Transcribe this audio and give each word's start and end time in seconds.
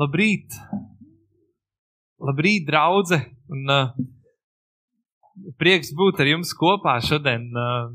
Labrīt! 0.00 0.54
Labrīt, 2.24 2.64
draugi! 2.64 3.18
Un 3.52 3.68
uh, 3.68 3.90
prieks 5.60 5.90
būt 5.96 6.22
ar 6.22 6.30
jums 6.30 6.54
kopā 6.56 6.94
šodien. 7.04 7.50
Uh, 7.52 7.90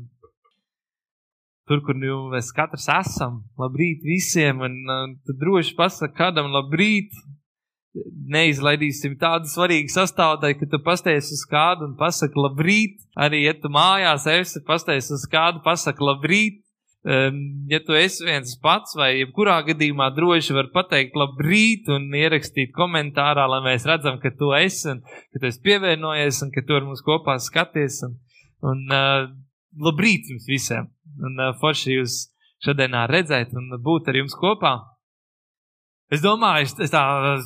tur, 1.66 1.80
kur 1.82 1.98
nu 1.98 2.28
mēs 2.30 2.52
katrs 2.54 2.86
esam. 2.94 3.40
Labrīt 3.58 4.06
visiem! 4.06 4.62
Un 4.68 4.76
uh, 4.86 5.00
tad 5.26 5.40
droši 5.40 5.74
pasaka 5.78 6.14
kādam 6.20 6.52
labrīt! 6.54 7.16
Neizlaidīsim 8.36 9.16
tādu 9.18 9.50
svarīgu 9.50 9.90
sastāvdaļu, 9.90 10.60
ka 10.60 10.70
tu 10.70 10.82
pasties 10.86 11.32
uz 11.34 11.42
kādu 11.50 11.88
un 11.88 11.96
pasaki 11.98 12.38
labrīt. 12.38 13.00
Arī, 13.18 13.46
ja 13.48 13.56
tu 13.56 13.72
mājās 13.72 14.28
esi, 14.30 14.62
pasties 14.68 15.10
uz 15.16 15.26
kādu, 15.32 15.64
pasaki 15.64 16.06
labrīt. 16.06 16.65
Um, 17.06 17.68
ja 17.70 17.78
tu 17.86 17.94
esi 17.94 18.24
viens 18.26 18.56
pats, 18.58 18.96
vai 18.98 19.12
jebkurā 19.20 19.60
gadījumā 19.68 20.08
droši 20.16 20.56
var 20.56 20.72
pateikt 20.74 21.14
labrīt 21.14 21.86
un 21.94 22.08
ierakstīt 22.18 22.72
komentārā, 22.74 23.44
lai 23.46 23.60
mēs 23.62 23.86
redzam, 23.86 24.18
ka 24.18 24.32
tu 24.34 24.50
esi 24.58 24.88
un 24.90 25.04
ka 25.06 25.38
tu 25.38 25.46
esi 25.46 25.62
pievienojies 25.62 26.42
un 26.42 26.50
ka 26.50 26.64
tu 26.66 26.74
ar 26.74 26.82
mums 26.88 27.04
kopā 27.06 27.36
skaties. 27.44 28.00
Un, 28.08 28.16
un 28.72 28.82
uh, 28.90 29.28
labrīt 29.86 30.32
jums 30.32 30.50
visiem! 30.50 30.90
Un 31.22 31.38
uh, 31.38 31.54
forši 31.60 31.94
jūs 31.94 32.18
šodienā 32.66 33.06
redzēt 33.12 33.54
un 33.54 33.70
būt 33.86 34.10
ar 34.10 34.18
jums 34.24 34.34
kopā. 34.34 34.74
Es 36.10 36.26
domāju, 36.26 36.66
es 36.82 36.90
tā 36.90 37.02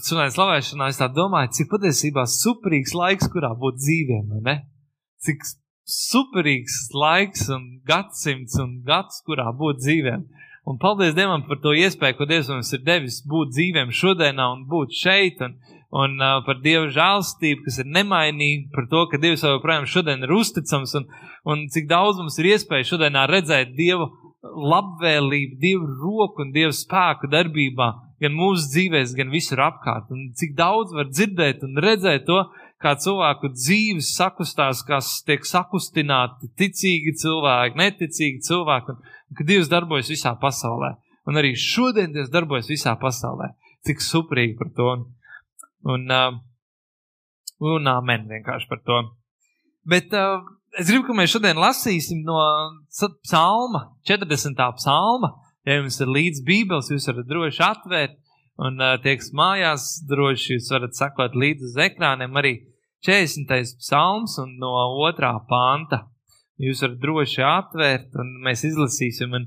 sunēju 0.08 0.38
slavēšanā, 0.38 0.88
es 0.88 1.00
tā 1.00 1.12
domāju, 1.12 1.52
cik 1.56 1.68
patiesībā 1.72 2.24
superīgs 2.28 2.96
laiks, 2.96 3.28
kurā 3.32 3.52
būt 3.60 3.76
dzīviem, 3.80 4.34
ne? 4.44 4.56
Cik 5.24 5.44
superīgs 5.90 6.86
laiks 6.94 7.48
un 7.52 7.64
gadsimts 7.86 8.58
un 8.62 8.78
gads, 8.86 9.22
kurā 9.26 9.50
būt 9.56 9.82
dzīvēm. 9.82 10.28
Un 10.70 10.78
paldies 10.78 11.16
Dievam 11.16 11.42
par 11.48 11.58
to 11.64 11.72
iespēju, 11.74 12.18
ko 12.18 12.26
Dievs 12.28 12.50
mums 12.52 12.70
ir 12.76 12.82
devis 12.86 13.20
būt 13.26 13.54
dzīvēm 13.56 13.92
šodienā 13.96 14.46
un 14.54 14.66
būt 14.70 14.92
šeit, 14.94 15.40
un, 15.42 15.56
un 16.02 16.16
uh, 16.20 16.42
par 16.46 16.60
Dieva 16.62 16.86
žēlstību, 16.94 17.64
kas 17.66 17.80
ir 17.82 17.88
nemainīga, 17.90 18.68
par 18.76 18.86
to, 18.92 19.06
ka 19.10 19.20
Dievs 19.22 19.46
joprojām 19.46 19.88
šodien 19.90 20.26
ir 20.26 20.34
uzticams, 20.36 20.94
un, 21.00 21.08
un 21.48 21.64
cik 21.72 21.88
daudz 21.90 22.20
mums 22.20 22.38
ir 22.38 22.52
iespēja 22.52 22.92
šodienā 22.92 23.24
redzēt 23.32 23.72
Dievu 23.78 24.10
labvēlību, 24.40 25.58
Dievu 25.60 25.88
roku 26.04 26.44
un 26.44 26.52
Dievu 26.54 26.76
spēku 26.76 27.28
darbībā, 27.32 27.88
gan 28.20 28.36
mūsu 28.36 28.68
dzīvēs, 28.74 29.16
gan 29.16 29.32
visur 29.32 29.64
apkārt. 29.64 30.12
Un 30.12 30.30
cik 30.36 30.54
daudz 30.58 30.94
var 30.96 31.08
dzirdēt 31.08 31.64
un 31.66 31.80
redzēt 31.80 32.28
to, 32.28 32.44
kā 32.80 32.94
cilvēku 32.96 33.50
dzīves 33.52 34.14
sakustās, 34.16 34.80
kas 34.88 35.18
tiek 35.26 35.44
sakustināti 35.46 36.48
ticīgi 36.58 37.12
cilvēki, 37.20 37.76
neticīgi 37.80 38.40
cilvēki, 38.46 38.94
un, 38.94 39.10
un 39.30 39.38
ka 39.38 39.46
Dievs 39.46 39.68
darbojas 39.72 40.10
visā 40.12 40.32
pasaulē. 40.40 40.94
Un 41.28 41.40
arī 41.40 41.52
šodien 41.58 42.14
Dievs 42.14 42.32
darbojas 42.32 42.70
visā 42.72 42.94
pasaulē. 43.00 43.52
Cik 43.86 44.00
superīgi 44.04 44.56
par 44.58 44.72
to. 44.76 44.88
Un, 44.94 45.04
un, 45.92 46.06
uh, 46.08 46.38
un 47.74 47.92
amen 47.92 48.24
vienkārši 48.30 48.70
par 48.70 48.80
to. 48.86 49.02
Bet 49.88 50.16
uh, 50.16 50.40
es 50.80 50.88
gribu, 50.88 51.10
ka 51.10 51.18
mēs 51.20 51.34
šodien 51.34 51.60
lasīsim 51.60 52.24
no 52.24 52.40
psalma, 53.20 53.90
40. 54.08 54.64
psalma. 54.80 55.34
Ja 55.68 55.76
jums 55.76 56.00
ir 56.00 56.08
līdz 56.08 56.40
bībeles, 56.48 56.88
jūs 56.88 57.10
varat 57.12 57.28
droši 57.28 57.64
atvērt. 57.68 58.18
Un 58.60 58.80
uh, 58.80 58.96
tie, 59.00 59.14
kas 59.20 59.30
mājās, 59.36 59.86
droši 60.08 60.56
jūs 60.56 60.72
varat 60.72 60.96
sakot 60.96 61.36
līdzi 61.36 61.68
uz 61.68 61.78
ekrāniem 61.80 62.36
arī 62.40 62.56
40. 63.06 63.78
psalms 63.80 64.36
un 64.42 64.56
no 64.60 64.72
otrā 65.06 65.32
panta. 65.48 66.04
Jūs 66.60 66.82
varat 66.84 66.98
droši 67.00 67.44
atvērt, 67.46 68.10
un 68.20 68.34
mēs 68.44 68.66
izlasīsim. 68.68 69.32
Un, 69.38 69.46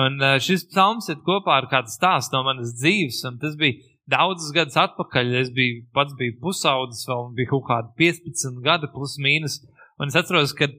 un 0.00 0.24
šis 0.40 0.64
psalms 0.70 1.10
ir 1.12 1.20
kopā 1.26 1.58
ar 1.60 1.68
kādu 1.72 1.92
stāstu 1.92 2.38
no 2.38 2.46
manas 2.46 2.72
dzīves, 2.78 3.20
un 3.28 3.36
tas 3.42 3.58
bija 3.60 3.76
daudzus 4.08 4.54
gadus 4.56 4.78
atpakaļ. 4.80 5.34
Es 5.42 5.52
biju 5.54 5.84
pats 5.96 6.16
biju 6.16 6.38
pusaudzis, 6.40 7.04
vēl 7.10 7.30
bija 7.36 7.52
kaut 7.52 7.66
kādi 7.68 7.92
15 8.06 8.62
gadi, 8.64 8.90
plus 8.94 9.18
mīnus. 9.20 9.60
Un 10.00 10.12
es 10.12 10.16
atceros, 10.16 10.54
ka 10.56 10.70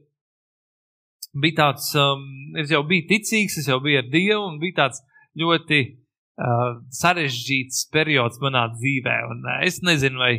bija 1.37 1.59
tāds, 1.61 1.91
um, 1.99 2.25
es 2.57 2.73
jau 2.73 2.83
biju 2.87 3.07
ticīgs, 3.11 3.59
es 3.61 3.69
jau 3.69 3.79
biju 3.83 4.01
ar 4.01 4.11
Dievu, 4.13 4.43
un 4.47 4.59
bija 4.61 4.79
tāds 4.83 5.03
ļoti 5.37 5.81
uh, 5.85 6.79
sarežģīts 7.01 7.87
periods 7.93 8.41
manā 8.41 8.67
dzīvē. 8.73 9.17
Un, 9.33 9.43
uh, 9.45 9.59
es 9.67 9.81
nezinu, 9.85 10.21
vai 10.21 10.33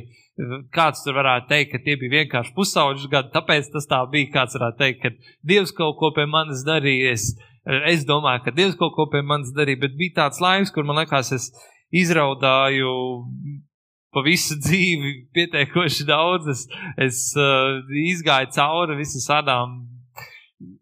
Kāds 0.74 1.00
tur 1.02 1.16
varētu 1.18 1.48
teikt, 1.50 1.72
ka 1.72 1.80
tie 1.82 1.96
bija 1.98 2.20
vienkārši 2.20 2.52
pusauģis 2.54 3.08
gadi, 3.10 3.32
tāpēc 3.34 3.72
tas 3.74 3.88
tā 3.90 3.98
bija. 4.12 4.30
Kāds 4.36 4.54
varētu 4.54 4.78
teikt, 4.78 5.00
ka 5.02 5.32
Dievs 5.50 5.72
kaut 5.74 5.96
ko 5.98 6.12
pie 6.14 6.28
manis 6.30 6.62
darīja. 6.66 7.16
Es, 7.16 7.32
es 7.90 8.04
domāju, 8.06 8.44
ka 8.44 8.54
Dievs 8.54 8.78
kaut 8.78 8.94
ko 8.94 9.08
pie 9.10 9.24
manis 9.26 9.50
darīja, 9.56 9.82
bet 9.82 9.98
bija 9.98 10.20
tāds 10.20 10.38
laiks, 10.44 10.70
kur 10.74 10.86
man 10.86 11.00
liekas, 11.02 11.32
es 11.34 11.50
izraudāju 11.90 12.92
pa 14.14 14.22
visu 14.22 14.56
dzīvi 14.64 15.14
pietiekoši 15.34 16.06
daudz. 16.06 16.52
Es, 16.54 16.64
es 17.08 17.22
uh, 17.34 17.82
izgāju 18.06 18.54
cauri 18.54 19.00
visam 19.02 19.26
tādām 19.26 19.78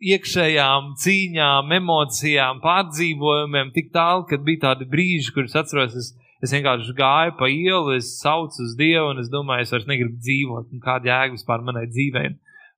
iekšējām 0.04 0.94
cīņām, 1.00 1.72
emocijām, 1.80 2.60
pārdzīvojumiem, 2.64 3.72
tik 3.74 3.90
tālu, 3.96 4.24
ka 4.28 4.38
bija 4.40 4.70
tādi 4.70 4.88
brīži, 4.92 5.32
kurus 5.32 5.56
atceros. 5.58 5.96
Es, 5.96 6.12
Es 6.44 6.52
vienkārši 6.52 6.92
gāju 6.96 7.36
pa 7.38 7.48
ielu, 7.48 7.94
es 7.96 8.10
saucu 8.20 8.60
uz 8.64 8.74
Dievu, 8.76 9.12
un 9.14 9.22
es 9.22 9.30
domāju, 9.32 9.64
es 9.64 9.72
vairs 9.72 9.88
negribu 9.88 10.18
dzīvot, 10.20 10.68
un 10.74 10.82
kāda 10.84 11.08
jēga 11.08 11.36
vispār 11.36 11.64
manai 11.64 11.86
dzīvei. 11.88 12.34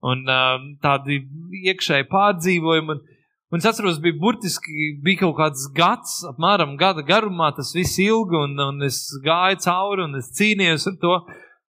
Un 0.06 0.22
um, 0.30 0.69
tādi 0.82 1.24
iekšēji 1.66 2.06
pārdzīvojumi. 2.12 2.94
Un, 2.94 3.02
un 3.50 3.58
es 3.58 3.66
atceros, 3.66 3.98
bija 4.02 4.14
burtiski 4.20 4.92
bija 5.02 5.24
kaut 5.24 5.36
kāds 5.41 5.66
gads, 5.74 6.20
apmēram 6.30 6.76
gada 6.78 7.02
garumā, 7.02 7.50
tas 7.56 7.74
viss 7.74 7.98
ilgi, 8.04 8.38
un, 8.38 8.54
un 8.62 8.86
es 8.86 9.02
gāju 9.26 9.58
cauri, 9.66 10.06
un 10.06 10.22
es 10.22 10.30
cīnījos 10.38 10.86
ar 10.92 10.98
to. 11.02 11.19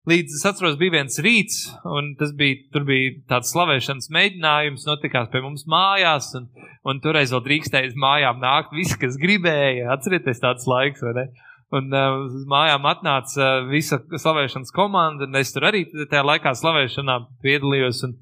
Līdz 0.09 0.38
es 0.38 0.45
atceros, 0.47 0.77
bija 0.79 0.95
viens 0.95 1.19
rīts, 1.21 1.57
un 1.85 2.13
tas 2.17 2.31
bija, 2.38 2.61
tur 2.73 2.85
bija 2.88 3.17
tāds 3.29 3.50
slavēšanas 3.51 4.07
mēģinājums, 4.16 4.85
notikās 4.88 5.27
pie 5.33 5.41
mums 5.44 5.66
mājās, 5.69 6.31
un, 6.39 6.47
un 6.88 7.01
toreiz 7.03 7.33
vēl 7.33 7.44
drīkstēja 7.45 7.91
uz 7.91 7.97
mājām 8.00 8.39
nākt 8.41 8.73
visi, 8.77 8.97
kas 9.01 9.19
gribēja. 9.21 9.89
Atcerieties 9.94 10.41
tāds 10.41 10.69
laiks, 10.69 11.03
vai 11.06 11.17
ne? 11.17 11.27
Un 11.69 11.91
uh, 11.94 12.24
uz 12.25 12.47
mājām 12.50 12.88
atnāca 12.90 13.44
uh, 13.44 13.68
visa 13.69 14.00
slavēšanas 14.09 14.74
komanda, 14.74 15.28
un 15.28 15.38
es 15.38 15.53
tur 15.53 15.68
arī 15.69 15.84
tajā 15.91 16.24
laikā 16.25 16.56
slavēšanā 16.57 17.19
piedalījos. 17.46 18.02
Un, 18.07 18.16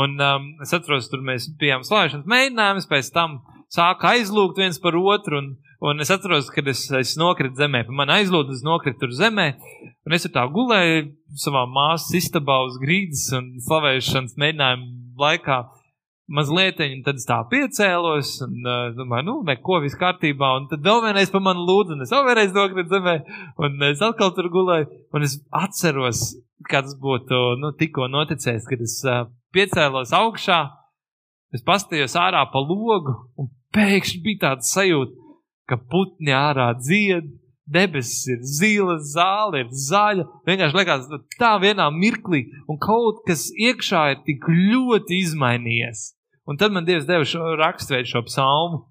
un 0.00 0.14
um, 0.24 0.46
es 0.64 0.72
atceros, 0.72 1.10
tur 1.12 1.20
mēs 1.26 1.50
bijām 1.60 1.84
slavēšanas 1.84 2.30
mēģinājumus, 2.32 2.88
pēc 2.88 3.12
tam 3.12 3.42
sāka 3.72 4.14
aizlūgt 4.14 4.62
viens 4.62 4.80
par 4.80 4.96
otru. 4.96 5.42
Un, 5.42 5.52
un 5.84 6.00
es 6.00 6.12
atceros, 6.14 6.48
kad 6.54 6.70
es, 6.72 6.86
es 6.96 7.12
nokritu 7.20 7.60
zemē, 7.60 7.84
man 7.92 8.12
aizlūgt, 8.14 8.54
es 8.56 8.64
nokritu 8.64 9.04
tur 9.04 9.12
zemē. 9.20 9.50
Un 10.08 10.16
es 10.16 10.24
tur 10.24 10.32
tā 10.32 10.48
gulēju 10.56 11.10
savā 11.44 11.66
māsas 11.68 12.16
istabā 12.22 12.62
uz 12.64 12.80
grīdas 12.80 13.26
un 13.36 13.52
slavēšanas 13.68 14.40
mēģinājumu 14.40 15.20
laikā 15.20 15.60
mazliet, 16.28 16.80
un 16.80 17.02
tad 17.04 17.18
es 17.20 17.26
tā 17.28 17.38
piecēlos, 17.50 18.30
un 18.46 18.64
uh, 18.64 18.86
domāju, 18.96 19.26
nu, 19.28 19.34
neko, 19.48 19.80
viss 19.84 19.98
kārtībā. 20.00 20.54
Un 20.60 20.68
tad 20.70 20.84
vēl 20.84 21.02
vienreiz 21.04 21.32
pa 21.32 21.42
mani 21.44 21.64
lūdzu, 21.66 21.96
un 21.96 22.06
es 22.06 22.14
vēl 22.14 22.24
vienreiz 22.28 22.54
nokritu 22.56 22.94
zemē, 22.94 23.16
un 23.66 23.86
es 23.90 24.02
atkal 24.04 24.32
tur 24.36 24.48
gulēju, 24.54 24.88
un 25.14 25.26
es 25.26 25.36
atceros, 25.54 26.24
kāds 26.70 26.96
būtu, 27.00 27.42
nu, 27.60 27.74
tikko 27.76 28.08
noticējis, 28.12 28.70
kad 28.70 28.84
es 28.84 28.96
uh, 29.08 29.26
piecēlos 29.54 30.14
augšā, 30.16 30.62
es 31.54 31.64
pastījos 31.66 32.16
ārā 32.18 32.42
pa 32.50 32.62
logu, 32.64 33.18
un 33.36 33.52
pēkšņi 33.76 34.24
bija 34.24 34.46
tāds 34.48 34.72
sajūta, 34.74 35.16
ka 35.68 35.80
putni 35.90 36.32
ārā 36.36 36.72
dzied, 36.80 37.32
debesis 37.64 38.26
ir 38.28 38.42
zila, 38.44 38.98
zāle 39.00 39.62
ir 39.64 39.70
zaļa. 39.72 40.26
Vienkārši 40.48 40.76
liekas, 40.76 41.06
tā 41.40 41.54
vienā 41.62 41.88
mirklī, 41.94 42.44
un 42.68 42.80
kaut 42.80 43.22
kas 43.28 43.46
iekšā 43.56 44.04
ir 44.12 44.20
tik 44.26 44.44
ļoti 44.48 45.20
izmainījies. 45.24 46.10
Un 46.44 46.58
tad 46.60 46.74
man 46.74 46.84
Dievs 46.84 47.06
deva 47.08 47.24
šo 47.24 47.54
raksturvietu, 47.60 48.10
šo 48.12 48.24
psalmu. 48.28 48.82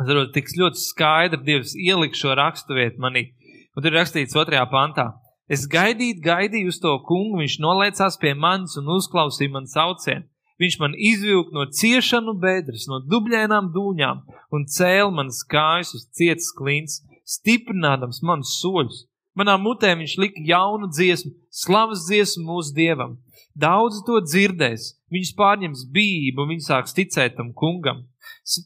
Es 0.00 0.08
saprotu, 0.08 0.32
tik 0.34 0.52
ļoti 0.58 0.80
skaidri 0.80 1.42
Dievs 1.44 1.74
ielika 1.76 2.18
šo 2.18 2.34
raksturvietu 2.38 3.02
manī. 3.04 3.28
Un 3.74 3.82
tur 3.82 3.92
ir 3.92 3.98
rakstīts 4.00 4.36
otrajā 4.38 4.64
pantā. 4.72 5.10
Es 5.50 5.66
gaidīju, 5.68 6.22
gaidīju 6.24 6.70
uz 6.72 6.78
to 6.80 6.94
kungu, 7.04 7.42
viņš 7.42 7.58
noliecās 7.60 8.16
pie 8.20 8.32
manis 8.34 8.78
un 8.80 8.88
uzklausīja 8.96 9.52
man 9.52 9.68
saucienu. 9.68 10.24
Viņš 10.62 10.76
man 10.80 10.94
izvilka 10.94 11.50
no 11.52 11.66
ciešanu 11.66 12.36
bedres, 12.40 12.86
no 12.88 13.00
dubļainām 13.10 13.72
dūņām 13.74 14.22
un 14.54 14.66
cēla 14.70 15.10
manas 15.12 15.42
kājas 15.50 15.90
uz 15.98 16.06
cietas 16.14 16.52
klints 16.54 17.02
stiprinādams 17.26 18.22
manus 18.22 18.54
soļus. 18.60 19.04
Manā 19.34 19.56
mutē 19.58 19.90
viņš 19.98 20.14
lika 20.22 20.44
jaunu 20.46 20.88
dziesmu, 20.94 21.32
slavas 21.50 22.06
dziesmu 22.06 22.44
mūsu 22.46 22.74
dievam. 22.76 23.16
Daudzi 23.54 24.02
to 24.06 24.18
dzirdēs, 24.24 24.88
viņus 25.14 25.34
pārņems 25.38 25.84
bību, 25.94 26.42
un 26.42 26.54
viņi 26.54 26.66
sāks 26.66 26.96
ticēt 26.96 27.36
tam 27.38 27.52
kungam. 27.54 28.02
S 28.42 28.64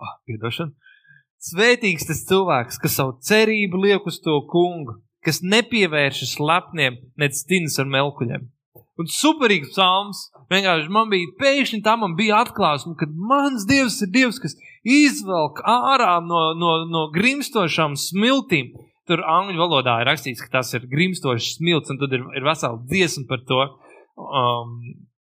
oh, 0.00 0.16
piedošana. 0.28 0.74
Svētīgs 1.44 2.06
tas 2.08 2.22
cilvēks, 2.28 2.80
kas 2.80 2.96
savu 2.98 3.18
cerību 3.24 3.80
liek 3.82 4.06
uz 4.08 4.20
to 4.24 4.36
kungu, 4.48 4.98
kas 5.24 5.42
nepievēršas 5.44 6.38
lepniem, 6.40 7.00
nec 7.20 7.36
stinas 7.36 7.76
ar 7.80 7.88
melkuļiem. 7.92 8.46
Un 8.94 9.10
superīgs 9.10 9.72
psalms. 9.72 10.28
Vienkārši 10.52 10.92
man 10.92 11.10
bija 11.10 11.32
pēkšņi 11.40 11.80
tā, 11.82 11.96
man 11.98 12.14
bija 12.18 12.44
atklāsme, 12.44 12.94
ka 13.00 13.08
mans 13.10 13.64
Dievs 13.66 13.98
ir 14.04 14.12
Dievs, 14.14 14.38
kas 14.42 14.54
izvelk 14.86 15.62
ārā 15.66 16.18
no, 16.22 16.52
no, 16.58 16.76
no 16.86 17.06
grimstošām 17.14 17.96
smiltīm. 17.98 18.70
Tur 19.08 19.20
angļu 19.28 19.60
valodā 19.60 19.98
ir 20.00 20.08
rakstīts, 20.08 20.40
ka 20.40 20.60
tas 20.60 20.72
ir 20.76 20.86
grimstošs 20.88 21.58
smilts, 21.58 21.92
un 21.92 21.98
tad 22.00 22.14
ir, 22.16 22.22
ir 22.38 22.46
vesela 22.46 22.80
dziesma 22.88 23.26
par 23.28 23.42
to. 23.48 23.60
Um, 24.16 24.78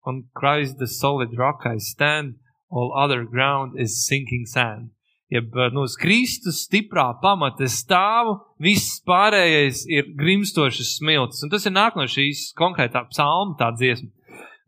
on 0.06 0.26
Christ 0.38 0.78
the 0.78 0.88
solid 0.88 1.34
rock 1.38 1.66
I 1.66 1.78
stand, 1.80 2.36
all 2.70 2.94
other 2.94 3.24
ground 3.24 3.80
is 3.80 4.06
sinking 4.06 4.46
sand. 4.46 4.92
Jeb 5.34 5.56
nu, 5.74 5.88
Kristus 5.98 6.62
stiprā 6.68 7.08
pamata 7.22 7.66
stāvu, 7.66 8.36
viss 8.62 9.00
pārējais 9.08 9.82
ir 9.90 10.12
grimstošs 10.20 11.00
smilts. 11.00 11.42
Un 11.42 11.50
tas 11.50 11.66
ir 11.66 11.74
nāk 11.74 11.98
no 11.98 12.06
šīs 12.06 12.52
konkrētā 12.58 13.02
psalma, 13.10 13.58
tā 13.58 13.72
dziesma. 13.74 14.12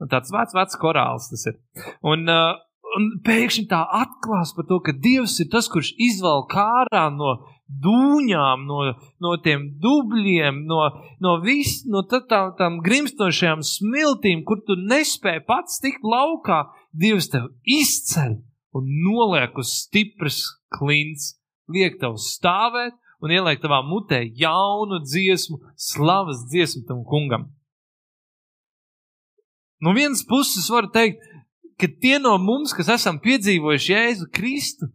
Un 0.01 0.09
tāds 0.09 0.33
vecs, 0.33 0.55
vecs 0.57 0.79
korāls 0.81 1.29
tas 1.29 1.45
ir. 1.51 1.59
Un, 2.05 2.25
uh, 2.25 2.57
un 2.97 3.07
pēkšņi 3.25 3.67
tā 3.69 3.83
atklās 3.99 4.55
par 4.57 4.65
to, 4.69 4.81
ka 4.81 4.97
Dievs 4.97 5.37
ir 5.43 5.51
tas, 5.53 5.69
kurš 5.69 5.93
izvelk 6.01 6.57
ārā 6.57 7.05
no 7.13 7.37
dūņām, 7.67 8.63
no, 8.67 8.79
no 9.23 9.33
tiem 9.43 9.67
dubļiem, 9.83 10.63
no, 10.69 10.81
no, 11.23 11.37
vis, 11.43 11.81
no 11.89 12.03
tā, 12.07 12.21
tā, 12.29 12.41
tām 12.59 12.79
grimstošajām 12.85 13.63
smiltīm, 13.65 14.43
kur 14.47 14.61
tu 14.67 14.77
nespēji 14.79 15.43
pats 15.47 15.81
tikt 15.83 16.05
laukā, 16.07 16.65
Dievs 16.97 17.27
tev 17.29 17.51
izceļ 17.61 18.39
un 18.77 18.87
noliek 19.03 19.57
uz 19.59 19.73
stipras 19.83 20.39
klints, 20.73 21.35
liek 21.69 21.99
tev 22.01 22.15
stāvēt 22.21 22.95
un 23.21 23.33
ieliek 23.33 23.61
tavā 23.61 23.83
mutē 23.85 24.23
jaunu 24.39 25.01
dziesmu, 25.03 25.59
slavas 25.77 26.45
dziesmu 26.49 26.85
tam 26.87 27.03
kungam. 27.05 27.49
No 29.83 29.93
vienas 29.93 30.23
puses 30.25 30.65
var 30.73 30.87
teikt, 30.89 31.21
ka 31.77 31.89
tie 32.01 32.17
no 32.21 32.33
mums, 32.41 32.73
kas 32.73 32.89
esam 32.95 33.19
piedzīvojuši 33.21 33.93
Jēzu 33.93 34.29
Kristu, 34.33 34.89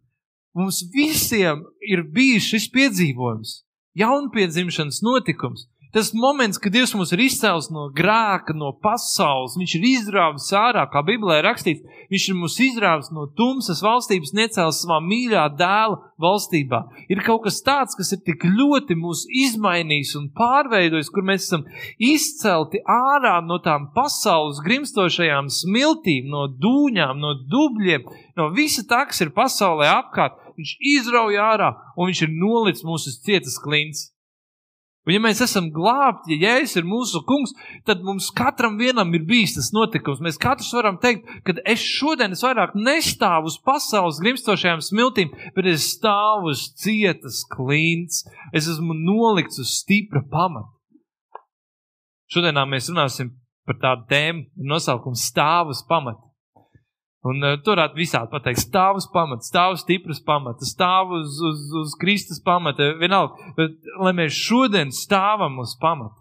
Mums 0.54 0.82
visiem 0.92 1.62
ir 1.80 2.02
bijis 2.12 2.44
šis 2.52 2.66
piedzīvojums, 2.74 3.62
jaunpiedzimšanas 3.96 5.00
notikums. 5.04 5.68
Tas 5.92 6.08
moments, 6.16 6.56
kad 6.56 6.72
Dievs 6.72 6.94
mūs 6.96 7.10
ir 7.12 7.20
izcēlis 7.26 7.66
no 7.68 7.90
grēka, 7.92 8.54
no 8.56 8.70
pasaules, 8.80 9.58
Viņš 9.60 9.72
ir 9.76 9.82
izrāvis 9.90 10.46
ārā, 10.56 10.86
kā 10.88 11.02
Bībelē 11.04 11.42
rakstīts, 11.44 11.84
Viņš 12.08 12.28
ir 12.30 12.38
mūs 12.38 12.54
izrāvis 12.64 13.10
no 13.12 13.26
tumsas 13.36 13.82
valstības, 13.84 14.32
necēlis 14.32 14.78
savā 14.86 15.02
mīļā 15.04 15.42
dēla 15.58 15.98
valstībā. 16.24 16.80
Ir 17.12 17.20
kaut 17.26 17.44
kas 17.44 17.60
tāds, 17.66 17.96
kas 17.98 18.14
ir 18.16 18.22
tik 18.24 18.46
ļoti 18.48 18.96
mūs 18.96 19.26
izmainījis 19.42 20.14
un 20.16 20.30
pārveidojis, 20.38 21.10
kur 21.12 21.28
mēs 21.28 21.50
esam 21.50 21.66
izcelti 22.00 22.80
ārā 22.88 23.34
no 23.44 23.60
tām 23.60 23.90
pasaules 23.92 24.62
grimstošajām 24.64 25.52
smiltīm, 25.52 26.32
no 26.32 26.46
dūņām, 26.48 27.20
no 27.20 27.34
dubļiem, 27.52 28.08
no 28.40 28.48
visa 28.56 28.86
tā, 28.88 29.04
kas 29.12 29.20
ir 29.26 29.34
pasaulē 29.36 29.92
apkārt. 29.92 30.40
Viņš 30.56 30.72
izrauja 30.96 31.52
ārā 31.52 31.70
un 31.96 32.08
viņš 32.08 32.24
ir 32.24 32.34
nolicis 32.40 32.88
mūsu 32.88 33.12
cietas 33.24 33.60
klints. 33.60 34.11
Un, 35.02 35.16
ja 35.16 35.18
mēs 35.22 35.40
esam 35.42 35.66
glābti, 35.74 36.36
ja 36.36 36.52
Jēzus 36.52 36.78
ir 36.78 36.86
mūsu 36.86 37.24
kungs, 37.26 37.50
tad 37.88 38.04
mums 38.06 38.28
katram 38.38 38.78
ir 38.78 39.24
bijis 39.26 39.56
tas 39.56 39.72
notikums. 39.74 40.22
Mēs 40.22 40.38
katrs 40.38 40.70
varam 40.76 41.00
teikt, 41.02 41.26
ka 41.42 41.56
es 41.66 41.82
šodien 41.82 42.36
es 42.36 42.44
vairāk 42.46 42.76
nestāvu 42.78 43.50
uz 43.50 43.58
pasaules 43.66 44.20
grimstošajām 44.22 44.84
smiltīm, 44.84 45.34
bet 45.56 45.66
es 45.66 45.88
stāvu 45.96 46.54
uz 46.54 46.68
cietas 46.78 47.42
klints. 47.50 48.22
Es 48.54 48.70
esmu 48.70 48.94
nolikts 48.94 49.58
uz 49.58 49.74
stipra 49.80 50.22
pamata. 50.22 50.70
Šodienā 52.30 52.62
mēs 52.70 52.88
runāsim 52.92 53.34
par 53.66 53.82
tādu 53.82 54.06
tēmu, 54.08 54.46
nosaukumu 54.70 55.18
stāvus 55.18 55.82
pamata. 55.88 56.31
Un 57.22 57.38
uh, 57.38 57.54
tur 57.62 57.76
varētu 57.76 58.00
visādi 58.00 58.32
pateikt, 58.32 58.64
stāv 58.64 58.98
uz 58.98 59.06
pamata, 59.12 59.46
stāv 59.46 59.76
uz 59.76 59.84
stipras 59.84 60.18
pamata, 60.26 60.66
stāv 60.66 61.14
uz, 61.20 61.38
uz, 61.46 61.68
uz 61.84 61.94
Kristus 62.00 62.42
pamata, 62.42 62.96
vienalga, 62.98 63.52
bet 63.58 63.78
lai 64.02 64.10
mēs 64.18 64.34
šodien 64.34 64.90
stāvam 64.96 65.60
uz 65.62 65.76
pamata. 65.78 66.18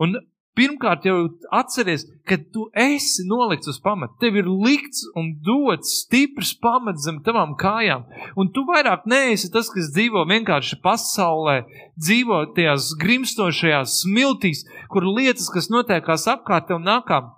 Un 0.00 0.16
pirmkārt 0.58 1.04
jau 1.06 1.18
atceries, 1.54 2.06
ka 2.26 2.38
tu 2.54 2.64
esi 2.72 3.26
nolikts 3.28 3.68
uz 3.70 3.78
pamata, 3.84 4.16
tev 4.22 4.40
ir 4.40 4.48
likts 4.48 5.04
un 5.18 5.34
dots 5.44 5.98
stiprs 6.02 6.54
pamats 6.62 7.04
zem 7.04 7.20
tavām 7.26 7.52
kājām, 7.60 8.08
un 8.40 8.50
tu 8.54 8.64
vairāk 8.68 9.04
neesi 9.10 9.52
tas, 9.54 9.68
kas 9.74 9.92
dzīvo 9.92 10.24
vienkārši 10.32 10.80
pasaulē, 10.82 11.60
dzīvo 12.00 12.40
tajās 12.56 12.94
grimstošajās 13.04 14.00
smiltīs, 14.02 14.64
kur 14.88 15.06
lietas, 15.12 15.52
kas 15.52 15.68
notiekās 15.70 16.26
apkārt 16.32 16.70
tev 16.72 16.80
nākām, 16.82 17.34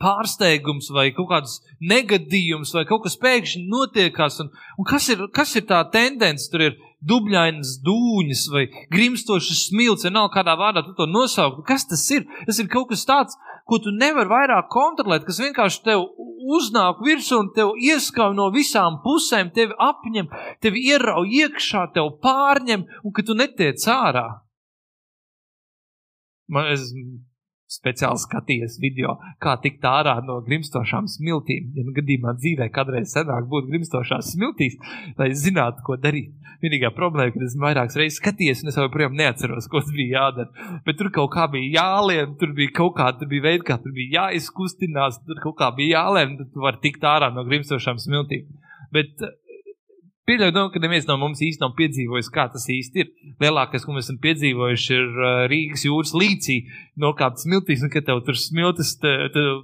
pārsteigums 0.00 0.90
vai 0.94 1.08
kaut 1.16 1.30
kāds 1.32 1.58
negadījums 1.80 2.74
vai 2.76 2.84
kaut 2.88 3.04
kas 3.06 3.18
pēkšņi 3.20 3.64
notiekās. 3.70 4.40
Un, 4.44 4.52
un 4.78 4.88
kas, 4.88 5.08
ir, 5.14 5.26
kas 5.34 5.56
ir 5.58 5.66
tā 5.68 5.82
tendence? 5.92 6.48
Tur 6.52 6.68
ir 6.68 6.78
dubļainas 7.08 7.76
dūņas 7.86 8.46
vai 8.54 8.64
grimstošas 8.94 9.68
smilts, 9.68 10.06
vai 10.06 10.14
nav 10.14 10.30
kādā 10.34 10.56
vārdā 10.58 10.82
tu 10.86 10.96
to 10.98 11.06
nosaukt. 11.10 11.64
Kas 11.68 11.86
tas 11.90 12.02
ir? 12.14 12.26
Tas 12.46 12.58
ir 12.58 12.70
kaut 12.72 12.90
kas 12.92 13.06
tāds, 13.08 13.38
ko 13.68 13.78
tu 13.82 13.92
nevari 13.94 14.30
vairāk 14.30 14.70
kontrolēt, 14.72 15.26
kas 15.28 15.40
vienkārši 15.42 15.84
tev 15.84 16.06
uznāk 16.56 17.02
virsū 17.04 17.42
un 17.42 17.50
tev 17.54 17.74
ieskauj 17.76 18.34
no 18.36 18.48
visām 18.54 19.00
pusēm, 19.04 19.52
tevi 19.54 19.76
apņem, 19.76 20.30
tevi 20.64 20.86
ierauj 20.88 21.28
iekšā, 21.42 21.88
tev 21.94 22.14
pārņem 22.24 22.86
un 23.02 23.14
ka 23.14 23.24
tu 23.26 23.36
netiec 23.36 23.84
ārā. 23.92 24.26
Man, 26.48 26.70
es 26.72 26.88
speciāli 27.68 28.20
skatījies 28.22 28.78
video, 28.82 29.16
kā 29.42 29.56
tikt 29.62 29.84
ārā 29.84 30.16
no 30.24 30.38
grimstošām 30.46 31.08
smiltīm. 31.12 31.72
Ja 31.76 31.84
nu 31.86 31.94
gadījumā 31.96 32.34
dzīvē 32.38 32.68
kādreiz 32.74 33.12
senāk 33.12 33.48
būtu 33.50 33.70
grimstošās 33.72 34.32
smiltīs, 34.34 34.78
lai 35.20 35.30
zinātu, 35.36 35.84
ko 35.86 35.98
darīt. 36.00 36.32
Vienīgā 36.62 36.90
problēma, 36.96 37.30
ka 37.34 37.44
es 37.46 37.54
vairākas 37.60 37.98
reizes 38.00 38.18
skaties, 38.18 38.64
un 38.64 38.72
es 38.72 38.78
joprojām 38.80 39.14
neatceros, 39.18 39.68
ko 39.70 39.82
bija 39.92 40.24
jādara. 40.24 40.80
Bet 40.86 40.98
tur 40.98 41.12
kaut 41.14 41.30
kā 41.36 41.44
bija 41.52 41.84
jālien, 41.84 42.32
tur 42.40 42.54
bija 42.56 42.72
kaut 42.80 42.96
kāda 42.98 43.28
veida, 43.28 43.62
kā 43.68 43.76
tur 43.82 43.94
bija 43.94 44.24
jāizkustinās, 44.24 45.20
tur 45.28 45.38
kaut 45.44 45.58
kā 45.60 45.70
bija 45.76 46.00
jālien, 46.00 46.34
tad 46.40 46.50
tu 46.54 46.64
vari 46.64 46.82
tikt 46.82 47.06
ārā 47.06 47.30
no 47.34 47.46
grimstošām 47.46 48.00
smiltīm. 48.02 48.48
Bet 48.96 49.22
Pieļauju 50.28 50.52
domu, 50.52 50.68
ka 50.68 50.80
neviens 50.82 51.06
no 51.08 51.14
mums 51.16 51.40
īsti 51.40 51.62
nav 51.62 51.70
piedzīvojis, 51.78 52.26
kā 52.34 52.44
tas 52.52 52.66
īsti 52.68 53.00
ir. 53.00 53.06
Lielākais, 53.40 53.86
ko 53.86 53.94
mēs 53.96 54.10
esam 54.10 54.18
piedzīvojuši, 54.20 54.98
ir 54.98 55.16
Rīgas 55.48 55.84
jūras 55.86 56.12
līcī, 56.12 56.58
nokāpt 57.00 57.40
smiltīs, 57.40 57.80
un 57.86 57.92
kad 57.94 58.04
tev 58.04 58.20
tur 58.26 58.36
smiltis, 58.36 58.90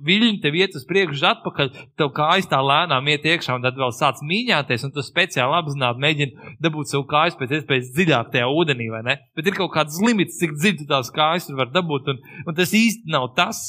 viļņi 0.08 0.40
tev 0.40 0.56
iet 0.56 0.78
uz 0.80 0.88
priekšu, 0.88 1.20
atpakaļ, 1.34 1.70
tev 2.00 2.14
kājas 2.16 2.48
tā 2.48 2.62
lēnām 2.64 3.12
iet 3.12 3.28
iekšā, 3.28 3.58
un 3.58 3.68
tad 3.68 3.76
vēl 3.76 3.92
sāc 3.92 4.24
mīņāties, 4.24 4.88
un 4.88 4.96
tu 4.96 5.04
speciāli 5.04 5.60
apzināti 5.60 6.04
mēģini 6.06 6.56
dabūt 6.64 6.94
savu 6.94 7.04
kājas 7.12 7.36
pēc 7.36 7.58
iespējas 7.60 7.92
dziļāk 7.92 8.32
tajā 8.32 8.48
ūdenī, 8.48 8.88
vai 8.94 9.04
ne? 9.04 9.20
Bet 9.36 9.52
ir 9.52 9.60
kaut 9.60 9.74
kāds 9.76 10.00
limits, 10.00 10.40
cik 10.40 10.56
dziļi 10.56 10.88
tās 10.88 11.12
kājas 11.12 11.52
var 11.60 11.76
dabūt, 11.76 12.14
un, 12.14 12.24
un 12.48 12.56
tas 12.56 12.72
īsti 12.72 13.12
nav 13.12 13.34
tas. 13.36 13.66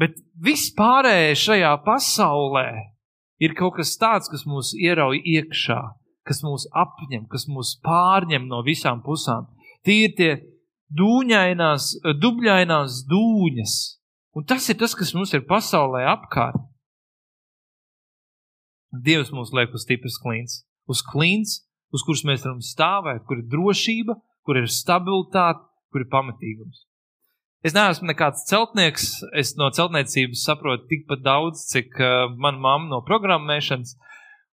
Bet 0.00 0.16
viss 0.40 0.72
pārējais 0.78 1.44
šajā 1.44 1.76
pasaulē 1.84 2.70
ir 3.42 3.54
kaut 3.58 3.78
kas 3.78 3.94
tāds, 4.00 4.30
kas 4.30 4.44
mūs 4.48 4.74
ierauj 4.78 5.20
iekšā, 5.22 5.80
kas 6.26 6.42
mūs 6.44 6.66
apņem, 6.76 7.26
kas 7.32 7.46
mūs 7.50 7.76
pārņem 7.84 8.48
no 8.50 8.62
visām 8.66 9.02
pusēm. 9.04 9.46
Tie 9.86 10.04
ir 10.06 10.16
tie 10.18 10.32
dūņainās, 10.98 11.92
dubļainās 12.22 13.04
dūņas. 13.08 13.76
Un 14.36 14.46
tas 14.48 14.68
ir 14.70 14.78
tas, 14.80 14.94
kas 14.94 15.14
mums 15.16 15.32
ir 15.34 15.46
pasaulē 15.48 16.04
apkārt. 16.12 16.60
Dievs 19.04 19.30
mūs 19.34 19.52
liek 19.52 19.74
uz 19.76 19.84
stipras 19.84 20.16
klints, 20.22 20.62
uz 20.88 21.02
klints, 21.04 21.58
uz 21.92 22.04
kuras 22.06 22.24
mēs 22.24 22.44
varam 22.46 22.62
stāvēt, 22.64 23.24
kur 23.28 23.42
ir 23.42 23.48
drošība, 23.52 24.16
kur 24.48 24.60
ir 24.60 24.70
stabilitāte, 24.72 25.60
kur 25.92 26.04
ir 26.04 26.08
pamatīgums. 26.12 26.87
Es 27.66 27.74
neesmu 27.74 28.06
nekāds 28.12 28.44
celtnieks. 28.46 29.08
Es 29.36 29.56
no 29.58 29.70
celtniecības 29.74 30.44
saprotu 30.46 30.86
tikpat 30.92 31.24
daudz, 31.24 31.64
cik 31.72 31.98
uh, 31.98 32.28
mana 32.38 32.60
mamma 32.62 32.92
no 32.92 33.02
programmēšanas. 33.06 33.96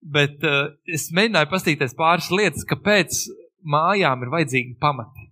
Bet 0.02 0.46
uh, 0.46 0.74
es 0.86 1.10
mēģināju 1.14 1.50
paskatīties 1.50 1.98
pāris 1.98 2.30
lietas, 2.34 2.66
kāpēc 2.70 3.26
mājām 3.66 4.26
ir 4.26 4.34
vajadzīgi 4.34 4.78
pamati. 4.82 5.28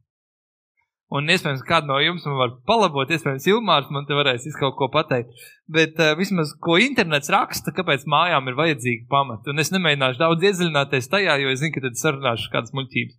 Un 1.10 1.30
iespējams, 1.34 1.64
kādu 1.66 1.90
no 1.90 1.96
jums 1.98 2.26
man 2.30 2.36
var 2.38 2.52
palabot, 2.70 3.10
iespējams, 3.10 3.48
Ilmārs 3.50 3.88
man 3.90 4.06
te 4.06 4.14
varēs 4.14 4.46
kaut 4.60 4.76
ko 4.78 4.90
pateikt. 4.94 5.34
Bet 5.70 5.98
uh, 6.02 6.14
vismaz, 6.18 6.56
ko 6.62 6.78
internets 6.82 7.32
raksta, 7.34 7.74
kāpēc 7.74 8.06
mājām 8.10 8.50
ir 8.50 8.58
vajadzīgi 8.58 9.08
pamati. 9.10 9.50
Un 9.54 9.62
es 9.62 9.74
nemēģināšu 9.74 10.22
daudz 10.22 10.46
iedziļināties 10.50 11.10
tajā, 11.10 11.38
jo 11.42 11.54
es 11.54 11.62
zinu, 11.62 11.76
ka 11.78 11.86
tad 11.86 12.02
sarunāšu 12.02 12.54
kādas 12.54 12.74
muļķības. 12.78 13.18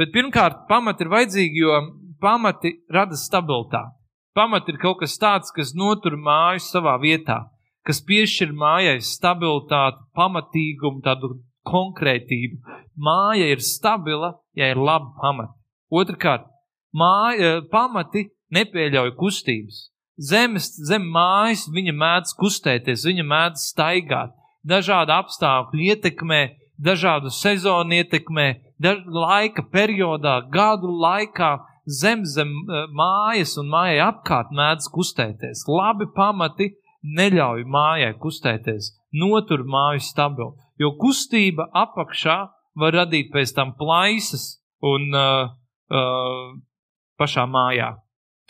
Bet 0.00 0.12
pirmkārt, 0.14 0.64
pamati 0.68 1.04
ir 1.04 1.12
vajadzīgi, 1.12 1.64
jo 1.64 1.76
pamati 2.20 2.74
rada 2.92 3.16
stabilitāti. 3.18 3.96
Pamati 4.34 4.72
ir 4.72 4.78
kaut 4.78 5.00
kas 5.02 5.16
tāds, 5.18 5.50
kas 5.54 5.74
notur 5.74 6.16
māju 6.16 6.62
savā 6.62 6.94
vietā, 7.02 7.40
kas 7.86 8.02
piešķir 8.06 8.52
mājai 8.54 9.00
stabilitāti, 9.02 10.04
pamatīgumu, 10.16 11.02
tādu 11.04 11.34
konkrētību. 11.66 12.60
Māja 12.96 13.50
ir 13.50 13.64
stabila, 13.64 14.36
ja 14.56 14.70
ir 14.70 14.78
labi 14.78 15.10
pamati. 15.20 15.56
Otrakārt, 15.90 16.46
māja, 16.94 17.58
pamati 17.72 18.28
nepieļauj 18.54 19.16
kustības. 19.18 19.88
Zemes, 20.20 20.68
zem 20.86 21.06
mājas 21.10 21.66
viņa 21.72 21.96
mēdz 21.96 22.36
kustēties, 22.38 23.06
viņa 23.08 23.26
mēdz 23.26 23.66
staigāt. 23.72 24.36
Dažādi 24.60 25.14
apstākļi 25.16 25.86
ietekmē 25.94 26.42
dažādu 26.80 27.30
sezonu 27.30 28.00
ietekmē, 28.00 28.46
daž, 28.80 29.04
laika 29.06 29.64
periodā, 29.72 30.40
gadu 30.52 30.88
laikā 31.02 31.52
zem 31.86 32.24
zem 32.24 32.50
uh, 32.66 32.86
mājas 32.92 33.56
un 33.60 33.70
mājai 33.72 34.00
apkārt 34.04 34.52
mēdz 34.54 34.88
kustēties. 34.94 35.64
Labi 35.68 36.08
pamati 36.16 36.70
neļauj 37.16 37.64
mājai 37.64 38.12
kustēties, 38.20 38.92
notur 39.16 39.64
māju 39.64 40.02
stabilu, 40.04 40.54
jo 40.78 40.92
kustība 41.00 41.68
apakšā 41.72 42.38
var 42.80 42.96
radīt 42.96 43.32
pēc 43.32 43.54
tam 43.56 43.74
plaisas 43.78 44.60
un 44.84 45.08
uh, 45.14 45.50
uh, 45.90 46.52
pašā 47.20 47.46
mājā. 47.48 47.94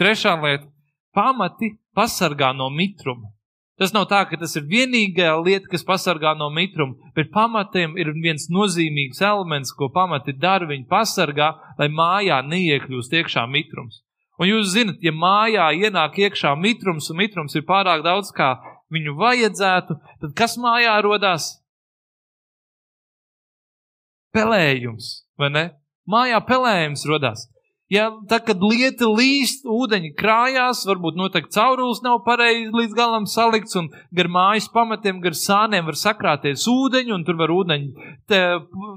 Trešā 0.00 0.36
lieta- 0.42 0.66
pamati 1.16 1.74
pasargā 1.96 2.54
no 2.56 2.70
mitruma. 2.70 3.32
Tas 3.80 3.94
nav 3.96 4.04
tā, 4.10 4.18
ka 4.28 4.36
tas 4.36 4.52
ir 4.60 4.66
vienīgā 4.68 5.30
lieta, 5.40 5.64
kas 5.72 5.86
pasargā 5.88 6.34
no 6.36 6.50
mitruma, 6.52 6.98
bet 7.16 7.30
pamatiem 7.32 7.94
ir 7.96 8.10
viens 8.12 8.50
nozīmīgs 8.52 9.22
elements, 9.24 9.72
ko 9.72 9.88
pamati 9.94 10.34
dara. 10.36 10.68
Viņi 10.68 10.84
pasargā, 10.90 11.48
lai 11.78 11.88
mājā 11.88 12.42
neiekļūst 12.44 13.16
iekšā 13.22 13.46
mitrums. 13.48 14.02
Un 14.36 14.50
jūs 14.50 14.74
zinat, 14.74 15.00
ja 15.00 15.14
mājā 15.16 15.70
ienāk 15.80 16.18
iekšā 16.20 16.52
mitrums, 16.60 17.08
un 17.08 17.22
mitrums 17.22 17.56
ir 17.56 17.64
pārāk 17.68 18.04
daudz, 18.04 18.28
kā 18.36 18.54
viņu 18.92 19.16
vajadzētu, 19.16 19.96
tad 20.20 20.36
kas 20.36 20.58
mājā 20.60 20.98
rodās? 21.04 21.48
Pelējums, 24.36 25.10
vai 25.40 25.50
ne? 25.56 25.64
Mājā 26.08 26.36
pelējums 26.44 27.08
rodās. 27.08 27.48
Ja 27.90 28.04
tā, 28.30 28.38
kad 28.46 28.60
lieta 28.62 29.08
līst, 29.10 29.64
ūdeņi 29.66 30.12
krājās, 30.14 30.84
varbūt 30.86 31.16
noteikti 31.18 31.56
caurulis 31.56 31.98
nav 32.04 32.20
pareizi 32.22 32.70
līdz 32.70 32.94
galam 32.94 33.24
salikts, 33.26 33.74
un 33.80 33.88
gar 34.14 34.28
mājas 34.30 34.68
pamatiem, 34.70 35.18
gar 35.24 35.34
sāniem 35.34 35.88
var 35.88 35.98
sakrāties 35.98 36.68
ūdeņi, 36.70 37.10
un 37.16 37.24
tur 37.26 37.40
var 37.40 37.50
ūdeņi 37.50 38.12
te, 38.30 38.40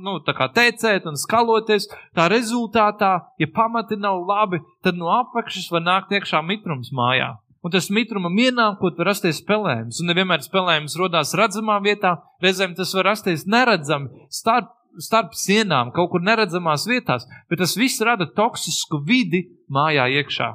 nu, 0.06 0.20
tecēt 0.28 1.08
un 1.10 1.18
skaloties. 1.18 1.90
Tā 2.14 2.28
rezultātā, 2.30 3.16
ja 3.42 3.50
pamati 3.56 3.98
nav 3.98 4.22
labi, 4.30 4.62
tad 4.86 5.02
no 5.02 5.10
apakšas 5.16 5.72
var 5.74 5.82
nākt 5.82 6.14
iekšā 6.14 6.44
mitrums 6.46 6.94
mājā. 6.94 7.34
Un 7.66 7.74
tas 7.74 7.90
mitrumam 7.96 8.38
ienākot, 8.38 8.98
var 9.00 9.10
rasties 9.10 9.40
spēlējums. 9.42 10.04
Un 10.04 10.12
nevienmēr 10.12 10.46
spēlējums 10.46 11.00
rodās 11.00 11.34
redzamā 11.40 11.80
vietā, 11.82 12.18
reizēm 12.44 12.78
tas 12.78 12.94
var 12.94 13.10
rasties 13.14 13.48
neredzami 13.50 14.28
starp 14.30 14.70
starp 15.02 15.34
sienām, 15.38 15.92
kaut 15.96 16.12
kur 16.12 16.24
neredzamās 16.24 16.86
vietās, 16.90 17.26
bet 17.50 17.62
tas 17.64 17.76
viss 17.78 18.02
rada 18.06 18.28
toksisku 18.30 19.02
vidi 19.08 19.46
mājā 19.72 20.10
iekšā. 20.20 20.50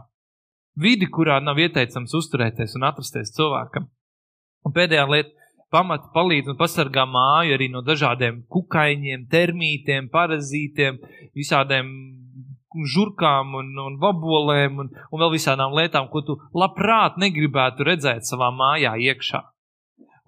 Vidi, 0.78 1.08
kurā 1.10 1.40
nav 1.42 1.58
ieteicams 1.58 2.14
uzturēties 2.14 2.76
un 2.78 2.86
atrasties 2.86 3.34
cilvēkam. 3.34 3.88
Un 4.66 4.74
pēdējā 4.74 5.08
lieta- 5.10 5.34
pamata 5.74 6.10
palīdz 6.14 6.52
un 6.52 6.56
pasargā 6.56 7.04
māju 7.06 7.56
arī 7.56 7.70
no 7.70 7.82
dažādiem 7.82 8.44
kukaiņiem, 8.48 9.26
termītiem, 9.28 10.08
parazītiem, 10.08 10.98
visādiem 11.34 11.90
žurkām 12.94 13.54
un, 13.54 13.72
un 13.78 13.98
vabolēm 13.98 14.78
un, 14.78 14.90
un 15.10 15.20
vēl 15.20 15.32
visādām 15.34 15.72
lietām, 15.72 16.08
ko 16.12 16.22
tu 16.22 16.38
labprāt 16.54 17.16
negribētu 17.16 17.84
redzēt 17.84 18.28
savā 18.28 18.50
mājā 18.54 18.94
iekšā. 19.08 19.42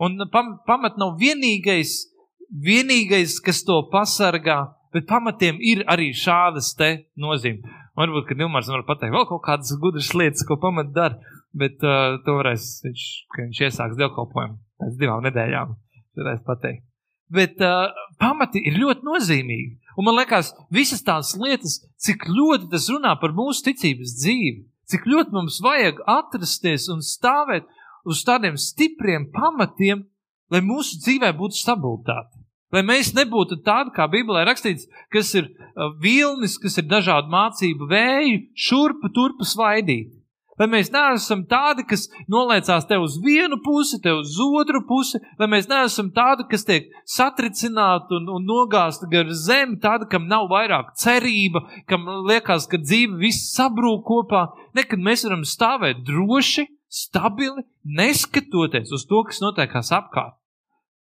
Un 0.00 0.16
pam, 0.32 0.58
pamat 0.66 0.96
nav 0.96 1.18
vienīgais 1.20 2.09
vienīgais, 2.50 3.38
kas 3.44 3.62
to 3.66 3.78
pasargā, 3.92 4.60
bet 4.94 5.06
pamatiem 5.08 5.60
ir 5.62 5.84
arī 5.90 6.10
šādas 6.16 6.72
te 6.78 6.90
nozīmes. 7.20 7.78
Varbūt, 7.98 8.26
ka 8.28 8.36
Nilmārs 8.38 8.70
var 8.70 8.84
pateikt 8.88 9.14
vēl 9.14 9.26
kaut 9.28 9.42
kādas 9.44 9.72
gudras 9.80 10.12
lietas, 10.16 10.44
ko 10.46 10.56
pamat 10.60 10.92
dara, 10.94 11.18
bet 11.56 11.82
uh, 11.84 12.18
to 12.24 12.36
varēs 12.38 12.80
viņš, 12.86 13.06
ka 13.34 13.44
viņš 13.44 13.62
iesāks 13.66 13.98
dievkalpojumu 13.98 14.56
pēc 14.80 14.96
divām 15.00 15.26
nedēļām. 15.26 15.74
Varēs 16.20 16.40
pateikt. 16.46 16.86
Bet 17.30 17.60
uh, 17.62 17.92
pamati 18.18 18.62
ir 18.66 18.78
ļoti 18.80 19.06
nozīmīgi. 19.06 19.76
Un 19.98 20.06
man 20.08 20.16
liekas, 20.18 20.50
visas 20.72 21.04
tās 21.06 21.34
lietas, 21.38 21.78
cik 22.00 22.26
ļoti 22.30 22.70
tas 22.72 22.88
runā 22.90 23.14
par 23.20 23.34
mūsu 23.36 23.68
ticības 23.68 24.16
dzīvi, 24.18 24.64
cik 24.90 25.06
ļoti 25.06 25.36
mums 25.36 25.60
vajag 25.62 26.00
atrasties 26.10 26.88
un 26.90 27.04
stāvēt 27.04 27.68
uz 28.08 28.22
tādiem 28.26 28.56
stipriem 28.58 29.28
pamatiem, 29.34 30.06
lai 30.50 30.62
mūsu 30.64 30.98
dzīvē 31.04 31.30
būtu 31.38 31.60
stabilitāte. 31.60 32.39
Lai 32.70 32.84
mēs 32.86 33.10
nebūtu 33.16 33.60
tādi, 33.66 33.90
kā 33.96 34.06
Bībelē 34.10 34.44
rakstīts, 34.46 34.86
kas 35.10 35.32
ir 35.34 35.48
uh, 35.50 35.90
vilnis, 36.02 36.54
kas 36.62 36.78
ir 36.78 36.86
dažādu 36.90 37.32
mācību 37.32 37.90
vēju, 37.90 38.40
šurpu 38.68 39.10
turpu 39.14 39.46
svaidīt. 39.48 40.20
Lai 40.60 40.66
mēs 40.68 40.90
neesam 40.92 41.40
tādi, 41.48 41.86
kas 41.88 42.04
noliecās 42.28 42.84
te 42.84 42.98
uz 43.00 43.14
vienu 43.24 43.56
pusi, 43.64 43.96
te 44.04 44.12
uz 44.12 44.34
otru 44.44 44.82
pusi, 44.84 45.16
lai 45.40 45.48
mēs 45.48 45.70
neesam 45.70 46.10
tādi, 46.12 46.44
kas 46.50 46.66
tiek 46.68 46.90
satricināti 47.08 48.18
un, 48.18 48.28
un 48.36 48.44
nogāzti 48.44 49.08
gar 49.10 49.30
zemi, 49.32 49.78
tādi, 49.80 50.10
kam 50.12 50.28
nav 50.28 50.50
vairāk 50.52 50.92
cerība, 51.00 51.64
kam 51.88 52.04
liekas, 52.28 52.68
ka 52.68 52.82
dzīve 52.82 53.16
viss 53.22 53.54
sabrūk 53.54 54.04
kopā. 54.10 54.50
Nekad 54.76 55.00
mēs 55.00 55.24
varam 55.24 55.46
stāvēt 55.48 56.04
droši, 56.04 56.68
stabili, 56.92 57.64
neskatoties 57.96 58.92
uz 58.92 59.08
to, 59.08 59.24
kas 59.30 59.40
notiekās 59.40 59.94
apkārt. 59.96 60.36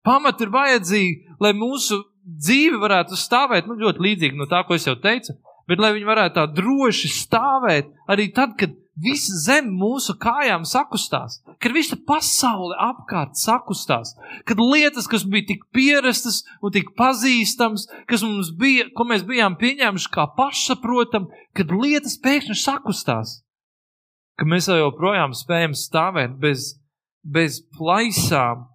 Pamati 0.06 0.48
ir 0.48 0.54
vajadzīgi, 0.54 1.38
lai 1.44 1.54
mūsu 1.58 2.02
dzīve 2.26 2.80
varētu 2.82 3.18
stāvēt 3.18 3.68
nu, 3.70 3.78
ļoti 3.82 4.02
līdzīgi 4.06 4.38
no 4.38 4.48
tā, 4.50 4.64
ko 4.66 4.78
es 4.78 4.88
jau 4.88 4.96
teicu, 5.02 5.36
bet 5.70 5.82
lai 5.82 5.94
viņi 5.96 6.08
varētu 6.08 6.38
tā 6.38 6.46
droši 6.58 7.12
stāvēt 7.14 7.92
arī 8.10 8.30
tad, 8.36 8.56
kad 8.60 8.74
visa 9.02 9.38
zeme 9.40 9.72
mūsu 9.72 10.16
kājām 10.22 10.66
sakustās, 10.68 11.40
kad 11.62 11.74
visa 11.74 11.98
pasaule 12.08 12.76
apkārt 12.82 13.40
sakustās, 13.40 14.14
kad 14.46 14.60
lietas, 14.62 15.08
kas 15.10 15.24
bija 15.24 15.52
tik 15.54 15.64
pierastas 15.74 16.42
un 16.62 16.74
tik 16.76 16.92
pazīstamas, 17.00 17.88
kas 18.10 18.26
mums 18.26 18.52
bija, 18.58 18.90
ko 18.96 19.08
mēs 19.10 19.24
bijām 19.28 19.58
pieņēmuši 19.62 20.12
kā 20.14 20.28
pašsaprotam, 20.38 21.30
kad 21.58 21.72
lietas 21.74 22.18
pēkšņi 22.22 22.58
sakustās, 22.62 23.40
ka 24.38 24.50
mēs 24.50 24.70
joprojām 24.70 25.34
spējam 25.38 25.78
stāvēt 25.78 26.38
bez, 26.42 26.76
bez 27.24 27.62
plaisām, 27.78 28.68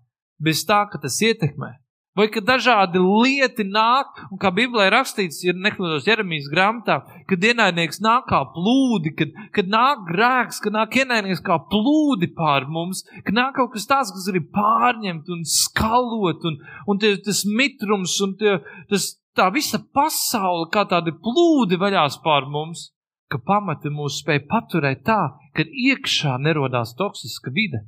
bez 0.42 0.64
tā, 0.68 0.84
ka 0.90 1.00
tas 1.02 1.18
ietekmē. 1.22 1.74
Vai 2.16 2.30
ka 2.32 2.40
dažādi 2.40 2.96
lieti 2.96 3.64
nāk, 3.68 4.14
un 4.32 4.38
kā 4.40 4.48
Bībelē 4.56 4.86
rakstīts, 4.94 5.42
ir 5.44 5.58
nekļūdos 5.60 6.06
Jeremijas 6.08 6.46
grāmatā, 6.48 7.02
kad 7.28 7.42
ienaidnieks 7.44 8.00
nāk 8.00 8.24
kā 8.30 8.38
plūdi, 8.54 9.12
kad, 9.18 9.34
kad 9.52 9.68
nāk 9.68 10.06
grēks, 10.08 10.62
kad 10.64 10.72
nāk 10.78 10.96
ienaidnieks 10.96 11.44
kā 11.44 11.58
plūdi 11.68 12.30
pār 12.38 12.64
mums, 12.72 13.02
kad 13.26 13.36
nāk 13.36 13.58
kaut 13.58 13.74
kas 13.74 13.84
tāds, 13.90 14.14
kas 14.16 14.30
grib 14.32 14.48
pārņemt 14.56 15.28
un 15.36 15.44
skalot, 15.44 16.46
un, 16.48 16.56
un 16.88 17.02
tie, 17.02 17.18
tas 17.20 17.42
mitrums, 17.44 18.16
un 18.24 18.32
tie, 18.40 18.54
tas, 18.88 19.10
tā 19.36 19.50
visa 19.52 19.82
pasaule 19.84 20.70
kā 20.72 20.86
tādi 20.88 21.12
plūdi 21.20 21.76
vaļās 21.82 22.16
pār 22.24 22.48
mums, 22.48 22.94
ka 23.28 23.42
pamati 23.44 23.92
mūs 23.92 24.22
spēj 24.22 24.46
paturēt 24.48 25.04
tā, 25.04 25.20
ka 25.52 25.68
iekšā 25.68 26.38
nerodās 26.40 26.96
toksiska 26.96 27.52
vide 27.52 27.84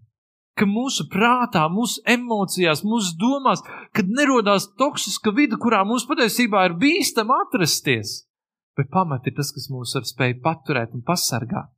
ka 0.59 0.67
mūsu 0.69 1.07
prātā, 1.13 1.65
mūsu 1.73 2.03
emocijās, 2.09 2.85
mūsu 2.87 3.15
domās, 3.21 3.63
kad 3.97 4.11
nerodās 4.11 4.69
toksiska 4.81 5.33
vide, 5.37 5.59
kurā 5.61 5.85
mums 5.87 6.07
patiesībā 6.09 6.67
ir 6.69 6.77
bīstami 6.83 7.37
atrasties. 7.45 8.23
Bet 8.79 8.91
pamat 8.95 9.27
ir 9.27 9.35
tas, 9.39 9.51
kas 9.55 9.71
mūs 9.73 9.97
var 9.97 10.07
spēj 10.07 10.39
paturēt 10.45 10.95
un 10.95 11.03
pasargāt. 11.07 11.71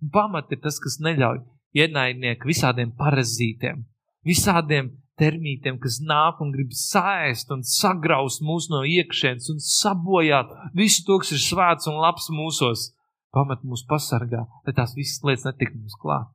Un 0.00 0.10
pamat 0.14 0.50
ir 0.54 0.62
tas, 0.64 0.80
kas 0.82 0.98
neļauj 1.04 1.42
ienaidnieku 1.76 2.48
visādiem 2.50 2.90
parazītiem, 2.98 3.84
visādiem 4.26 4.90
termītiem, 5.20 5.76
kas 5.82 6.00
nāk 6.02 6.40
un 6.42 6.50
grib 6.54 6.72
sēst 6.76 7.52
un 7.54 7.62
sagraust 7.66 8.42
mūs 8.46 8.70
no 8.72 8.82
iekšienes 8.88 9.50
un 9.52 9.60
sabojāt 9.62 10.52
visu 10.76 11.04
to, 11.06 11.20
kas 11.22 11.34
ir 11.36 11.44
svēts 11.44 11.90
un 11.90 12.00
labs 12.00 12.30
mūsos. 12.34 12.90
Pamat 13.30 13.62
mūs 13.62 13.84
pasargā, 13.86 14.42
lai 14.66 14.74
tās 14.74 14.96
visas 14.96 15.22
lietas 15.22 15.46
netik 15.46 15.76
mums 15.76 15.94
klāt. 16.00 16.32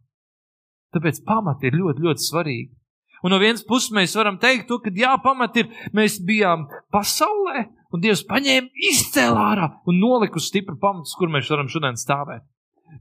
Tāpēc 0.96 1.22
pamati 1.28 1.70
ir 1.70 1.78
ļoti, 1.82 2.04
ļoti 2.06 2.26
svarīgi. 2.30 2.72
Un 3.26 3.34
no 3.34 3.40
vienas 3.42 3.66
puses 3.66 3.94
mēs 3.96 4.14
varam 4.16 4.38
teikt, 4.42 4.68
to, 4.70 4.78
ka 4.84 4.92
jā, 4.94 5.16
pamati 5.24 5.64
ir, 5.64 5.72
mēs 5.98 6.20
bijām 6.24 6.68
pasaulē, 6.94 7.66
un 7.94 8.04
Dievs 8.04 8.26
paņēma, 8.30 8.70
izcēlā 8.92 9.46
ārā 9.54 9.70
un 9.90 9.98
nolika 10.00 10.38
uz 10.40 10.50
stipru 10.52 10.78
pamatus, 10.82 11.16
kur 11.18 11.32
mēs 11.34 11.50
varam 11.52 11.72
šodien 11.72 11.98
stāvēt. 12.00 12.46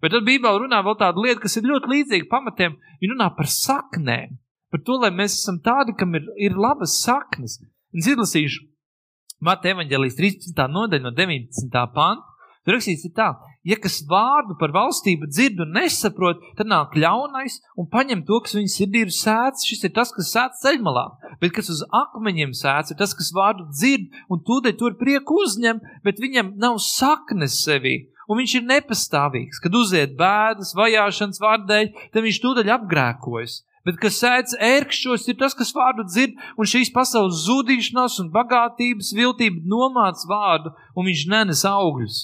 Bet 0.00 0.14
tad 0.14 0.24
Bībelē 0.26 0.62
runā 0.62 0.80
vēl 0.86 0.96
tāda 0.98 1.20
lieta, 1.20 1.42
kas 1.44 1.58
ir 1.58 1.68
ļoti 1.68 1.90
līdzīga 1.92 2.28
pamatiem. 2.30 2.76
Viņa 3.02 3.14
runā 3.14 3.28
par 3.36 3.50
saknēm, 3.52 4.38
par 4.72 4.82
to, 4.86 4.96
lai 5.02 5.12
mēs 5.14 5.36
esam 5.38 5.60
tādi, 5.64 5.94
kam 5.98 6.16
ir, 6.18 6.24
ir 6.40 6.56
labas 6.58 6.96
saknes. 7.04 7.60
Es 7.94 8.08
izlasīšu 8.10 8.64
Mateja 9.44 9.76
evaņģēlijas 9.76 10.16
13. 10.18 10.64
nodaļa 10.72 11.04
no 11.04 11.12
19. 11.14 11.84
panta. 11.94 12.48
Tur 12.64 12.78
rakstīts 12.78 13.04
tā, 13.14 13.34
ja 13.64 13.78
kas 13.80 13.98
vārdu 14.08 14.56
par 14.60 14.72
valstību 14.74 15.28
dzird 15.30 15.62
un 15.64 15.74
nesaprot, 15.78 16.42
tad 16.58 16.70
nāk 16.70 16.96
ļaunais 17.00 17.60
un 17.80 17.88
paņem 17.92 18.24
to, 18.28 18.40
kas 18.44 18.56
viņa 18.58 18.72
sirdī 18.74 19.04
ir 19.06 19.12
sēts. 19.14 19.66
Šis 19.68 19.86
ir 19.88 19.94
tas, 19.96 20.12
kas 20.14 20.32
sēts 20.34 20.64
ceļmalā, 20.64 21.04
bet 21.42 21.54
kas 21.56 21.70
uz 21.72 21.84
akmeņiem 21.88 22.54
sēts, 22.56 22.92
ir 22.92 23.00
tas, 23.00 23.16
kas 23.16 23.32
vārdu 23.34 23.68
dzird 23.72 24.10
un 24.28 24.42
tūdaļ 24.46 24.76
to 24.80 24.94
prieku 25.00 25.40
uzņem, 25.44 25.80
bet 26.04 26.20
viņam 26.22 26.54
nav 26.60 26.80
saknes 26.84 27.60
sevī. 27.64 27.96
Un 28.24 28.40
viņš 28.40 28.54
ir 28.56 28.64
nepastāvīgs. 28.64 29.60
Kad 29.60 29.74
uziet 29.76 30.14
bēdas, 30.16 30.72
vajāšanas 30.78 31.42
vārdēļ, 31.42 31.90
tad 32.14 32.24
viņš 32.24 32.40
tūdaļ 32.40 32.70
apgrēkojas. 32.78 33.60
Bet 33.84 33.98
kas 34.00 34.16
sēdz 34.16 34.54
ērkšķos, 34.64 35.26
ir 35.28 35.36
tas, 35.42 35.52
kas 35.52 35.74
vārdu 35.76 36.06
dzird, 36.08 36.38
un 36.56 36.68
šīs 36.68 36.88
pasaules 36.94 37.42
zudīšanās 37.44 38.16
un 38.22 38.30
bagātības 38.32 39.12
viltība 39.12 39.60
nomāc 39.68 40.24
vārdu, 40.30 40.72
un 40.96 41.10
viņš 41.10 41.26
nenes 41.28 41.66
augļus. 41.68 42.22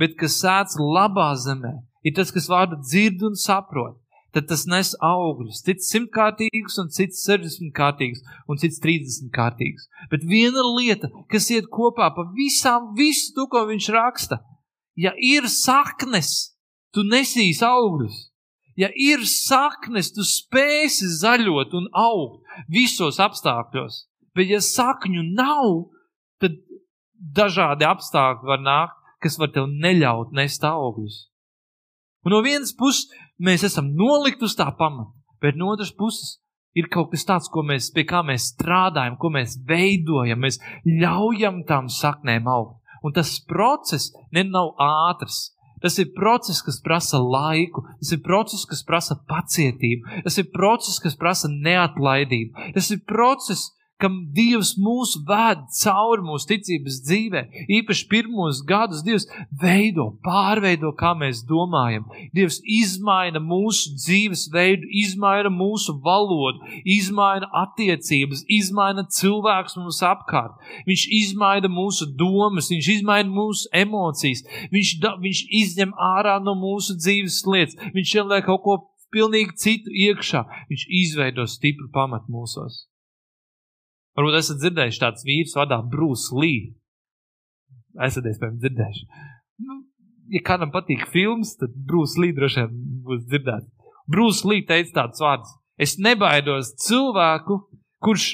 Bet 0.00 0.16
kas 0.20 0.38
sēdz 0.42 0.78
labā 0.80 1.32
zemē, 1.38 1.74
ir 2.06 2.14
tas, 2.16 2.32
kas 2.34 2.48
vārdu 2.50 2.80
dzird 2.82 3.22
un 3.28 3.36
saprot. 3.38 3.98
Tad 4.32 4.46
tas 4.48 4.62
nes 4.64 4.94
augļus. 5.04 5.60
Cits 5.66 5.90
simtkārtīgs, 5.92 6.78
un 6.80 6.88
cits 6.94 7.20
sešdesmitkārtīgs, 7.26 8.22
un 8.48 8.60
cits 8.60 8.80
trīsdesmitkārtīgs. 8.80 9.90
Bet 10.08 10.24
viena 10.24 10.64
lieta, 10.72 11.10
kas 11.28 11.50
iet 11.52 11.68
kopā 11.68 12.08
pa 12.16 12.24
visām, 12.32 12.94
visu 12.96 13.34
to, 13.36 13.44
ko 13.52 13.66
viņš 13.68 13.90
raksta, 13.92 14.40
ja 14.96 15.12
ir 15.20 15.50
saknes, 15.52 16.56
tu 16.96 17.04
nesīs 17.04 17.60
augļus. 17.66 18.30
Ja 18.80 18.88
ir 18.96 19.26
saknes, 19.28 20.14
tu 20.16 20.24
spēsi 20.24 21.10
zaļot 21.18 21.76
un 21.76 21.90
augt 21.92 22.40
visos 22.72 23.20
apstākļos. 23.20 24.06
Bet, 24.32 24.48
ja 24.48 24.62
sakņu 24.64 25.26
nav, 25.36 25.90
tad 26.40 26.56
dažādi 27.36 27.84
apstākļi 27.84 28.48
var 28.48 28.64
nākt, 28.64 28.96
kas 29.22 29.38
var 29.40 29.52
tev 29.54 29.70
neļaut 29.70 30.34
nest 30.36 30.64
augļus. 30.66 31.18
Un 32.26 32.36
no 32.36 32.42
vienas 32.44 32.74
puses 32.78 33.10
mēs 33.42 33.64
esam 33.66 33.90
nolikti 33.98 34.46
uz 34.46 34.54
tā 34.58 34.68
pamata, 34.78 35.14
bet 35.42 35.58
no 35.58 35.72
otras 35.74 35.90
puses 35.94 36.36
ir 36.78 36.88
kaut 36.92 37.10
kas 37.12 37.26
tāds, 37.28 37.50
mēs, 37.68 37.90
pie 37.94 38.04
kā 38.08 38.22
mēs 38.26 38.52
strādājam, 38.54 39.18
ko 39.20 39.32
mēs 39.34 39.58
veidojam, 39.68 40.44
mēs 40.44 40.60
ļaujam 40.86 41.64
tām 41.68 41.90
saknēm 41.92 42.46
augt. 42.48 42.78
Un 43.02 43.12
tas 43.16 43.34
process 43.50 44.12
nav 44.30 44.76
ātrs, 44.78 45.50
Tas 45.82 45.98
ir 45.98 46.12
process, 46.14 46.62
kas 46.62 46.78
prasa 46.78 47.18
laiku, 47.18 47.82
tas 47.98 48.12
ir 48.14 48.20
process, 48.22 48.62
kas 48.70 48.84
prasa 48.86 49.16
pacietību, 49.28 50.22
tas 50.22 50.38
ir 50.38 50.46
process, 50.54 51.00
kas 51.02 51.16
prasa 51.18 51.50
neatlaidību, 51.50 52.68
tas 52.76 52.90
ir 52.94 53.00
process, 53.08 53.72
kam 54.02 54.18
Dievs 54.34 54.74
mūs 54.80 55.14
ved 55.28 55.64
cauri 55.78 56.24
mūsu 56.26 56.48
ticības 56.50 56.98
dzīvē. 57.06 57.42
Īpaši 57.78 58.06
pirmos 58.10 58.62
gadus 58.66 59.04
Dievs 59.06 59.28
veido, 59.62 60.08
pārveido, 60.26 60.92
kā 60.98 61.12
mēs 61.18 61.44
domājam. 61.48 62.08
Dievs 62.34 62.60
izmaina 62.66 63.42
mūsu 63.42 63.94
dzīvesveidu, 63.96 64.88
izmaina 65.02 65.52
mūsu 65.52 65.96
valodu, 66.04 66.62
izmaina 66.84 67.48
attiecības, 67.62 68.44
izmaina 68.50 69.06
cilvēkus 69.18 69.78
mums 69.80 70.02
apkārt. 70.06 70.58
Viņš 70.88 71.08
izmaina 71.22 71.70
mūsu 71.72 72.10
domas, 72.18 72.70
viņš 72.72 72.92
izmaina 72.98 73.30
mūsu 73.30 73.70
emocijas, 73.84 74.44
viņš, 74.74 74.94
da, 75.02 75.16
viņš 75.22 75.44
izņem 75.62 75.94
ārā 76.12 76.38
no 76.42 76.56
mūsu 76.58 76.98
dzīves 76.98 77.42
lietas, 77.48 77.78
viņš 77.94 78.16
ieliek 78.18 78.48
kaut 78.48 78.64
ko 78.66 78.78
pilnīgi 79.12 79.58
citu 79.60 79.92
iekšā. 79.92 80.46
Viņš 80.70 80.88
izveido 81.02 81.46
stipru 81.50 81.90
pamatu 81.92 82.32
mūsos. 82.32 82.86
Varbūt 84.18 84.38
esat 84.38 84.60
dzirdējuši 84.60 85.00
tāds 85.00 85.24
vīrs 85.24 85.54
vārdā 85.56 85.78
Bruce 85.92 86.34
Lee. 86.36 86.74
Esat 88.04 88.28
iespējams 88.28 88.60
dzirdējuši. 88.60 89.06
Nu, 89.64 89.78
ja 90.32 90.42
kādam 90.44 90.72
patīk 90.74 91.06
filmas, 91.12 91.54
tad 91.60 91.72
Bruce 91.88 92.20
Lee 92.20 92.36
droši 92.36 92.64
vien 92.64 93.02
būs 93.06 93.24
dzirdēts. 93.30 93.68
Bruce 94.12 94.48
Lee 94.48 94.66
teica 94.68 95.02
tādus 95.02 95.24
vārdus: 95.24 95.52
Es 95.80 95.96
nebaidos 95.98 96.74
cilvēku, 96.84 97.58
kurš, 98.04 98.28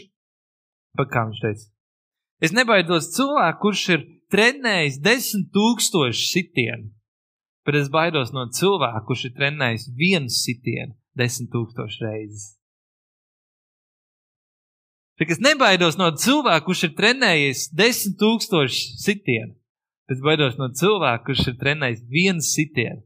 pat 0.99 1.11
kā 1.13 1.25
viņš 1.29 1.43
teica, 1.45 1.67
es 2.43 2.55
nebaidos 2.57 3.13
cilvēku, 3.15 3.61
kurš 3.63 3.85
ir 3.95 4.07
trenējis 4.35 5.01
desmit 5.05 5.51
tūkstošu 5.55 6.27
sitienu, 6.33 6.91
bet 7.67 7.79
es 7.79 7.91
baidos 7.93 8.35
no 8.35 8.49
cilvēka, 8.51 9.05
kurš 9.07 9.29
ir 9.29 9.37
trenējis 9.39 9.91
vienu 9.99 10.33
sitienu 10.33 10.97
desmit 11.19 11.53
tūkstošu 11.55 12.05
reizes. 12.05 12.58
Tik 15.19 15.33
es 15.35 15.41
nebaidos 15.43 15.97
no 15.99 16.13
cilvēka, 16.15 16.63
kurš 16.67 16.85
ir 16.87 16.93
trenējies 16.99 17.65
desmit 17.75 18.21
tūkstošu 18.21 18.99
sitienu, 19.03 19.57
bet 20.07 20.21
baidos 20.23 20.59
no 20.61 20.69
cilvēka, 20.81 21.25
kurš 21.27 21.49
ir 21.51 21.57
trenējis 21.59 22.05
vienu 22.13 22.45
sitienu 22.45 23.03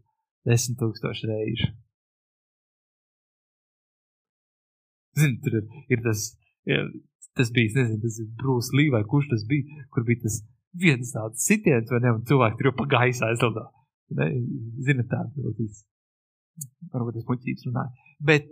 desmit 0.49 0.79
tūkstošu 0.83 1.31
reižu. 1.31 1.71
Zini, 5.17 5.39
tur 5.45 5.59
ir, 5.61 5.65
ir 5.93 6.05
tas, 6.05 6.27
ir, 6.69 6.93
tas 7.37 7.53
bija, 7.53 7.73
nezinu, 7.79 8.01
tas 8.05 8.21
ir 8.21 8.29
Brūss 8.41 8.73
Lī 8.77 8.89
vai 8.93 9.03
kurš 9.09 9.33
tas 9.33 9.49
bija, 9.49 9.83
kur 9.93 10.05
bija 10.09 10.25
tas 10.27 10.41
viens 10.85 11.13
tāds 11.17 11.49
sitiens, 11.49 11.89
vai 11.93 12.01
ne, 12.05 12.15
un 12.17 12.25
cilvēki 12.29 12.61
tur 12.61 12.71
jau 12.71 12.77
pa 12.79 12.89
gaisā 12.97 13.33
aizlido. 13.33 13.67
Zini, 14.13 15.05
tādu, 15.09 15.49
varbūt, 15.49 15.83
varbūt 16.93 17.21
es 17.21 17.29
muļķības 17.29 17.69
runāju. 17.69 18.09
Bet, 18.29 18.49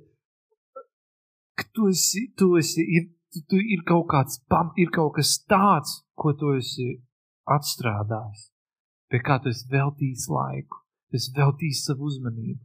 tu 1.76 1.88
esi, 1.92 2.28
tu 2.38 2.54
esi, 2.60 2.84
ir, 2.96 3.08
tu, 3.32 3.42
tu 3.48 3.60
ir 3.60 3.84
kaut 3.88 4.08
kāds, 4.10 4.40
pam, 4.50 4.72
ir 4.80 4.90
kaut 4.94 5.14
kas 5.18 5.36
tāds, 5.50 6.00
ko 6.18 6.32
tu 6.38 6.54
esi 6.58 7.00
atstrādājis, 7.50 8.50
pie 9.10 9.20
kā 9.26 9.38
tu 9.42 9.50
esi 9.52 9.68
veltījis 9.72 10.26
laiku, 10.30 10.82
tu 11.10 11.18
esi 11.20 11.34
veltījis 11.36 11.84
savu 11.88 12.10
uzmanību, 12.10 12.60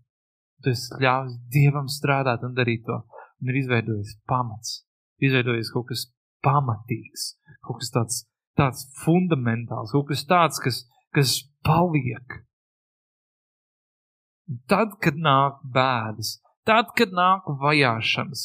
tu 0.63 0.73
esi 0.73 1.01
ļāvis 1.01 1.37
Dievam 1.53 1.89
strādāt 1.91 2.45
un 2.47 2.55
darīt 2.57 2.85
to, 2.87 3.01
un 3.41 3.51
ir 3.51 3.61
izveidojis 3.61 4.17
pamats, 4.29 4.81
izveidojis 5.23 5.71
kaut 5.73 5.89
kas 5.91 6.07
pamatīgs, 6.45 7.29
kaut 7.65 7.81
kas 7.81 7.93
tāds, 7.93 8.19
tāds 8.57 8.85
fundamentāls, 9.03 9.93
kaut 9.95 10.09
kas 10.11 10.25
tāds, 10.29 10.61
kas, 10.61 10.83
kas 11.15 11.39
paliek. 11.65 12.41
Tad, 14.69 14.99
kad 15.01 15.17
nāk 15.17 15.63
bēdas, 15.73 16.35
tad, 16.69 16.91
kad 16.97 17.15
nāk 17.17 17.47
vajāšanas, 17.61 18.43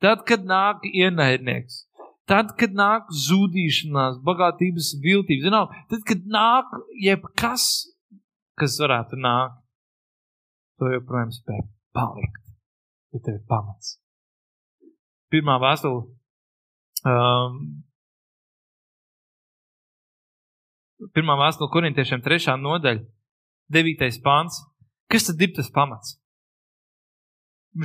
Tad, 0.00 0.24
kad 0.28 0.46
nāk 0.48 0.86
ienaidnieks, 0.88 1.82
tad, 2.30 2.54
kad 2.60 2.72
nāk 2.76 3.10
zudīšanās, 3.12 4.20
bagātības 4.24 4.94
viltība, 5.04 5.44
zinām, 5.48 5.74
tad, 5.90 6.04
kad 6.08 6.24
nāk 6.24 6.72
jebkas, 7.04 7.66
kas 8.60 8.78
varētu 8.80 9.18
nākt, 9.20 9.58
to 10.80 10.88
joprojām 10.94 11.34
spēj 11.36 11.60
palikt, 11.96 12.40
jo 13.12 13.20
tev 13.26 13.36
ir 13.36 13.44
pamats. 13.50 13.98
Pirmā 15.30 15.58
vēstule. 15.62 16.08
Um, 17.06 17.60
pirmā 21.14 21.36
vēstule 21.40 21.70
korintiešiem, 21.72 22.24
trešā 22.24 22.56
nodaļa, 22.60 23.04
devītais 23.72 24.18
pāns. 24.24 24.62
Kas 25.10 25.28
tad 25.28 25.44
ir 25.44 25.52
tas 25.56 25.70
pamats? 25.74 26.16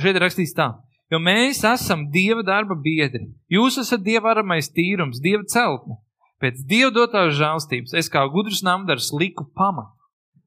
Šeit 0.00 0.16
ir 0.16 0.24
rakstīts 0.24 0.56
tā. 0.56 0.72
Jo 1.12 1.20
mēs 1.22 1.62
esam 1.66 2.08
Dieva 2.10 2.42
darba 2.46 2.74
biedri. 2.74 3.28
Jūs 3.52 3.78
esat 3.82 4.02
Dieva 4.06 4.32
aramais 4.32 4.70
tīrums, 4.74 5.20
Dieva 5.22 5.46
celtne. 5.50 6.00
Pēc 6.42 6.64
Dieva 6.68 6.90
dotās 6.94 7.36
žēlstības 7.38 7.94
es 7.96 8.10
kā 8.12 8.24
gudrs 8.32 8.64
namdars 8.66 9.12
liku 9.14 9.46
pamatu. 9.56 9.94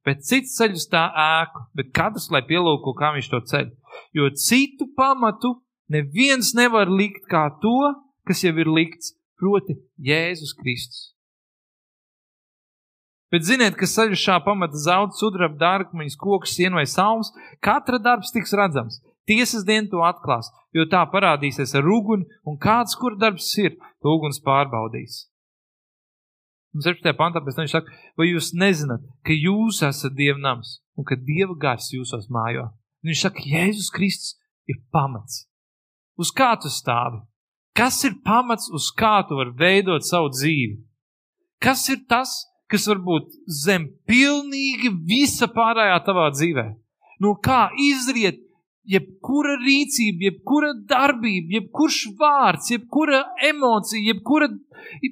Bet 0.05 0.23
cits 0.27 0.55
ceļ 0.57 0.75
uz 0.77 0.85
tā 0.91 1.05
ēku, 1.11 1.63
bet 1.75 1.91
katrs 1.95 2.29
lai 2.33 2.41
pielūko, 2.47 2.95
kā 2.97 3.11
viņš 3.15 3.29
to 3.31 3.39
ceļ. 3.51 3.71
Jo 4.15 4.29
citu 4.35 4.87
pamatu 4.97 5.55
neviens 5.91 6.53
nevar 6.57 6.91
likt 6.91 7.27
kā 7.31 7.47
to, 7.63 7.93
kas 8.27 8.43
jau 8.45 8.53
ir 8.61 8.69
likts, 8.69 9.15
proti 9.39 9.77
Jēzus 10.03 10.53
Kristus. 10.59 11.13
Bet 13.29 13.45
ziniet, 13.45 13.75
ka 13.77 13.85
ceļš 13.85 14.23
šā 14.25 14.39
pamata 14.41 14.79
zaudz 14.81 15.19
sudraba, 15.21 15.53
dārkmeņas, 15.61 16.17
koks, 16.17 16.55
sienu 16.57 16.79
vai 16.79 16.87
salms, 16.89 17.29
katra 17.61 17.99
darbs 18.01 18.33
tiks 18.33 18.55
redzams. 18.57 18.97
Tiesas 19.29 19.65
diena 19.65 19.85
to 19.91 20.01
atklās, 20.01 20.49
jo 20.73 20.87
tā 20.89 21.03
parādīsies 21.11 21.75
ar 21.77 21.85
uguni, 21.85 22.25
un 22.49 22.57
kāds, 22.57 22.95
kur 22.97 23.17
darbs 23.21 23.51
ir, 23.61 23.75
to 24.01 24.15
uguns 24.15 24.41
pārbaudīs. 24.41 25.27
Un 26.73 26.85
16. 26.85 27.13
pantā 27.17 27.41
pēc 27.41 27.57
tam 27.57 27.65
viņš 27.65 27.75
saka, 27.77 27.95
vai 28.17 28.29
jūs 28.29 28.51
nezināt, 28.57 29.05
ka 29.25 29.33
jūs 29.33 29.81
esat 29.85 30.13
Dieva 30.17 30.37
nams 30.41 30.77
un 30.97 31.05
ka 31.05 31.17
Dieva 31.17 31.55
gars 31.57 31.89
jūsos 31.93 32.29
mājo? 32.33 32.67
Un 33.01 33.09
viņš 33.09 33.23
saka, 33.25 33.45
Jēzus 33.45 33.89
Kristus 33.93 34.35
ir 34.69 34.81
pamats. 34.93 35.45
Uz 36.19 36.33
kā 36.35 36.51
tu 36.61 36.69
stāvi? 36.69 37.21
Kas 37.77 38.01
ir 38.03 38.17
pamats, 38.25 38.67
uz 38.75 38.89
kā 38.97 39.21
tu 39.25 39.37
vari 39.39 39.55
veidot 39.57 40.05
savu 40.05 40.33
dzīvi? 40.33 40.77
Kas 41.63 41.85
ir 41.89 42.03
tas, 42.09 42.33
kas 42.69 42.85
var 42.91 42.99
būt 43.05 43.33
zem 43.61 43.87
pilnīgi 44.09 44.91
visa 45.07 45.47
pārējā 45.53 45.97
tavā 46.05 46.27
dzīvē? 46.35 46.67
No 47.23 47.33
kā 47.43 47.69
izriet 47.77 48.41
jebkura 48.89 49.55
rīcība, 49.61 50.29
jebkura 50.29 50.71
darbība, 50.89 51.59
jebkurš 51.59 51.99
vārds, 52.19 52.71
jebkura 52.73 53.21
emocija, 53.49 54.01
jebkura, 54.13 54.49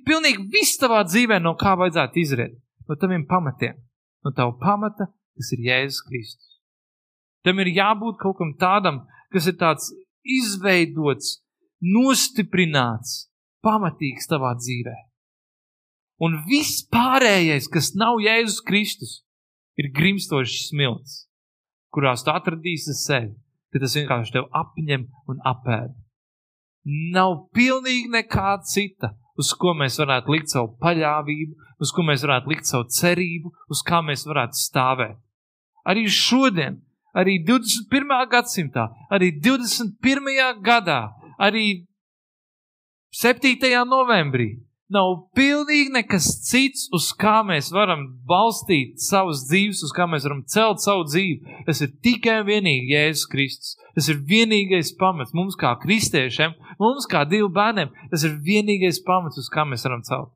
pilnīgi 0.08 0.48
viss 0.54 0.80
tavā 0.82 1.04
dzīvē, 1.08 1.40
no 1.44 1.54
kā 1.60 1.76
vajadzētu 1.80 2.22
izriet. 2.24 2.58
No 2.88 2.96
taviem 2.96 3.26
pamatiem, 3.28 3.76
no 4.24 4.32
tava 4.32 4.56
pamata, 4.62 5.10
kas 5.36 5.52
ir 5.54 5.66
Jēzus 5.66 6.06
Kristus. 6.08 6.54
Tam 7.44 7.60
ir 7.60 7.74
jābūt 7.76 8.18
kaut 8.22 8.38
kam 8.40 8.54
tādam, 8.60 9.02
kas 9.34 9.50
ir 9.52 9.58
tāds 9.60 9.92
izveidots, 10.24 11.42
nostiprināts, 11.84 13.28
pamatīgs 13.64 14.30
tavā 14.32 14.56
dzīvē. 14.58 14.96
Un 16.24 16.40
viss 16.48 16.86
pārējais, 16.90 17.68
kas 17.70 17.92
nav 18.00 18.22
Jēzus 18.24 18.64
Kristus, 18.66 19.20
ir 19.78 19.92
grimstošs 19.94 20.72
smilts, 20.72 21.28
kurās 21.94 22.24
tu 22.26 22.34
atradīsi 22.34 22.96
sevi 22.98 23.36
ka 23.74 23.82
tas 23.84 23.96
vienkārši 23.98 24.36
tev 24.36 24.50
apņem 24.56 25.08
un 25.32 25.40
apēd. 25.52 25.96
Nav 27.14 27.34
pilnīgi 27.56 28.12
nekā 28.14 28.58
cita, 28.64 29.12
uz 29.38 29.52
ko 29.60 29.74
mēs 29.78 30.00
varētu 30.00 30.34
likt 30.34 30.54
savu 30.54 30.74
paļāvību, 30.82 31.58
uz 31.84 31.92
ko 31.94 32.06
mēs 32.08 32.24
varētu 32.26 32.54
likt 32.54 32.70
savu 32.70 32.88
cerību, 32.98 33.52
uz 33.70 33.84
kā 33.86 34.02
mēs 34.06 34.26
varētu 34.30 34.60
stāvēt. 34.60 35.18
Arī 35.88 36.08
šodien, 36.12 36.80
arī 37.16 37.38
21. 37.48 38.16
gadsimtā, 38.32 38.88
arī 39.12 39.34
21. 39.44 40.64
gadā, 40.64 41.02
arī 41.40 41.88
7. 43.14 43.56
novembrī 43.88 44.67
nav 44.94 45.14
pilnīgi 45.36 45.92
nekas 45.94 46.28
cits, 46.48 46.88
uz 46.96 47.10
kā 47.20 47.42
mēs 47.48 47.70
varam 47.76 48.06
balstīt 48.28 49.02
savas 49.04 49.44
dzīves, 49.50 49.84
uz 49.88 49.94
kā 49.96 50.08
mēs 50.10 50.28
varam 50.28 50.44
celt 50.48 50.84
savu 50.84 51.06
dzīvi. 51.10 51.64
Tas 51.68 51.82
ir 51.84 51.94
tikai 52.04 52.40
un 52.42 52.50
vienīgi 52.50 52.94
Jēzus 52.94 53.28
Kristus. 53.32 53.76
Tas 53.98 54.08
ir 54.14 54.22
vienīgais 54.30 54.94
pamats 55.00 55.36
mums, 55.36 55.58
kā 55.60 55.74
kristiešiem, 55.82 56.56
mums, 56.80 57.08
kā 57.10 57.26
divu 57.28 57.50
bērniem. 57.54 57.92
Tas 58.12 58.24
ir 58.28 58.38
vienīgais 58.46 59.02
pamats, 59.08 59.40
uz 59.42 59.50
kā 59.54 59.66
mēs 59.68 59.84
varam 59.88 60.06
celt. 60.08 60.32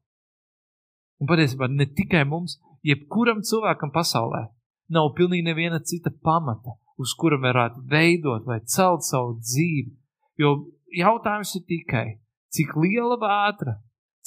Un 1.22 1.30
patiesībā 1.30 1.70
ne 1.70 1.86
tikai 1.86 2.26
mums, 2.26 2.58
jebkuram 2.88 3.44
cilvēkam 3.46 3.94
pasaulē 3.94 4.48
nav 4.92 5.14
pilnīgi 5.16 5.46
neviena 5.46 5.80
cita 5.86 6.12
pamata, 6.26 6.76
uz 7.00 7.14
kura 7.16 7.38
varētu 7.40 7.86
veidot 7.92 8.48
vai 8.50 8.60
celt 8.68 9.06
savu 9.08 9.38
dzīvi. 9.40 9.94
Jo 10.42 10.56
jautājums 10.98 11.54
ir 11.56 11.64
tikai, 11.70 12.06
cik 12.52 12.74
liela 12.82 13.16
vētra 13.22 13.78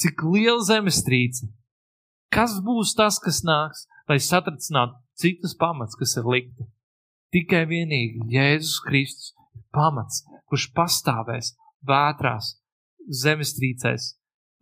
cik 0.00 0.24
liela 0.26 0.62
zemestrīce. 0.64 1.48
Kas 2.34 2.56
būs 2.66 2.94
tas, 2.98 3.20
kas 3.22 3.42
nāks, 3.46 3.84
lai 4.10 4.18
satricinātu 4.18 4.98
citus 5.20 5.54
pamats, 5.58 5.94
kas 5.98 6.16
ir 6.18 6.26
likti? 6.26 6.66
Tikai 7.34 7.64
vienīgi 7.70 8.28
Jēzus 8.34 8.80
Kristus 8.86 9.32
ir 9.54 9.62
pamats, 9.74 10.22
kurš 10.50 10.68
pastāvēs 10.74 11.52
vētrās, 11.86 12.54
zemestrīcēs, 13.22 14.14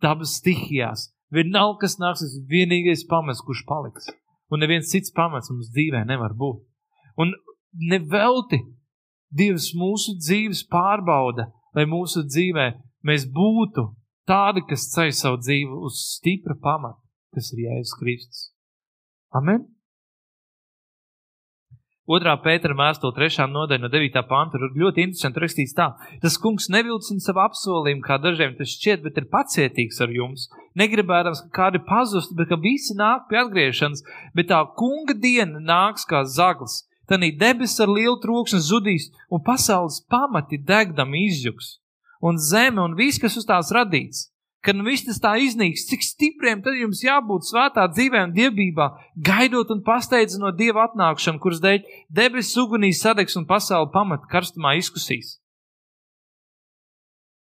dabas 0.03 0.37
stihijās. 0.39 1.09
Vienalga, 1.33 1.85
kas 1.85 1.97
nāks, 2.01 2.21
tas 2.21 2.37
ir 2.37 2.45
vienīgais 2.49 3.07
pamats, 3.09 3.41
kurš 3.45 3.63
paliks. 3.69 4.09
Un 4.53 4.61
neviens 4.61 4.91
cits 4.91 5.13
pamats 5.15 5.49
mums 5.49 5.71
dzīvē 5.73 6.03
nevar 6.05 6.35
būt. 6.37 6.61
Un 7.17 7.33
nevelti 7.73 8.61
Dievs 9.33 9.71
mūsu 9.73 10.13
dzīves 10.19 10.61
pārbauda, 10.69 11.47
lai 11.73 11.87
mūsu 11.89 12.21
dzīvē 12.27 12.67
mēs 13.09 13.25
būtu 13.33 13.87
Tādi, 14.29 14.61
kas 14.63 14.87
ceļ 14.93 15.09
savu 15.17 15.37
dzīvi 15.41 15.77
uz 15.83 15.99
stipra 16.15 16.55
pamata, 16.55 17.01
kas 17.35 17.49
ir 17.51 17.65
Jēzus 17.65 17.97
Kristus. 17.99 18.43
Amen! 19.35 19.65
Otrā 22.07 22.33
pētera 22.43 22.75
mēstule, 22.75 23.15
trešā 23.15 23.45
nodaļa 23.47 23.83
no 23.83 23.89
9. 23.91 24.23
panta, 24.27 24.59
ir 24.59 24.79
ļoti 24.79 25.05
interesanti 25.07 25.43
rakstīts 25.43 25.75
tā. 25.75 25.89
Tas 26.23 26.35
kungs 26.39 26.69
nevilcina 26.71 27.23
savu 27.23 27.43
apsolījumu, 27.45 28.03
kā 28.03 28.17
dažiem 28.23 28.55
tas 28.59 28.71
šķiet, 28.75 29.03
bet 29.03 29.19
ir 29.19 29.29
pacietīgs 29.31 29.99
ar 30.03 30.11
jums. 30.11 30.47
Negribēdams, 30.79 31.45
ka 31.45 31.55
kādi 31.59 31.83
pazust, 31.83 32.35
bet 32.35 32.51
ka 32.51 32.59
visi 32.63 32.95
nāk 32.99 33.27
pie 33.27 33.39
atgriešanas, 33.43 34.03
bet 34.35 34.51
tā 34.51 34.63
kunga 34.79 35.15
diena 35.15 35.63
nāks 35.63 36.07
kā 36.07 36.23
zaglis. 36.27 36.81
Tanī 37.11 37.33
debesis 37.39 37.83
ar 37.83 37.91
lielu 37.91 38.19
trokšņu 38.23 38.59
zudīs, 38.71 39.11
un 39.31 39.43
pasaules 39.43 40.03
pamati 40.11 40.59
degdam 40.59 41.15
izjuks 41.19 41.77
un 42.23 42.39
zeme 42.39 42.81
un 42.81 42.95
viss, 42.95 43.19
kas 43.19 43.35
uz 43.39 43.47
tās 43.47 43.71
radīts. 43.75 44.29
Kad 44.63 44.77
nu 44.79 44.85
viss 44.87 45.03
tas 45.03 45.19
tā 45.19 45.33
iznīks, 45.43 45.83
cik 45.89 46.05
stipriem 46.07 46.61
tad 46.63 46.77
jums 46.79 47.01
jābūt 47.03 47.49
svētā 47.49 47.83
dzīvē 47.91 48.21
un 48.29 48.35
dievībā, 48.35 48.85
gaidot 49.19 49.73
un 49.75 49.81
pasteidzinot 49.83 50.55
Dieva 50.55 50.85
atnākšanu, 50.87 51.41
kuras 51.43 51.59
dēļ 51.63 51.81
debesis 52.07 52.55
ugunī 52.63 52.93
sadegs 52.95 53.35
un 53.35 53.43
pasauli 53.49 53.91
pamat 53.91 54.23
karstumā 54.31 54.77
izkusīs. 54.79 55.35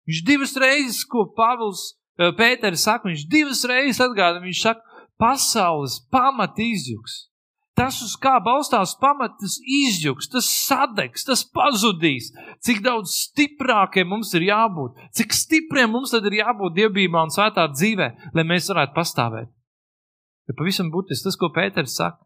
Viņš 0.05 0.21
divas 0.25 0.53
reizes, 0.61 1.01
ko 1.09 1.25
Pāvils 1.33 1.95
eh, 2.21 2.29
Pēters 2.37 2.85
saka, 2.85 3.09
viņš 3.09 3.25
divas 3.29 3.65
reizes 3.69 4.03
atgādina, 4.05 4.45
viņš 4.45 4.61
saka, 4.67 5.01
pasaules 5.17 5.97
pamat 6.13 6.61
izjūgs 6.61 7.28
tas, 7.79 8.01
uz 8.03 8.15
kā 8.19 8.35
balstās 8.43 8.95
pamatas, 8.99 9.55
izjuks, 9.63 10.27
tas 10.31 10.47
sadegs, 10.67 11.23
tas 11.27 11.45
pazudīs. 11.55 12.31
Cik 12.65 12.81
daudz 12.83 13.13
stiprākiem 13.29 14.09
mums 14.11 14.33
ir 14.35 14.49
jābūt, 14.49 14.99
cik 15.15 15.35
stipriem 15.35 15.93
mums 15.95 16.11
tad 16.11 16.27
ir 16.27 16.41
jābūt 16.41 16.75
dievībā 16.75 17.23
un 17.23 17.31
svētā 17.33 17.69
dzīvē, 17.71 18.09
lai 18.35 18.45
mēs 18.47 18.67
varētu 18.71 18.95
pastāvēt. 18.97 19.51
Ja 20.49 20.57
pavisam 20.57 20.89
būtiski 20.91 21.27
tas, 21.29 21.37
ko 21.39 21.51
Pēters 21.55 21.95
saka, 21.99 22.25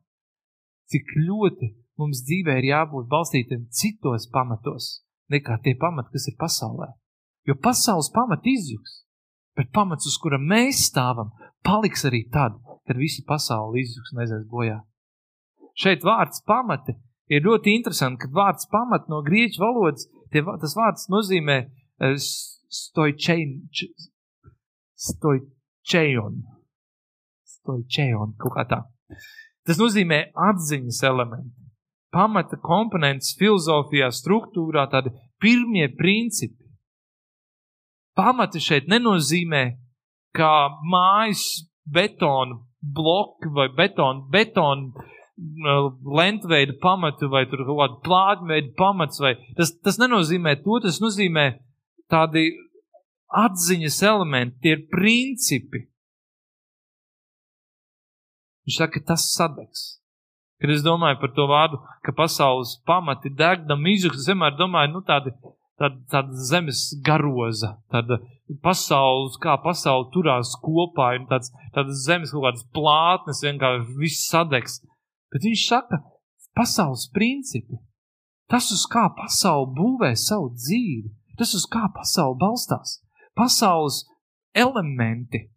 cik 0.90 1.12
ļoti 1.28 1.74
mums 2.02 2.24
dzīvē 2.26 2.58
ir 2.62 2.70
jābūt 2.72 3.10
balstītiem 3.12 3.68
citos 3.70 4.26
pamatos, 4.34 5.04
nekā 5.30 5.60
tie 5.66 5.76
pamati, 5.80 6.16
kas 6.16 6.30
ir 6.32 6.38
pasaulē. 6.40 6.90
Jo 7.46 7.58
pasaules 7.60 8.10
pamati 8.16 8.56
izjuks, 8.56 9.04
bet 9.60 9.70
pamats, 9.76 10.08
uz 10.10 10.16
kura 10.18 10.40
mēs 10.40 10.88
stāvam, 10.88 11.30
paliks 11.68 12.08
arī 12.10 12.24
tad, 12.34 12.56
kad 12.88 12.98
visa 12.98 13.22
pasaule 13.28 13.84
izjuks 13.84 14.16
un 14.16 14.24
aizies 14.24 14.48
bojā 14.50 14.80
šeit 15.80 16.06
vārds 16.06 16.44
pamati 16.48 16.96
ir 17.32 17.46
ļoti 17.46 17.74
interesanti, 17.78 18.26
kad 18.26 18.36
vārds 18.36 18.70
pamat 18.72 19.10
no 19.12 19.22
grieķu 19.26 19.62
valodas, 19.62 20.08
tie, 20.32 20.44
tas 20.44 20.76
vārds 20.78 21.10
nozīmē 21.14 21.58
stoičein, 22.74 23.56
stoičejon, 25.08 26.40
stoičejon, 27.58 28.36
kaut 28.42 28.58
kā 28.58 28.68
tā. 28.70 28.82
Tas 29.64 29.80
nozīmē 29.80 30.26
atziņas 30.50 31.04
elementi. 31.08 31.54
Pamata 32.14 32.60
komponents 32.62 33.32
filozofijā, 33.40 34.12
struktūrā, 34.14 34.86
tādi 34.92 35.14
pirmie 35.42 35.88
principi. 35.98 36.68
Pamati 38.14 38.62
šeit 38.62 38.86
nenozīmē 38.92 39.64
kā 40.38 40.54
mājas 40.92 41.64
betonu 41.90 42.60
bloki 42.84 43.50
vai 43.56 43.70
betonu, 43.74 44.28
betonu 44.30 44.92
lentveida 46.18 46.76
pamatu 46.82 47.30
vai 47.30 47.46
tur 47.50 47.66
kaut 47.68 47.80
kādu 47.82 48.00
plātveida 48.06 48.74
pamats. 48.78 49.22
Vai, 49.24 49.36
tas, 49.58 49.74
tas 49.84 50.00
nenozīmē 50.02 50.56
to, 50.64 50.80
tas 50.84 51.00
nozīmē 51.04 51.48
tādi 52.12 52.48
atziņas 53.34 53.98
elementi, 54.12 54.60
tie 54.62 54.76
ir 54.78 54.86
principi. 54.92 55.88
Viņš 58.64 58.80
saka, 58.80 59.00
ka 59.00 59.14
tas 59.14 59.26
sadegs. 59.34 59.88
Kad 60.62 60.72
es 60.72 60.84
domāju 60.86 61.20
par 61.20 61.34
to 61.36 61.48
vārdu, 61.50 61.80
ka 62.06 62.14
pasaules 62.16 62.78
pamati 62.88 63.34
degdam 63.36 63.84
izjūgs, 63.92 64.22
es 64.22 64.30
vienmēr 64.32 64.54
domāju, 64.56 64.94
nu 64.94 65.02
tādi, 65.04 65.34
tāda, 65.82 65.98
tāda 66.14 66.46
zemes 66.48 66.86
garoza, 67.04 67.74
tāda 67.92 68.22
pasaules, 68.64 69.36
kā 69.44 69.58
pasaule 69.64 70.08
turās 70.14 70.54
kopā, 70.64 71.10
un 71.20 71.28
tāds, 71.28 71.52
tādas 71.76 72.06
zemes 72.06 72.32
kaut 72.32 72.46
kādas 72.48 72.64
plātnes, 72.76 73.44
vienkārši 73.44 73.98
viss 74.00 74.30
sadegs. 74.30 74.80
Bet 75.34 75.48
viņš 75.48 75.66
saka, 75.66 76.00
pasaules 76.54 77.08
principi, 77.14 77.80
tas, 78.52 78.70
uz 78.76 78.86
kā 78.90 79.08
pasaule 79.18 79.72
būvē 79.74 80.14
savu 80.20 80.52
dzīvi, 80.54 81.10
tas, 81.40 81.56
uz 81.58 81.66
kā 81.70 81.88
pasaule 81.96 82.38
balstās, 82.38 83.00
pasaules 83.38 84.04
elementi. 84.54 85.48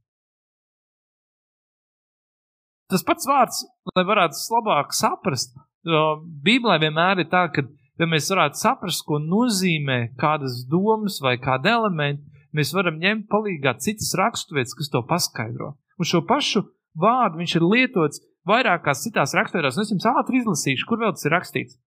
Tas 2.89 3.03
pats 3.05 3.27
vārds, 3.29 3.65
lai 3.97 4.05
varētu 4.07 4.39
labāk 4.55 4.95
saprast, 4.95 5.57
Bībelē 5.87 6.79
vienmēr 6.83 7.23
ir 7.23 7.29
tā, 7.31 7.45
ka, 7.53 7.63
ja 7.99 8.09
mēs 8.11 8.31
varētu 8.33 8.59
saprast, 8.59 9.05
ko 9.07 9.21
nozīmē 9.23 10.17
kādas 10.19 10.65
domas 10.71 11.21
vai 11.23 11.37
kāda 11.43 11.77
elementa, 11.77 12.25
mēs 12.57 12.73
varam 12.75 12.99
ņemt 13.03 13.29
palīgā 13.31 13.77
citas 13.83 14.15
raksturvietas, 14.19 14.75
kas 14.79 14.91
to 14.91 15.03
paskaidro. 15.07 15.75
Un 16.01 16.09
šo 16.09 16.23
pašu 16.27 16.65
vārdu 16.99 17.43
viņš 17.43 17.57
ir 17.59 17.67
lietots 17.67 18.23
vairākās 18.49 19.03
citās 19.05 19.35
raksturās, 19.37 19.77
un 19.77 19.85
es 19.87 19.93
jums 19.95 20.07
ātri 20.13 20.41
izlasīšu, 20.43 20.87
kur 20.89 21.03
vēl 21.03 21.15
tas 21.17 21.27
ir 21.27 21.35
rakstīts. 21.35 21.79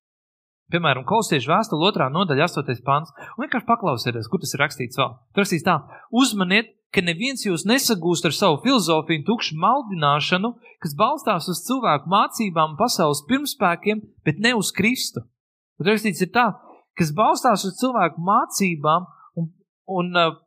Piemēram, 0.70 1.06
Kolosiešu 1.10 1.50
vēstule 1.50 1.88
otrā 1.90 2.12
nodaļa, 2.14 2.46
8. 2.46 2.84
pāns, 2.86 3.10
un 3.34 3.46
vienkārši 3.46 3.66
paklausieties, 3.66 4.28
kur 4.30 4.42
tas 4.44 4.54
ir 4.54 4.62
rakstīts 4.62 5.00
vēl. 5.02 5.16
Tur 5.34 5.42
rakstīts 5.42 5.66
tā: 5.66 5.80
Uzmaniet, 6.14 6.76
ka 6.94 7.02
neviens 7.06 7.42
jūs 7.46 7.66
nesagūst 7.70 8.28
ar 8.30 8.36
savu 8.38 8.60
filozofiju 8.64 9.22
un 9.22 9.26
tukšu 9.26 9.58
maldināšanu, 9.62 10.54
kas 10.84 10.96
balstās 10.98 11.50
uz 11.50 11.64
cilvēku 11.66 12.10
mācībām 12.14 12.76
un 12.76 12.80
pasaules 12.80 13.24
pirmspēkiem, 13.30 14.04
bet 14.26 14.42
ne 14.46 14.54
uz 14.58 14.70
Kristu. 14.76 15.26
Tur 15.78 15.90
rakstīts 15.90 16.22
ir 16.26 16.30
tā, 16.38 16.52
kas 16.98 17.14
balstās 17.18 17.66
uz 17.66 17.78
cilvēku 17.82 18.22
mācībām 18.30 19.10
un, 19.42 19.50
un 19.90 20.22
uh, 20.22 20.38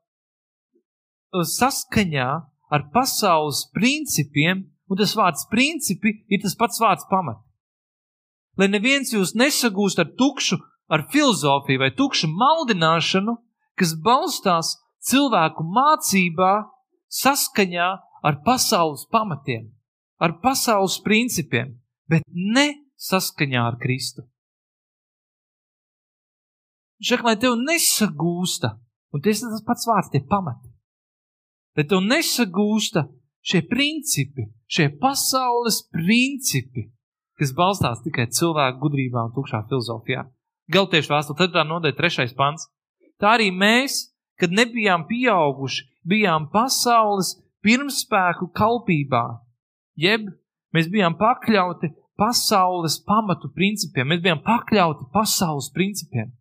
saskaņā 1.32 2.28
ar 2.72 2.86
pasaules 2.94 3.66
principiem, 3.74 4.68
un 4.90 4.98
tas 4.98 5.14
vārds 5.18 5.46
principi 5.50 6.14
ir 6.28 6.42
tas 6.42 6.56
pats 6.58 6.80
vārds 6.82 7.06
pamat. 7.10 7.40
Lai 8.58 8.68
neviens 8.68 9.12
jūs 9.14 9.32
nesagūst 9.38 10.00
ar 10.02 10.10
tukšu, 10.18 10.58
ar 10.92 11.06
filozofiju 11.12 11.80
vai 11.80 11.92
tukšu 11.96 12.28
maldināšanu, 12.28 13.36
kas 13.78 13.94
balstās 14.04 14.74
cilvēku 15.08 15.64
mācībā 15.64 16.52
saskaņā 17.12 17.88
ar 18.22 18.38
pasaules 18.46 19.06
pamatiem, 19.12 19.70
ar 20.20 20.36
pasaules 20.44 20.98
principiem, 21.04 21.74
bet 22.08 22.26
ne 22.28 22.68
saskaņā 23.00 23.64
ar 23.70 23.78
Kristu. 23.80 24.26
Viņš 27.00 27.10
saka, 27.10 27.26
lai 27.26 27.38
tev 27.42 27.56
nesagūsta, 27.58 28.76
un 29.10 29.22
tas 29.24 29.40
ir 29.42 29.50
tas 29.50 29.64
pats 29.66 29.88
vārds, 29.88 30.12
tie 30.12 30.20
pamati. 30.22 30.70
Lai 31.74 31.84
tev 31.88 32.04
nesagūsta 32.06 33.08
šie 33.42 33.64
principi, 33.66 34.46
šie 34.72 34.88
pasaules 35.00 35.82
principi, 35.92 36.86
kas 37.36 37.52
balstās 37.56 38.00
tikai 38.04 38.28
cilvēku 38.32 38.80
gudrībā 38.86 39.26
un 39.28 39.34
tukšā 39.36 39.64
filozofijā. 39.68 40.24
Galtiešu 40.72 41.12
vēstule 41.12 41.40
4. 41.42 41.64
nodaļa 41.68 41.98
3. 41.98 42.28
pants. 42.38 42.68
Tā 43.20 43.34
arī 43.36 43.50
mēs, 43.52 44.14
kad 44.40 44.54
nebijām 44.54 45.04
pieauguši, 45.10 45.84
bijām 46.08 46.48
pasaules 46.52 47.34
pirmspēku 47.62 48.48
kalpībā, 48.56 49.24
jeb 49.98 50.30
mēs 50.74 50.88
bijām 50.90 51.18
pakļauti 51.20 51.92
pasaules 52.18 52.98
pamatu 53.06 53.52
principiem, 53.54 54.08
mēs 54.08 54.22
bijām 54.24 54.40
pakļauti 54.46 55.10
pasaules 55.12 55.68
principiem. 55.74 56.32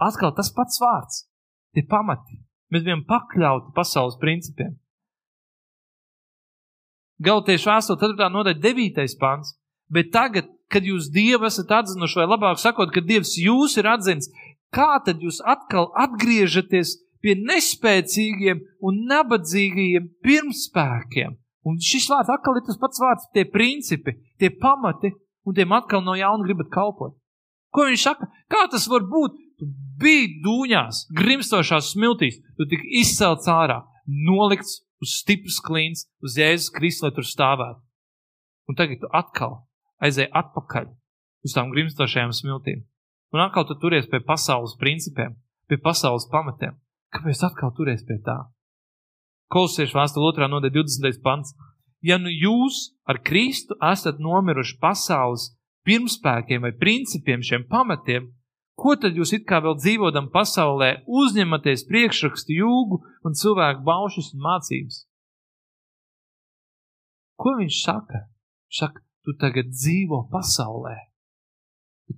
Atkal 0.00 0.34
tas 0.36 0.52
pats 0.56 0.80
vārds, 0.80 1.24
tie 1.76 1.84
pamati. 1.88 2.40
Mēs 2.70 2.84
bijām 2.86 3.02
pakļauti 3.08 3.72
pasaules 3.74 4.16
principiem. 4.20 4.76
Galtiešu 7.20 7.68
vēstule 7.68 8.00
4. 8.00 8.30
nodaļa 8.32 8.60
9. 8.62 9.02
pants. 9.20 9.52
Bet 9.92 10.08
tagad, 10.14 10.48
kad 10.72 10.86
jūs 10.86 11.10
Dievu 11.12 11.48
esat 11.48 11.72
atzinuši, 11.80 12.20
vai 12.22 12.28
labāk 12.30 12.60
sakot, 12.62 12.92
kad 12.94 13.04
Dievs 13.04 13.34
jūs 13.36 13.76
ir 13.80 13.88
atzinis, 13.90 14.30
kā 14.72 14.96
tad 15.04 15.20
jūs 15.20 15.42
atkal 15.44 15.90
atgriežaties 15.98 16.96
pie 17.20 17.34
nespēcīgiem 17.36 18.62
un 18.86 19.04
nabadzīgajiem 19.10 20.08
pirmspēkiem? 20.24 21.36
Un 21.68 21.76
šis 21.84 22.08
vārds 22.08 22.32
atkal 22.32 22.56
ir 22.56 22.64
tas 22.64 22.80
pats 22.80 23.02
vārds, 23.02 23.28
tie 23.34 23.44
principi, 23.44 24.16
tie 24.40 24.48
pamati, 24.48 25.12
un 25.44 25.56
tiem 25.56 25.74
atkal 25.76 26.00
no 26.06 26.16
jauna 26.16 26.46
gribat 26.46 26.70
kalpot. 26.72 27.18
Ko 27.70 27.84
viņš 27.86 28.04
saka? 28.06 28.30
Kā 28.50 28.64
tas 28.72 28.88
var 28.88 29.04
būt? 29.10 29.36
Tu 29.60 29.68
biji 30.00 30.38
dūņās, 30.46 31.04
grimstošās 31.18 31.92
smiltīs, 31.92 32.40
tu 32.56 32.64
tik 32.70 32.86
izcelts 33.02 33.50
ārā, 33.52 33.82
nolikts 34.08 34.80
uz 35.00 35.16
stipras 35.20 35.58
klīns, 35.64 36.06
uz 36.24 36.36
Jēzus 36.38 36.70
Kristus, 36.76 37.06
lai 37.06 37.12
tur 37.16 37.26
stāvētu. 37.26 37.80
Un 38.70 38.78
tagad 38.78 39.00
tu 39.02 39.10
atkal 39.16 39.56
aizēji 40.04 40.32
atpakaļ 40.36 40.88
uz 41.44 41.56
tām 41.56 41.72
grimstošajām 41.74 42.32
smiltīm. 42.36 42.84
Un 43.34 43.42
atkal 43.44 43.66
tu 43.66 43.76
turies 43.80 44.08
pie 44.10 44.20
pasaules 44.26 44.76
principiem, 44.80 45.36
pie 45.70 45.78
pasaules 45.82 46.28
pamatiem. 46.32 46.76
Kāpēc 47.14 47.42
atkal 47.46 47.72
turies 47.74 48.02
pie 48.06 48.18
tā? 48.26 48.36
Kolosiešu 49.50 49.98
vēstule 49.98 50.34
2. 50.36 50.46
nodaļa 50.50 50.74
20. 50.76 51.22
pants. 51.24 51.54
Ja 52.06 52.16
nu 52.22 52.30
jūs 52.30 52.92
ar 53.04 53.18
Kristu 53.26 53.76
esat 53.84 54.20
nomiruši 54.22 54.78
pasaules 54.82 55.50
pirmspēkiem 55.86 56.62
vai 56.64 56.72
principiem, 56.78 57.42
šiem 57.42 57.66
pamatiem, 57.70 58.30
Ko 58.80 58.94
tad 58.96 59.18
jūs 59.18 59.34
it 59.36 59.44
kā 59.48 59.58
vēl 59.60 59.76
dzīvodam 59.76 60.30
pasaulē, 60.32 61.02
uzņematies 61.04 61.84
priekšrakstu 61.90 62.56
jūgu 62.56 63.02
un 63.28 63.36
cilvēku 63.36 63.84
baušas 63.84 64.30
un 64.32 64.40
mācības? 64.46 65.02
Ko 67.40 67.58
viņš 67.58 67.82
saka? 67.84 68.24
Saka, 68.72 69.02
tu 69.24 69.36
tagad 69.36 69.68
dzīvo 69.74 70.22
pasaulē. 70.32 70.96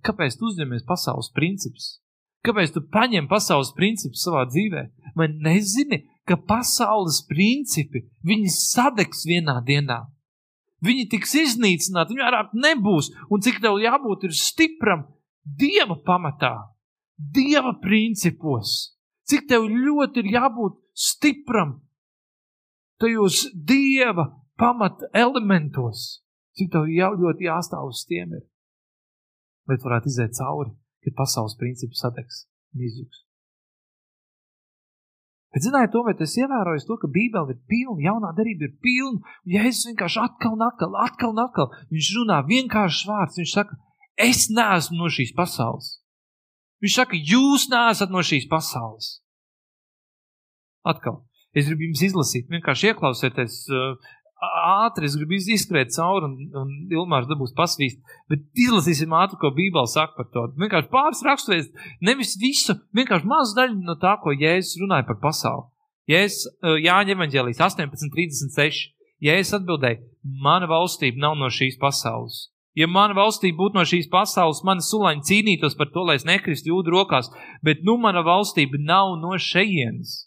Kāpēc 0.07 0.39
tu 0.39 0.49
uzņemies 0.53 0.87
pasaules 0.87 1.33
principus? 1.35 1.99
Kāpēc 2.47 2.73
tu 2.75 2.83
paņem 2.95 3.29
pasaules 3.31 3.75
principus 3.77 4.23
savā 4.27 4.47
dzīvē? 4.51 4.87
Vai 5.19 5.29
nezini, 5.35 6.01
ka 6.27 6.39
pasaules 6.39 7.21
principi, 7.29 8.07
viņi 8.27 8.51
sadegs 8.55 9.27
vienā 9.29 9.59
dienā? 9.67 10.01
Viņi 10.83 11.07
tiks 11.13 11.35
iznīcināti, 11.39 12.15
viņi 12.15 12.25
vairāk 12.25 12.55
nebūs, 12.59 13.13
un 13.31 13.43
cik 13.45 13.61
tev 13.63 13.79
jābūt 13.83 14.27
stipram, 14.35 15.05
Dieva 15.43 15.97
pamatā, 16.07 16.55
Dieva 17.17 17.75
principos. 17.83 18.93
Cik 19.27 19.49
tev 19.51 19.67
ļoti 19.71 20.23
ir 20.23 20.33
jābūt 20.37 20.79
stipram 20.93 21.77
tajos 23.03 23.49
Dieva 23.55 24.29
pamata 24.59 25.11
elementos. 25.15 26.23
Cik 26.55 26.73
tev 26.73 26.89
jau 26.93 27.13
ļoti 27.19 27.49
jāstāv 27.49 27.91
uz 27.91 28.05
tiem 28.07 28.39
ir. 28.39 28.47
Tu 29.73 29.83
varētu 29.87 30.11
iziet 30.11 30.35
cauri, 30.37 30.75
kad 31.07 31.15
pasaules 31.17 31.55
principi 31.59 31.97
sadegs 31.97 32.45
un 32.75 32.83
izjūgs. 32.87 33.23
Bet 35.53 35.65
zināja 35.67 35.91
to, 35.93 36.01
vai 36.07 36.15
tas 36.17 36.33
ievērojis 36.41 36.87
to, 36.89 36.97
ka 37.01 37.09
Bībele 37.13 37.53
ir 37.53 37.59
pilna, 37.69 37.99
jaunā 38.01 38.31
darība 38.37 38.69
ir 38.69 38.77
pilna, 38.85 39.21
un 39.21 39.53
Jēzus 39.53 39.91
vienkārši 39.91 40.21
atkal 40.23 40.55
un 40.57 40.65
atkal, 40.65 40.95
atkal 40.97 41.35
un 41.35 41.43
atkal, 41.45 41.69
viņš 41.93 42.09
runā 42.17 42.39
vienkāršs 42.49 43.03
vārds, 43.09 43.37
viņš 43.41 43.53
saka, 43.59 43.77
es 44.21 44.49
neesmu 44.53 44.99
no 45.01 45.11
šīs 45.13 45.35
pasaules. 45.37 45.99
Viņš 46.83 46.97
saka, 46.99 47.19
jūs 47.19 47.69
neesat 47.71 48.11
no 48.11 48.23
šīs 48.27 48.49
pasaules. 48.51 49.21
Atkal, 50.83 51.21
es 51.55 51.69
gribu 51.69 51.87
jums 51.87 52.03
izlasīt, 52.03 52.49
vienkārši 52.51 52.91
ieklausieties 52.91 53.59
uh, 53.71 53.95
ātri, 54.43 55.07
es 55.07 55.15
gribu 55.15 55.39
izskriet 55.39 55.93
cauri 55.95 56.27
un, 56.27 56.35
un 56.59 56.73
Ilmārs 56.91 57.29
dabūs 57.31 57.55
pasvīst, 57.55 58.01
bet 58.31 58.43
izlasīsim 58.59 59.15
ātri, 59.15 59.39
ko 59.39 59.53
Bībele 59.55 59.87
saka 59.91 60.19
par 60.19 60.31
to. 60.35 60.49
Vienkārši 60.59 60.91
pāris 60.91 61.23
raksturēs, 61.27 61.71
nevis 62.03 62.35
visu, 62.43 62.75
vienkārši 62.99 63.31
mazu 63.31 63.55
daļu 63.61 63.79
no 63.87 63.95
tā, 64.03 64.17
ko 64.23 64.35
Jēzus 64.35 64.81
runāja 64.83 65.07
par 65.07 65.21
pasauli. 65.23 65.69
Jēzus, 66.11 66.49
uh, 66.51 66.75
Jāņa 66.83 67.15
evaņģēlijas 67.15 67.63
18.36. 67.63 68.89
Jēzus 69.23 69.61
atbildēja, 69.61 70.03
mana 70.43 70.67
valstība 70.67 71.23
nav 71.23 71.39
no 71.39 71.47
šīs 71.55 71.79
pasaules. 71.79 72.49
Ja 72.79 72.89
mana 72.89 73.13
valstība 73.17 73.59
būtu 73.59 73.77
no 73.77 73.85
šīs 73.85 74.09
pasaules, 74.13 74.63
mani 74.65 74.85
sulaini 74.85 75.25
cīnītos 75.29 75.77
par 75.77 75.91
to, 75.93 76.07
lai 76.09 76.17
es 76.17 76.25
nekristu 76.25 76.71
jūdu 76.73 76.95
rokās, 76.95 77.29
bet 77.61 77.83
nu 77.85 77.99
mana 78.01 78.23
valstība 78.25 78.81
nav 78.81 79.19
no 79.21 79.37
šejienes. 79.37 80.23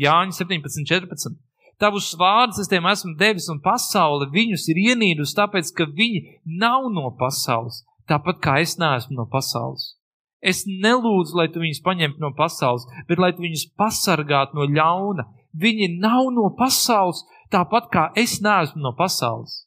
Jāņa 0.00 0.36
17.14. 0.42 1.38
Tavus 1.80 2.10
vārdus 2.20 2.60
es 2.60 2.68
tiem 2.68 2.84
esmu 2.90 3.14
devis, 3.16 3.48
un 3.48 3.62
pasaule 3.64 4.28
viņus 4.34 4.66
ir 4.68 4.82
ienīdusi, 4.82 5.36
tāpēc, 5.38 5.72
ka 5.72 5.86
viņi 5.88 6.20
nav 6.60 6.90
no 6.92 7.08
pasaules, 7.16 7.80
tāpat 8.04 8.42
kā 8.44 8.58
es 8.60 8.76
neesmu 8.80 9.16
no 9.16 9.24
pasaules. 9.32 9.94
Es 10.40 10.66
nelūdzu, 10.68 11.36
lai 11.36 11.48
tu 11.52 11.60
viņus 11.64 11.80
paņemtu 11.84 12.20
no 12.20 12.34
pasaules, 12.36 12.84
bet 13.08 13.20
lai 13.20 13.32
tu 13.32 13.44
viņus 13.44 13.70
pasargātu 13.80 14.56
no 14.56 14.68
ļauna. 14.68 15.24
Viņi 15.56 15.96
nav 16.00 16.28
no 16.36 16.50
pasaules, 16.56 17.24
tāpat 17.52 17.88
kā 17.92 18.06
es 18.20 18.38
neesmu 18.44 18.84
no 18.84 18.92
pasaules. 18.96 19.62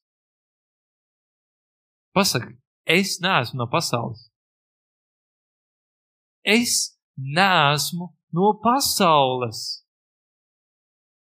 Pasaki, 2.14 2.54
es 2.86 3.18
neesmu 3.24 3.64
no 3.64 3.70
pasaules. 3.70 4.30
Es 6.44 6.94
neesmu 7.18 8.12
no 8.34 8.54
pasaules. 8.62 9.82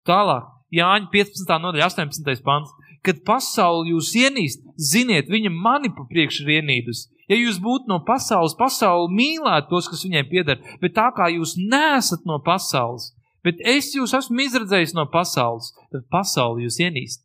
Tālāk, 0.05 0.51
Jāņa 0.75 1.09
15. 1.13 1.59
nodaļa, 1.63 1.89
18. 1.93 2.43
pants. 2.45 2.73
Kad 3.05 3.21
pasauli 3.29 3.93
jūs 3.93 4.15
ienīst, 4.17 4.63
ziniet, 4.81 5.29
viņa 5.29 5.51
mani 5.53 5.91
pa 5.93 6.07
priekšu 6.09 6.47
ir 6.47 6.55
ienīdus. 6.59 7.05
Ja 7.29 7.37
jūs 7.37 7.59
būtu 7.61 7.89
no 7.89 8.01
pasaules, 8.05 8.57
pasauli 8.57 9.13
mīlētu 9.13 9.71
tos, 9.71 9.89
kas 9.93 10.05
viņai 10.07 10.25
pieder, 10.31 10.61
bet 10.81 10.97
tā 10.97 11.11
kā 11.17 11.29
jūs 11.33 11.55
nesat 11.61 12.25
no 12.29 12.39
pasaules, 12.45 13.13
bet 13.45 13.61
es 13.61 13.93
jūs 13.97 14.17
esmu 14.17 14.45
izredzējis 14.45 14.97
no 14.97 15.07
pasaules, 15.13 15.71
tad 15.93 16.09
pasauli 16.13 16.67
jūs 16.67 16.81
ienīst. 16.85 17.25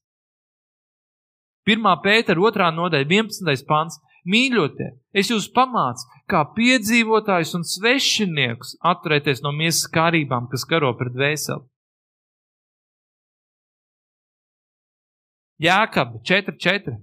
1. 1.70 1.90
pētera 2.04 2.42
2. 2.42 2.70
nodaļa, 2.78 3.06
11. 3.06 3.66
pants. 3.70 4.00
Mīļotie, 4.30 4.90
es 5.16 5.30
jūs 5.32 5.48
pamācu, 5.56 6.04
kā 6.30 6.42
piedzīvotājs 6.54 7.54
un 7.56 7.64
svešinieks 7.66 8.76
atturēties 8.86 9.40
no 9.46 9.54
miesas 9.56 9.88
kārībām, 9.94 10.50
kas 10.52 10.66
karo 10.70 10.92
pret 11.00 11.16
dvēseli. 11.16 11.64
Jēkab 15.64 16.20
4.4. 16.28 17.00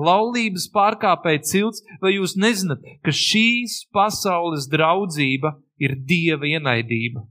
Laulības 0.00 0.68
pārkāpēji 0.72 1.42
cilts, 1.48 1.82
vai 2.00 2.14
jūs 2.14 2.36
nezināt, 2.40 2.84
ka 3.04 3.12
šīs 3.12 3.82
pasaules 3.92 4.68
draudzība 4.72 5.56
ir 5.80 5.96
dieva 6.08 6.48
ienaidība? 6.48 7.26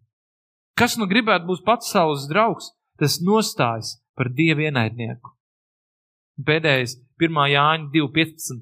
Kas 0.78 0.98
nu 1.00 1.10
gribētu 1.10 1.50
būt 1.50 1.66
pasaules 1.66 2.28
draugs, 2.30 2.74
tas 3.02 3.18
nostājas 3.26 3.98
par 4.18 4.30
dieva 4.36 4.68
ienaidnieku. 4.70 5.39
Pēdējais, 6.48 6.96
1. 7.20 7.38
Jāņa 7.52 7.90
2.15. 7.92 8.62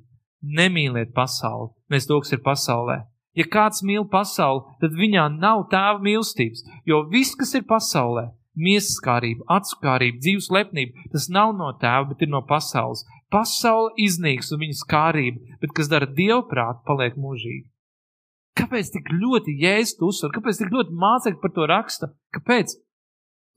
Nemīliet 0.57 1.11
pasauli, 1.13 1.69
nes 1.93 2.07
to, 2.09 2.17
kas 2.23 2.33
ir 2.33 2.41
pasaulē. 2.45 3.03
Ja 3.37 3.45
kāds 3.53 3.83
mīl 3.85 4.07
pasauli, 4.09 4.63
tad 4.81 4.95
viņā 4.97 5.27
nav 5.35 5.67
tēva 5.69 6.01
mīlestības, 6.01 6.63
jo 6.89 7.03
viss, 7.11 7.37
kas 7.37 7.53
ir 7.59 7.67
pasaulē, 7.69 8.31
miesaskārība, 8.57 9.45
atskārība, 9.59 10.17
dzīves 10.23 10.49
lepnība, 10.53 11.05
tas 11.13 11.29
nav 11.29 11.53
no 11.59 11.69
tēva, 11.77 12.07
bet 12.09 12.25
ir 12.25 12.33
no 12.33 12.41
pasaules. 12.49 13.05
Pasaule 13.33 13.93
iznīks 14.01 14.49
un 14.55 14.63
viņas 14.63 14.85
kārība, 14.89 15.57
bet 15.61 15.77
kas 15.77 15.91
dara 15.91 16.09
dievprāt, 16.09 16.81
paliek 16.87 17.17
mūžīgi. 17.19 17.67
Kāpēc 18.57 18.89
tik 18.95 19.11
ļoti 19.13 19.53
jēzus 19.61 19.99
uzsver? 20.01 20.33
Kāpēc 20.33 20.63
tik 20.63 20.73
ļoti 20.73 20.97
mācekļi 20.97 21.41
par 21.43 21.53
to 21.53 21.67
raksta? 21.69 22.15
Kāpēc? 22.33 22.73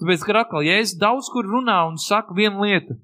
Tāpēc, 0.02 0.26
ka 0.26 0.42
atkal 0.42 0.66
jēzus 0.66 0.98
daudz 1.00 1.30
kur 1.32 1.48
runā 1.48 1.86
un 1.88 1.96
saka 2.00 2.36
vienu 2.36 2.66
lietu 2.66 3.00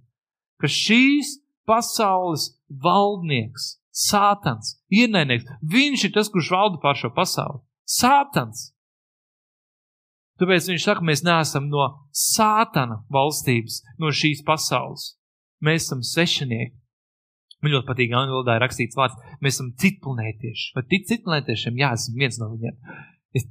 ka 0.61 0.71
šīs 0.71 1.37
pasaules 1.67 2.53
valdnieks, 2.69 3.77
sātans, 3.91 4.77
ienaidnieks, 4.93 5.49
viņš 5.63 6.09
ir 6.09 6.15
tas, 6.15 6.31
kurš 6.33 6.53
valda 6.55 6.81
pār 6.83 6.99
šo 6.99 7.13
pasauli. 7.17 7.63
Sātans. 7.87 8.73
Tāpēc 10.37 10.67
viņš 10.69 10.85
saka, 10.85 11.05
mēs 11.07 11.23
neesam 11.25 11.71
no 11.73 11.87
sātana 12.13 13.01
valstības, 13.13 13.81
no 14.03 14.11
šīs 14.13 14.43
pasaules. 14.47 15.15
Mēs 15.65 15.87
esam 15.87 16.03
svešinieki. 16.05 16.77
Man 17.65 17.73
ļoti 17.73 17.89
patīk, 17.89 18.11
ka 18.13 18.19
angļu 18.21 18.37
valodā 18.37 18.59
ir 18.59 18.63
rakstīts 18.67 18.99
vārds, 18.99 19.17
mēs 19.41 19.57
esam 19.57 19.71
citplanētieši. 19.81 20.67
Vai 20.77 20.83
tic 20.91 21.07
citplanētiešiem? 21.09 21.79
Jā, 21.81 21.95
esmu 21.97 22.21
viens 22.21 22.37
no 22.43 22.51
viņiem. 22.53 22.77
Es, 23.39 23.47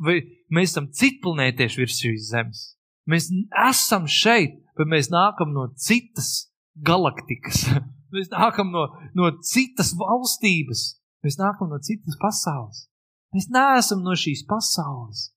vai 0.00 0.16
mēs 0.54 0.72
esam 0.72 0.88
citplanētieši 0.96 1.82
virs 1.82 2.00
šīs 2.00 2.30
zemes. 2.30 2.62
Mēs 3.10 3.28
esam 3.66 4.08
šeit, 4.08 4.56
bet 4.78 4.90
mēs 4.90 5.10
nākam 5.12 5.54
no 5.54 5.68
citas 5.78 6.50
galaktikas. 6.74 7.66
mēs 8.14 8.30
nākam 8.32 8.72
no, 8.74 8.88
no 9.16 9.30
citas 9.42 9.94
valstības. 9.98 10.86
Mēs 11.24 11.38
nākam 11.40 11.70
no 11.72 11.80
citas 11.82 12.18
pasaules. 12.20 12.86
Mēs 13.34 13.48
neesam 13.50 14.04
no 14.04 14.14
šīs 14.18 14.44
pasaules. 14.46 15.30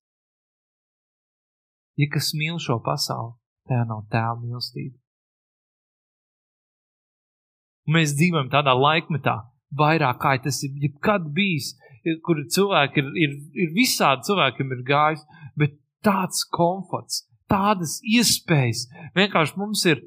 Ja 1.97 2.05
kas 2.13 2.33
mīl 2.37 2.59
šo 2.61 2.77
pasauli, 2.85 3.33
tajā 3.69 3.87
nav 3.89 4.03
tēva 4.11 4.35
mīlestība. 4.41 4.97
Mēs 7.87 8.13
dzīvojam 8.19 8.51
tādā 8.51 8.75
laikmetā, 8.75 9.37
vairāk 9.79 10.19
kā 10.21 10.35
tas 10.43 10.59
ir 10.67 10.75
jebkad 10.83 11.29
bijis, 11.33 11.71
kur 12.25 12.43
cilvēki 12.53 13.01
ir, 13.01 13.09
ir, 13.23 13.35
ir 13.63 13.71
visādi 13.75 14.27
cilvēkiem 14.27 14.73
ir 14.75 14.83
gājis, 14.87 15.23
bet 15.59 15.79
tāds 16.05 16.43
komforts, 16.53 17.23
tādas 17.51 17.97
iespējas. 18.05 18.85
Vienkārši 19.17 19.59
mums 19.59 19.83
ir, 19.89 20.01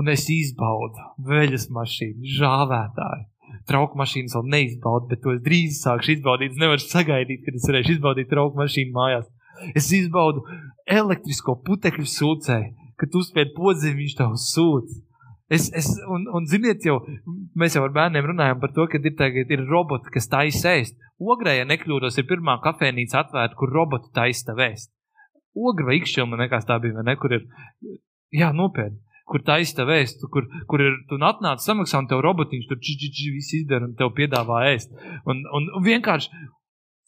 un 0.00 0.10
es 0.12 0.26
izbaudu 0.32 1.08
veļas 1.28 1.68
mašīnu, 1.74 2.36
žāvētāju. 2.38 3.26
Trauku 3.66 3.98
mašīnas 3.98 4.34
vēl 4.36 4.50
neizbaudu, 4.52 5.08
bet 5.10 5.22
to 5.22 5.32
es 5.34 5.42
drīz 5.42 5.80
sākšu 5.82 6.16
izbaudīt. 6.16 6.54
Es 6.54 6.62
nevaru 6.62 6.82
sagaidīt, 6.82 7.42
kad 7.46 7.58
es 7.58 7.66
varēšu 7.66 7.96
izbaudīt 7.96 8.30
trauku 8.30 8.60
mašīnu 8.60 8.94
mājās. 8.94 9.26
Es 9.78 9.88
izbaudu 9.94 10.44
elektrisko 10.86 11.56
putekļu 11.66 12.06
sūcēju, 12.10 12.72
kad 13.00 13.18
uzspēj 13.20 13.50
podziņu, 13.56 13.98
viņš 14.02 14.16
tev 14.18 14.34
sūta. 14.42 15.02
Es, 15.46 15.68
es, 15.78 15.92
un, 16.10 16.26
un, 16.34 16.46
ziniet, 16.50 16.82
jau 16.82 16.98
mēs 17.54 17.76
jau 17.76 17.84
ar 17.86 17.92
bērniem 17.94 18.26
runājam 18.32 18.58
par 18.62 18.72
to, 18.74 18.88
ka 18.90 18.98
ir, 18.98 19.14
tagad, 19.18 19.50
ir 19.54 19.62
roboti, 19.70 20.10
kas 20.14 20.26
taisa 20.30 20.74
ēst. 20.74 20.98
Ogrē, 21.22 21.54
ja 21.60 21.68
nekļūdos, 21.70 22.18
ir 22.18 22.26
pirmā 22.28 22.58
kafejnīca 22.64 23.22
atvērta, 23.22 23.54
kur 23.58 23.70
roboti 23.72 24.10
taisa 24.14 24.56
vēst. 24.58 24.90
Ogra 25.56 25.88
vai 25.88 25.98
ikšķilma, 26.00 26.34
man 26.34 26.44
liekas, 26.44 26.66
tā 26.68 26.76
bija, 26.82 26.98
vai 26.98 27.06
ne, 27.08 27.16
kur 27.20 27.32
ir, 27.32 27.46
jā, 28.34 28.50
nopietni, 28.56 29.00
kur 29.26 29.42
taisa 29.46 29.86
vēst, 29.88 30.22
kur, 30.32 30.46
kur 30.70 30.84
ir, 30.84 31.00
tu 31.08 31.18
atnāc 31.24 31.64
samaksā 31.64 32.02
un 32.02 32.10
tev 32.10 32.22
robotiņš 32.26 32.68
tur 32.70 32.78
čičiči 32.88 33.32
viss 33.34 33.56
izdara 33.60 33.88
un 33.88 33.96
tev 33.98 34.12
piedāvā 34.18 34.62
ēst. 34.74 34.92
Un, 35.26 35.42
un, 35.56 35.70
un 35.78 35.86
vienkārši 35.86 36.30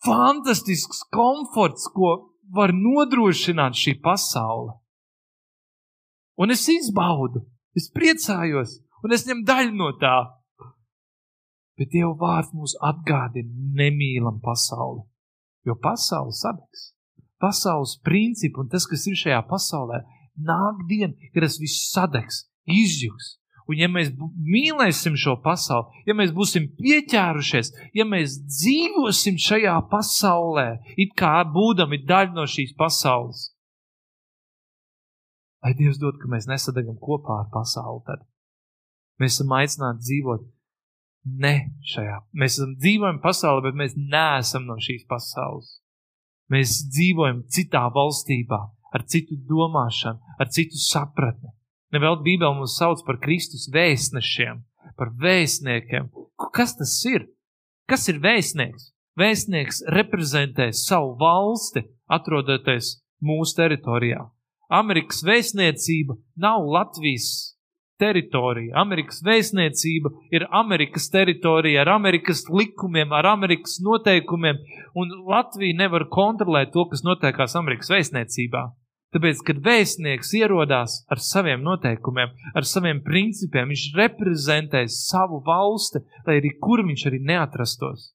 fantastisks 0.07 1.05
komforts, 1.15 1.87
ko 1.95 2.35
var 2.55 2.73
nodrošināt 2.75 3.77
šī 3.79 3.99
pasaule. 4.03 4.75
Un 6.39 6.55
es 6.55 6.65
izbaudu, 6.71 7.43
es 7.77 7.89
priecājos, 7.95 8.79
un 9.03 9.15
es 9.15 9.27
ņemu 9.29 9.47
daļu 9.47 9.75
no 9.79 9.93
tā. 10.01 10.17
Bet 11.79 11.93
Dieva 11.93 12.15
vārds 12.19 12.55
mums 12.55 12.75
atgādina 12.83 13.75
nemīlam 13.79 14.41
pasauli, 14.43 15.05
jo 15.67 15.77
pasaule 15.83 16.35
sadegs. 16.35 16.93
Pasaules 17.43 17.99
principi 18.05 18.59
un 18.63 18.71
tas, 18.71 18.87
kas 18.89 19.07
ir 19.07 19.19
šajā 19.19 19.43
pasaulē, 19.51 20.03
nāk 20.39 20.87
diena, 20.91 21.15
kad 21.33 21.45
tas 21.47 21.59
viss 21.63 21.91
sadegs, 21.93 22.47
izjūgs. 22.67 23.37
Un 23.69 23.77
ja 23.77 23.89
mēs 23.93 24.15
mīlēsim 24.17 25.17
šo 25.21 25.35
pasauli, 25.45 26.03
ja 26.09 26.15
mēs 26.17 26.33
būsim 26.33 26.71
pieķērušies, 26.79 27.75
ja 27.99 28.07
mēs 28.09 28.39
dzīvosim 28.49 29.37
šajā 29.45 29.75
pasaulē, 29.91 30.69
it 30.97 31.13
kā 31.19 31.43
būdami 31.45 32.01
daļa 32.09 32.33
no 32.33 32.47
šīs 32.49 32.73
pasaules, 32.79 33.51
lai 35.61 35.75
Dievs 35.77 36.01
dod, 36.01 36.17
ka 36.17 36.31
mēs 36.33 36.49
nesadegam 36.49 36.97
kopā 37.03 37.43
ar 37.43 37.51
pasauli, 37.53 38.01
tad 38.07 38.25
mēs 39.21 39.37
esam 39.37 39.53
aicināti 39.59 40.07
dzīvot 40.07 40.49
ne 41.45 41.55
šajā. 41.93 42.23
Mēs 42.41 42.57
esam 42.57 42.73
dzīvojam 42.81 43.21
pasaulē, 43.21 43.67
bet 43.69 43.79
mēs 43.83 43.97
neesam 43.99 44.65
no 44.69 44.79
šīs 44.81 45.05
pasaules. 45.11 45.77
Mēs 46.53 46.79
dzīvojam 46.89 47.43
citā 47.53 47.85
valstībā, 47.93 48.59
ar 48.95 49.05
citu 49.05 49.37
domāšanu, 49.49 50.37
ar 50.41 50.49
citu 50.53 50.81
sapratni. 50.81 51.53
Nevēl 51.93 52.19
Bībeli 52.25 52.61
mūs 52.61 52.77
sauc 52.81 53.03
par 53.07 53.19
Kristus 53.21 53.69
vēstnešiem, 53.73 54.63
par 54.97 55.13
vēstniekiem. 55.21 56.09
Kas 56.55 56.77
tas 56.77 56.95
ir? 57.09 57.29
Kas 57.89 58.09
ir 58.13 58.21
vēstnieks? 58.25 58.93
Vēstnieks 59.19 59.83
reprezentē 59.93 60.69
savu 60.77 61.17
valsti, 61.21 61.83
atrodoties 62.09 62.99
mūsu 63.25 63.57
teritorijā. 63.59 64.21
Amerikas 64.69 65.25
vēstniecība 65.25 66.19
nav 66.37 66.69
Latvijas 66.69 67.58
teritorija. 68.01 68.75
Amerikas 68.81 69.23
vēstniecība 69.27 70.13
ir 70.35 70.47
Amerikas 70.55 71.09
teritorija 71.13 71.83
ar 71.85 71.93
Amerikas 71.97 72.45
likumiem, 72.49 73.13
ar 73.13 73.27
Amerikas 73.35 73.79
noteikumiem, 73.85 74.61
un 74.95 75.15
Latvija 75.29 75.77
nevar 75.85 76.09
kontrolēt 76.13 76.73
to, 76.75 76.87
kas 76.91 77.05
notiekās 77.07 77.57
Amerikas 77.59 77.91
vēstniecībā. 77.95 78.69
Tāpēc, 79.15 79.41
kad 79.41 79.61
vēstnieks 79.65 80.35
ierodās 80.37 80.99
ar 81.09 81.21
saviem 81.25 81.63
noteikumiem, 81.65 82.35
ar 82.53 82.67
saviem 82.69 83.01
principiem, 83.05 83.71
viņš 83.73 83.85
reprezentē 83.97 84.83
savu 84.93 85.41
valsti, 85.47 86.03
lai 86.27 86.37
arī 86.43 86.53
kur 86.61 86.85
viņš 86.85 87.07
arī 87.09 87.23
neatrastos. 87.31 88.11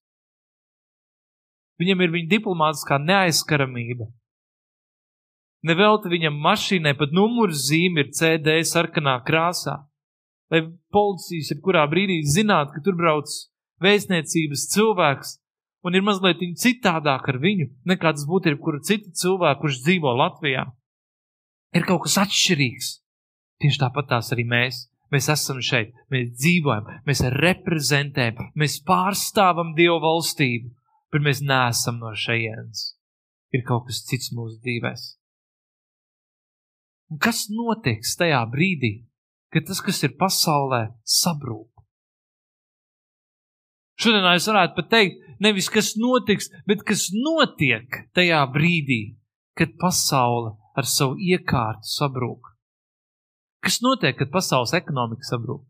Viņam 1.81 2.03
ir 2.05 2.13
viņa 2.13 2.29
diplomātiskā 2.35 2.99
neaizskaramība. 3.01 4.05
Nevelti 5.63 6.11
viņam 6.11 6.41
mašīnai 6.43 6.93
pat 6.99 7.13
numuru 7.15 7.55
zīme 7.55 8.03
ir 8.03 8.11
CD 8.15 8.57
sarkanā 8.67 9.15
krāsā, 9.27 9.77
lai 10.51 10.65
policijas 10.91 11.53
jebkurā 11.53 11.85
brīdī 11.91 12.19
zinātu, 12.27 12.75
ka 12.75 12.83
tur 12.83 12.97
brauc 12.99 13.31
vēstniecības 13.83 14.67
cilvēks 14.73 15.37
un 15.87 15.95
ir 15.95 16.03
mazliet 16.03 16.43
citādāk 16.59 17.29
ar 17.31 17.39
viņu, 17.43 17.69
nekā 17.87 18.11
tas 18.15 18.27
būtu 18.27 18.51
jebkura 18.51 18.83
cita 18.83 19.11
cilvēka, 19.23 19.61
kurš 19.61 19.79
dzīvo 19.85 20.15
Latvijā 20.19 20.67
ir 21.73 21.87
kaut 21.87 22.05
kas 22.05 22.19
atšķirīgs. 22.25 22.91
Tieši 23.63 23.81
tāpat 23.85 24.11
tās 24.11 24.33
arī 24.35 24.45
mēs. 24.47 24.87
Mēs 25.13 25.27
esam 25.29 25.59
šeit, 25.61 25.91
mēs 26.09 26.31
dzīvojam, 26.39 26.87
mēs 27.05 27.19
reprezentējam, 27.35 28.47
mēs 28.57 28.79
pārstāvam 28.87 29.75
Dievu 29.77 29.99
valstību, 30.01 30.71
bet 31.13 31.21
mēs 31.21 31.43
neesam 31.45 31.99
no 32.01 32.15
šejienes. 32.17 32.95
Ir 33.53 33.61
kaut 33.67 33.85
kas 33.91 34.01
cits 34.09 34.31
mūsu 34.33 34.57
dzīvēs. 34.63 35.03
Un 37.13 37.19
kas 37.21 37.43
notiks 37.53 38.15
tajā 38.17 38.39
brīdī, 38.49 39.03
kad 39.53 39.67
tas, 39.67 39.83
kas 39.85 39.99
ir 40.01 40.15
pasaulē, 40.17 40.87
sabrūk? 41.05 41.69
Šodien 44.01 44.25
es 44.31 44.47
varētu 44.49 44.73
pat 44.79 44.87
teikt, 44.89 45.27
nevis 45.45 45.69
kas 45.69 45.91
notiks, 45.93 46.49
bet 46.65 46.81
kas 46.81 47.11
notiek 47.13 47.99
tajā 48.17 48.39
brīdī, 48.55 49.13
kad 49.53 49.77
pasaule 49.77 50.55
ar 50.73 50.89
savu 50.89 51.21
iekārtu 51.21 51.85
sabrūk? 51.85 52.49
Kas 53.61 53.77
notiek, 53.85 54.17
kad 54.17 54.33
pasaules 54.33 54.73
ekonomika 54.73 55.29
sabrūk? 55.29 55.61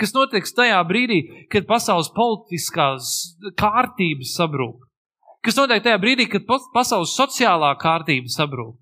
Kas 0.00 0.16
notiek 0.16 0.48
tajā 0.48 0.80
brīdī, 0.88 1.20
kad 1.52 1.68
pasaules 1.68 2.08
politiskās 2.16 3.12
kārtības 3.60 4.32
sabrūk? 4.40 4.88
Kas 5.44 5.60
notiek 5.60 5.84
tajā 5.84 6.00
brīdī, 6.00 6.30
kad 6.32 6.48
pasaules 6.48 7.12
sociālā 7.20 7.76
kārtība 7.76 8.32
sabrūk? 8.32 8.78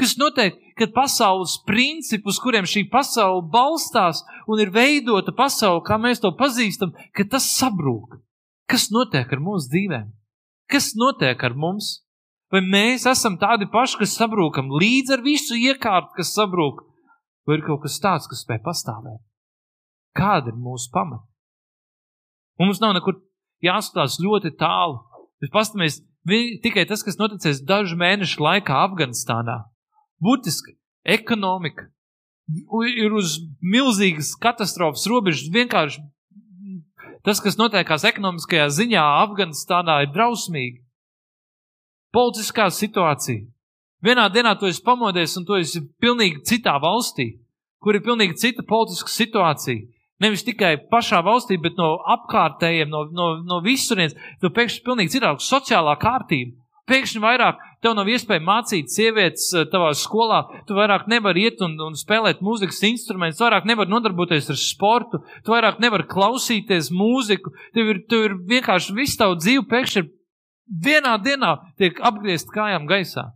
Kas 0.00 0.14
notiek, 0.16 0.56
kad 0.80 0.94
pasaules 0.96 1.58
principi, 1.68 2.24
uz 2.30 2.38
kuriem 2.40 2.64
šī 2.64 2.86
pasaule 2.88 3.42
balstās 3.52 4.22
un 4.48 4.62
ir 4.62 4.72
veidota 4.72 5.34
pasaule, 5.36 5.82
kā 5.84 5.98
mēs 6.00 6.22
to 6.22 6.30
pazīstam, 6.38 6.94
kad 7.12 7.28
tas 7.34 7.50
sabrūk? 7.58 8.16
Kas 8.70 8.88
notiek 8.94 9.28
ar 9.28 9.42
mūsu 9.44 9.68
dzīvēm? 9.74 10.06
Kas 10.72 10.94
notiek 10.96 11.42
ar 11.44 11.56
mums? 11.58 11.98
Vai 12.50 12.62
mēs 12.64 13.04
esam 13.06 13.36
tādi 13.38 13.68
paši, 13.70 13.98
kas 14.00 14.16
sabrūkam 14.18 14.72
līdz 14.80 15.18
ar 15.18 15.20
visu 15.22 15.58
iekārtu, 15.58 16.16
kas 16.16 16.32
sabrūk, 16.34 16.80
vai 17.46 17.58
ir 17.58 17.66
kaut 17.66 17.84
kas 17.84 18.00
tāds, 18.02 18.26
kas 18.30 18.40
spēj 18.46 18.62
pastāvēt? 18.64 19.20
Kāda 20.16 20.50
ir 20.50 20.58
mūsu 20.58 20.88
pamata? 20.94 21.26
Mums 22.58 22.80
nav 22.82 22.96
nekur 22.96 23.20
jāskatās 23.64 24.18
ļoti 24.22 24.54
tālu. 24.58 24.98
Bet 25.40 25.52
pastamies, 25.54 26.00
tikai 26.64 26.84
tas, 26.88 27.04
kas 27.06 27.20
noticis 27.20 27.62
dažu 27.64 27.96
mēnešu 28.00 28.42
laikā 28.42 28.80
Afganistānā. 28.88 29.60
Būtiski 30.20 30.76
ekonomika 31.04 31.88
ir 32.90 33.14
uz 33.14 33.38
milzīgas 33.62 34.34
katastrofas 34.40 35.06
robežas. 35.08 35.48
Vienkārši 35.52 36.02
tas, 37.24 37.40
kas 37.40 37.58
notiekās 37.60 38.04
ekonomiskajā 38.08 38.68
ziņā 38.80 39.04
Afganistānā, 39.24 40.00
ir 40.04 40.12
drausmīgi. 40.14 40.82
Politiskā 42.14 42.68
situācija. 42.74 43.46
Vienā 44.02 44.26
dienā 44.32 44.56
tu 44.58 44.66
esi 44.66 44.82
pamodies 44.82 45.36
un 45.36 45.46
tu 45.46 45.58
esi 45.60 45.82
pilnīgi 46.02 46.42
citā 46.48 46.74
valstī, 46.82 47.34
kur 47.80 47.94
ir 47.94 48.04
pilnīgi 48.04 48.38
cita 48.40 48.64
politiska 48.66 49.12
situācija. 49.12 49.86
Nevis 50.20 50.44
tikai 50.44 50.74
pašā 50.90 51.22
valstī, 51.24 51.56
bet 51.60 51.78
no 51.80 51.94
apkārtējiem, 52.16 52.90
no, 52.92 53.06
no, 53.12 53.28
no 53.44 53.60
visurienes. 53.64 54.16
Tu 54.40 54.50
pēkšņi 54.52 54.82
pilnīgi 54.84 55.14
citādāk 55.16 55.44
sociālā 55.44 55.94
kārtība. 56.00 56.58
Pēkšņi 56.90 57.22
vairāk 57.22 57.60
tev 57.84 57.96
nav 57.96 58.08
iespēja 58.12 58.42
mācīt 58.44 58.92
sievietes 58.92 59.48
eh, 59.56 59.66
tavā 59.72 59.90
skolā, 59.96 60.42
tu 60.68 60.76
vairāk 60.78 61.08
nevari 61.10 61.46
iet 61.48 61.64
un, 61.64 61.76
un 61.88 61.98
spēlēt 61.98 62.44
mūzikas 62.44 62.82
instrumentus, 62.90 63.40
tu 63.40 63.46
vairāk 63.46 63.68
nevari 63.68 63.92
nodarboties 63.92 64.52
ar 64.52 64.60
sportu, 64.60 65.22
tu 65.44 65.54
vairāk 65.54 65.80
nevari 65.82 66.08
klausīties 66.10 66.92
mūziku. 66.94 67.54
Tev 67.76 67.92
ir, 67.94 68.04
tev 68.10 68.28
ir 68.28 68.38
vienkārši 68.54 68.96
viss 68.96 69.20
tavu 69.20 69.40
dzīvi 69.40 69.66
pēkšņi 69.70 70.06
vienā 70.86 71.16
dienā 71.24 71.56
tiek 71.80 71.98
apgriezt 72.06 72.52
kājām 72.54 72.88
gaisā 72.90 73.30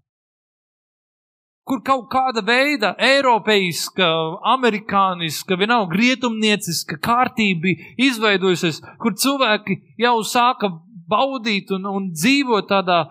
kur 1.64 1.80
kaut 1.80 2.10
kāda 2.12 2.42
veida 2.44 2.92
eiropeiska, 3.00 4.06
amerikāniska, 4.52 5.56
vienalga 5.56 5.96
rietumnieciska 5.96 6.98
kārtība 7.04 7.72
izveidojusies, 8.04 8.82
kur 9.00 9.16
cilvēki 9.16 9.78
jau 10.00 10.18
sāka 10.28 10.68
baudīt 11.08 11.72
un, 11.74 11.88
un 11.88 12.10
dzīvot 12.12 12.68
tādā, 12.68 13.04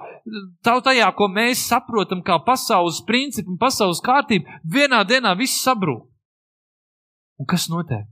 tā, 0.63 0.77
tajā, 0.83 1.09
ko 1.17 1.27
mēs 1.31 1.65
saprotam 1.69 2.23
kā 2.25 2.39
pasaules 2.45 3.01
principu 3.07 3.53
un 3.53 3.59
pasaules 3.61 4.01
kārtību, 4.03 4.59
vienā 4.63 5.03
dienā 5.07 5.35
viss 5.39 5.63
sabrūk. 5.65 6.07
Un 7.41 7.49
kas 7.49 7.67
notiek? 7.71 8.07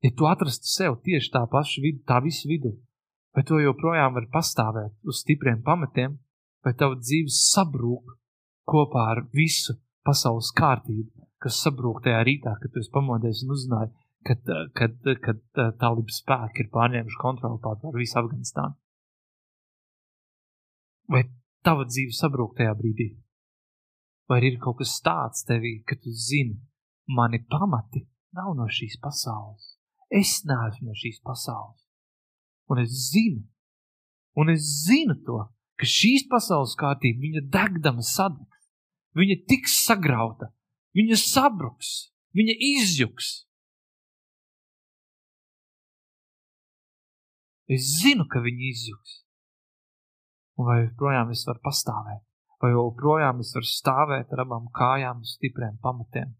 Ja 0.00 0.10
tu 0.16 0.24
atrastu 0.24 0.70
sev 0.70 0.96
tieši 1.04 1.28
tā 1.34 1.42
paša 1.50 1.82
vidu, 1.84 2.00
tā 2.08 2.22
visu 2.24 2.48
vidu, 2.48 2.72
vai 3.36 3.44
to 3.44 3.58
joprojām 3.60 4.14
var 4.16 4.30
pastāvēt 4.32 4.94
uz 5.04 5.20
stipriem 5.20 5.60
pamatiem, 5.66 6.16
vai 6.64 6.72
tava 6.72 6.96
dzīve 6.96 7.28
sabrūk 7.28 8.14
kopā 8.64 9.10
ar 9.12 9.26
visu 9.36 9.76
pasaules 10.06 10.54
kārtību, 10.56 11.10
kas 11.42 11.60
sabrūk 11.66 12.00
tajā 12.06 12.22
rītā, 12.24 12.54
kad 12.62 12.72
tu 12.72 12.84
pamodies 12.94 13.44
un 13.44 13.52
uzzināji, 13.56 13.92
kad, 14.24 14.54
kad, 14.76 14.96
kad 15.24 15.42
talibas 15.80 16.22
spēki 16.22 16.64
ir 16.64 16.72
pārņēmuši 16.72 17.20
kontroli 17.20 17.60
pār 17.60 18.00
visu 18.00 18.20
Afganistānu. 18.22 18.76
Vai 21.10 21.24
tava 21.66 21.86
dzīve 21.88 22.14
sabrūk 22.14 22.54
tajā 22.58 22.72
brīdī? 22.78 23.10
Vai 24.30 24.38
ir 24.46 24.60
kaut 24.62 24.78
kas 24.78 24.94
tāds 25.02 25.42
tevī, 25.48 25.80
ka 25.82 25.98
tu 25.98 26.12
zini, 26.14 26.60
mani 27.10 27.40
pamati 27.50 28.04
nav 28.38 28.54
no 28.54 28.68
šīs 28.70 29.00
pasaules. 29.02 29.74
Es 30.10 30.40
neesmu 30.46 30.90
no 30.90 30.94
šīs 30.94 31.18
pasaules. 31.26 31.82
Un 32.70 32.78
es 32.82 32.94
zinu, 33.10 33.42
un 34.38 34.52
es 34.54 34.62
zinu 34.84 35.16
to, 35.26 35.40
ka 35.78 35.88
šīs 35.88 36.28
pasaules 36.30 36.76
kārtība, 36.78 37.24
viņa 37.24 37.42
degdama 37.50 38.04
sadegs, 38.06 38.60
viņa 39.18 39.36
tiks 39.50 39.80
sagrauta, 39.86 40.52
viņa 40.94 41.18
sabruks, 41.18 42.12
viņa 42.38 42.54
izjuks. 42.70 43.32
Es 47.70 47.90
zinu, 47.98 48.26
ka 48.30 48.42
viņi 48.42 48.70
izjuks. 48.70 49.18
Un 50.60 50.66
vai 50.68 50.80
joprojām 50.82 51.30
es 51.32 51.46
varu 51.48 51.62
pastāvēt, 51.64 52.20
vai 52.60 52.74
joprojām 52.74 53.40
es 53.40 53.54
varu 53.56 53.68
stāvēt 53.70 54.32
ar 54.34 54.44
abām 54.44 54.66
kājām 54.76 55.22
uz 55.24 55.36
stipriem 55.38 55.78
pamatiem, 55.80 56.34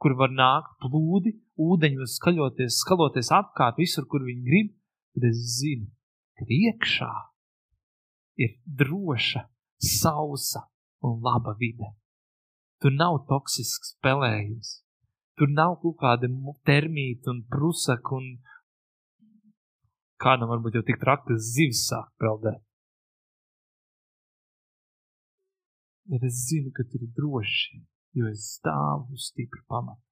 kur 0.00 0.14
var 0.16 0.32
nākt 0.32 0.78
plūdi, 0.80 1.34
ūdeņi 1.60 2.00
var 2.00 2.08
skaļoties, 2.08 2.78
skaloties 2.80 3.28
apkārt 3.36 3.80
visur, 3.82 4.06
kur 4.08 4.24
viņi 4.24 4.46
grib, 4.46 4.70
tad 5.12 5.26
es 5.28 5.42
zinu, 5.58 5.90
ka 6.40 6.48
iekšā 6.48 7.10
ir 8.40 8.56
droša, 8.64 9.44
sausa 9.76 10.64
un 11.04 11.20
laba 11.24 11.52
vide. 11.60 11.92
Tur 12.80 12.96
nav 12.96 13.18
toksisks 13.28 13.94
spēlējums. 13.96 14.78
Tur 15.36 15.52
nav 15.52 15.76
kaut 15.82 15.98
kāda 16.00 16.28
termīta 16.68 17.32
un 17.32 17.44
prusaka 17.48 18.16
un 18.16 18.32
kādam 20.20 20.52
varbūt 20.52 20.80
jau 20.80 20.84
tik 20.88 21.00
traktas 21.00 21.52
zivs 21.56 21.86
sāk 21.90 22.08
peldēt. 22.20 22.60
Bet 26.10 26.24
es 26.26 26.44
zinu, 26.48 26.72
ka 26.74 26.82
tur 26.90 27.04
ir 27.06 27.12
droši, 27.14 27.80
jo 28.18 28.26
es 28.30 28.46
stāvu 28.56 29.14
uz 29.14 29.28
stipru 29.30 29.62
pamatu. 29.70 30.02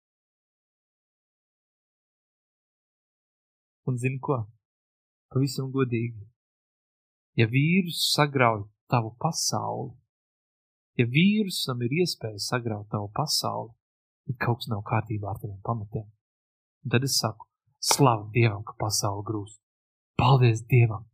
Un 3.89 3.97
zinu 3.99 4.21
ko? 4.23 4.37
Pavisam 5.33 5.73
godīgi. 5.75 6.23
Ja 7.41 7.47
vīrus 7.51 8.03
sagrauj 8.13 8.67
tavu 8.93 9.15
pasauli, 9.23 9.95
ja 10.99 11.07
vīrusam 11.07 11.83
ir 11.87 11.95
iespēja 12.03 12.41
sagraut 12.47 12.89
tavu 12.93 13.11
pasauli, 13.17 13.75
tad 14.29 14.39
kaut 14.45 14.63
kas 14.63 14.71
nav 14.73 14.85
kārtībā 14.91 15.33
ar 15.33 15.41
taviem 15.43 15.61
pamatiem. 15.67 16.07
Un 16.85 16.95
tad 16.95 17.07
es 17.09 17.19
saku, 17.21 17.49
slavu 17.93 18.31
Dievam, 18.35 18.63
ka 18.67 18.77
pasaule 18.79 19.25
grūst. 19.27 19.61
Paldies 20.19 20.63
Dievam! 20.71 21.07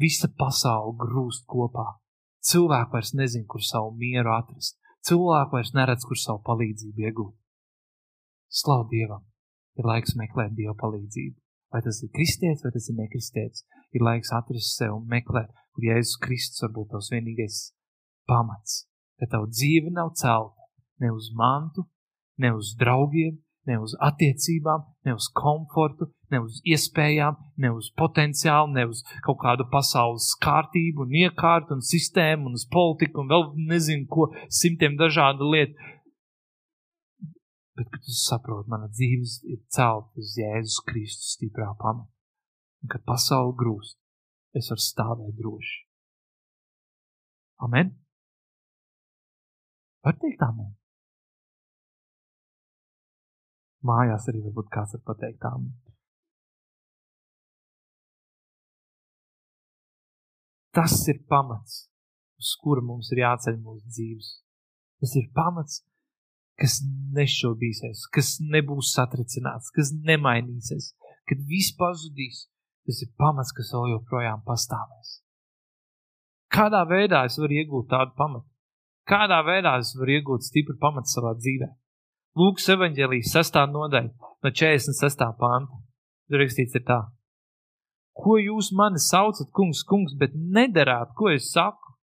Visa 0.00 0.28
pasaule 0.28 0.96
grūst 1.00 1.46
kopā. 1.50 1.86
Cilvēki 2.46 2.94
vairs 2.94 3.12
nezin, 3.18 3.46
kur 3.50 3.64
savu 3.64 3.94
mieru 3.98 4.30
atrast. 4.36 4.78
Cilvēki 5.06 5.56
vairs 5.56 5.72
neredz, 5.74 6.06
kur 6.06 6.18
savu 6.20 6.42
palīdzību 6.46 7.06
iegūt. 7.08 7.34
Slavu 8.60 8.86
Dievam! 8.92 9.24
Ir 9.76 9.88
laiks 9.88 10.14
meklēt 10.18 10.54
Dieva 10.56 10.76
palīdzību. 10.80 11.36
Vai 11.74 11.82
tas 11.84 11.98
ir 12.04 12.12
kristietis, 12.14 12.62
vai 12.64 12.72
tas 12.72 12.86
ir 12.88 12.96
nekristietis, 12.96 13.64
ir 13.92 14.04
laiks 14.06 14.30
atrast 14.32 14.78
sev 14.78 14.94
un 14.96 15.08
meklēt, 15.10 15.50
kur 15.74 15.88
Jēzus 15.88 16.20
Kristus 16.22 16.62
var 16.64 16.72
būt 16.76 16.92
tavs 16.94 17.10
vienīgais 17.12 17.58
pamats. 18.30 18.86
Ka 19.18 19.28
tava 19.32 19.50
dzīve 19.50 19.90
nav 19.92 20.14
celta 20.16 20.70
ne 21.02 21.10
uz 21.12 21.28
mantu, 21.36 21.84
ne 22.40 22.52
uz 22.56 22.72
draugiem, 22.78 23.36
ne 23.66 23.78
uz 23.82 23.96
attiecībām, 24.08 24.84
ne 25.06 25.16
uz 25.16 25.26
komfortu, 25.34 26.08
ne 26.30 26.40
uz 26.44 26.60
iespējām, 26.66 27.36
ne 27.62 27.72
uz 27.74 27.90
potenciālu, 27.98 28.70
ne 28.76 28.86
uz 28.90 29.02
kaut 29.26 29.40
kādu 29.42 29.66
pasaules 29.72 30.28
kārtību 30.42 31.06
un 31.06 31.18
iekārtu 31.24 31.74
un 31.74 31.82
sistēmu 31.82 32.50
un 32.50 32.58
uz 32.58 32.66
politiku 32.70 33.24
un 33.24 33.32
vēl 33.34 33.46
nezinu 33.72 34.06
ko, 34.10 34.30
simtiem 34.62 34.98
dažādu 35.00 35.50
lietu 35.50 35.94
bet 37.76 37.86
kad 37.92 38.08
es 38.08 38.22
saprotu, 38.24 38.70
mana 38.72 38.88
dzīves 38.88 39.42
ir 39.52 39.60
celta 39.76 40.20
uz 40.20 40.32
Jēzus 40.40 40.80
Kristus 40.88 41.34
stiprā 41.36 41.68
pamata. 41.80 42.08
Un 42.82 42.92
kad 42.92 43.04
pasaule 43.08 43.52
grūst, 43.60 43.98
es 44.56 44.70
varu 44.72 44.84
stāvēt 44.84 45.36
droši. 45.36 45.76
Amen? 47.66 47.92
Var 50.06 50.16
teikt 50.22 50.44
amen? 50.46 50.72
Mājās 53.86 54.28
arī 54.30 54.42
varbūt 54.46 54.70
kāds 54.72 54.96
var 54.96 55.02
pateikt 55.12 55.44
amen. 55.48 55.74
Tas 60.76 60.96
ir 61.08 61.22
pamats, 61.30 61.86
uz 62.36 62.50
kura 62.60 62.82
mums 62.84 63.08
ir 63.14 63.22
jāceļ 63.22 63.54
mūsu 63.64 63.86
dzīves. 63.88 64.26
Tas 65.00 65.14
ir 65.16 65.30
pamats, 65.36 65.78
kas 66.60 66.80
nešaubīsies, 67.16 68.02
kas 68.12 68.34
nebūs 68.44 68.92
satricināts, 68.96 69.72
kas 69.76 69.92
nemainīsies, 70.08 70.90
kad 71.28 71.46
viss 71.48 71.72
pazudīs, 71.80 72.46
tas 72.88 73.00
ir 73.04 73.12
pamats, 73.20 73.54
kas 73.56 73.72
vēl 73.72 73.94
joprojām 73.94 74.44
pastāvēs. 74.44 75.16
Kādā 76.52 76.84
veidā 76.88 77.24
es 77.28 77.40
varu 77.40 77.56
iegūt 77.60 77.90
tādu 77.90 78.12
pamatu? 78.20 78.48
Kādā 79.08 79.40
veidā 79.46 79.76
es 79.80 79.94
varu 79.98 80.16
iegūt 80.16 80.46
stipru 80.46 80.76
pamatu 80.82 81.12
savā 81.12 81.32
dzīvē? 81.40 81.72
Lūks 82.36 82.66
evaņģēlijas 82.74 83.32
sestā 83.32 83.62
nodaļa 83.70 84.10
no 84.44 84.50
46. 84.52 85.22
panta. 85.40 85.78
Tur 86.28 86.42
rakstīts 86.42 86.76
ir 86.76 86.84
tā. 86.84 86.98
Ko 88.16 88.36
jūs 88.40 88.72
mani 88.76 89.00
saucat, 89.00 89.48
kungs, 89.56 89.82
kungs, 89.88 90.12
bet 90.20 90.34
nedarāt, 90.34 91.14
ko 91.16 91.30
es 91.32 91.48
saku? 91.52 91.94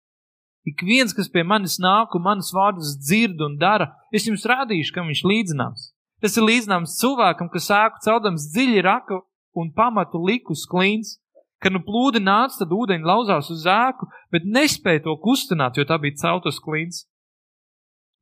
Ik 0.65 0.81
viens, 0.87 1.13
kas 1.13 1.29
pie 1.29 1.43
manis 1.43 1.75
nāk 1.81 2.15
un 2.15 2.23
manas 2.23 2.53
vārdus 2.55 2.95
dzird 3.01 3.41
un 3.43 3.57
dara, 3.59 3.89
es 4.15 4.25
jums 4.29 4.45
rādīšu, 4.47 4.93
kam 4.95 5.09
viņš 5.11 5.23
līdzināms. 5.27 5.89
Tas 6.23 6.37
ir 6.39 6.47
līdzināms 6.47 6.97
cilvēkam, 7.01 7.49
kas 7.51 7.67
sāku 7.67 7.99
celdams 8.05 8.47
dziļi 8.53 8.83
raka 8.85 9.19
un 9.59 9.73
pamatu 9.75 10.21
likus 10.23 10.63
klīns, 10.71 11.17
ka 11.61 11.69
nu 11.69 11.83
plūdi 11.83 12.23
nāca, 12.23 12.61
tad 12.61 12.73
ūdeņi 12.73 13.05
lauzās 13.05 13.51
uz 13.53 13.67
ēku, 13.69 14.07
bet 14.31 14.47
nespēja 14.47 15.03
to 15.05 15.17
kustināt, 15.21 15.77
jo 15.77 15.85
tā 15.87 15.99
bija 16.01 16.21
celtas 16.23 16.61
klīns. 16.63 17.05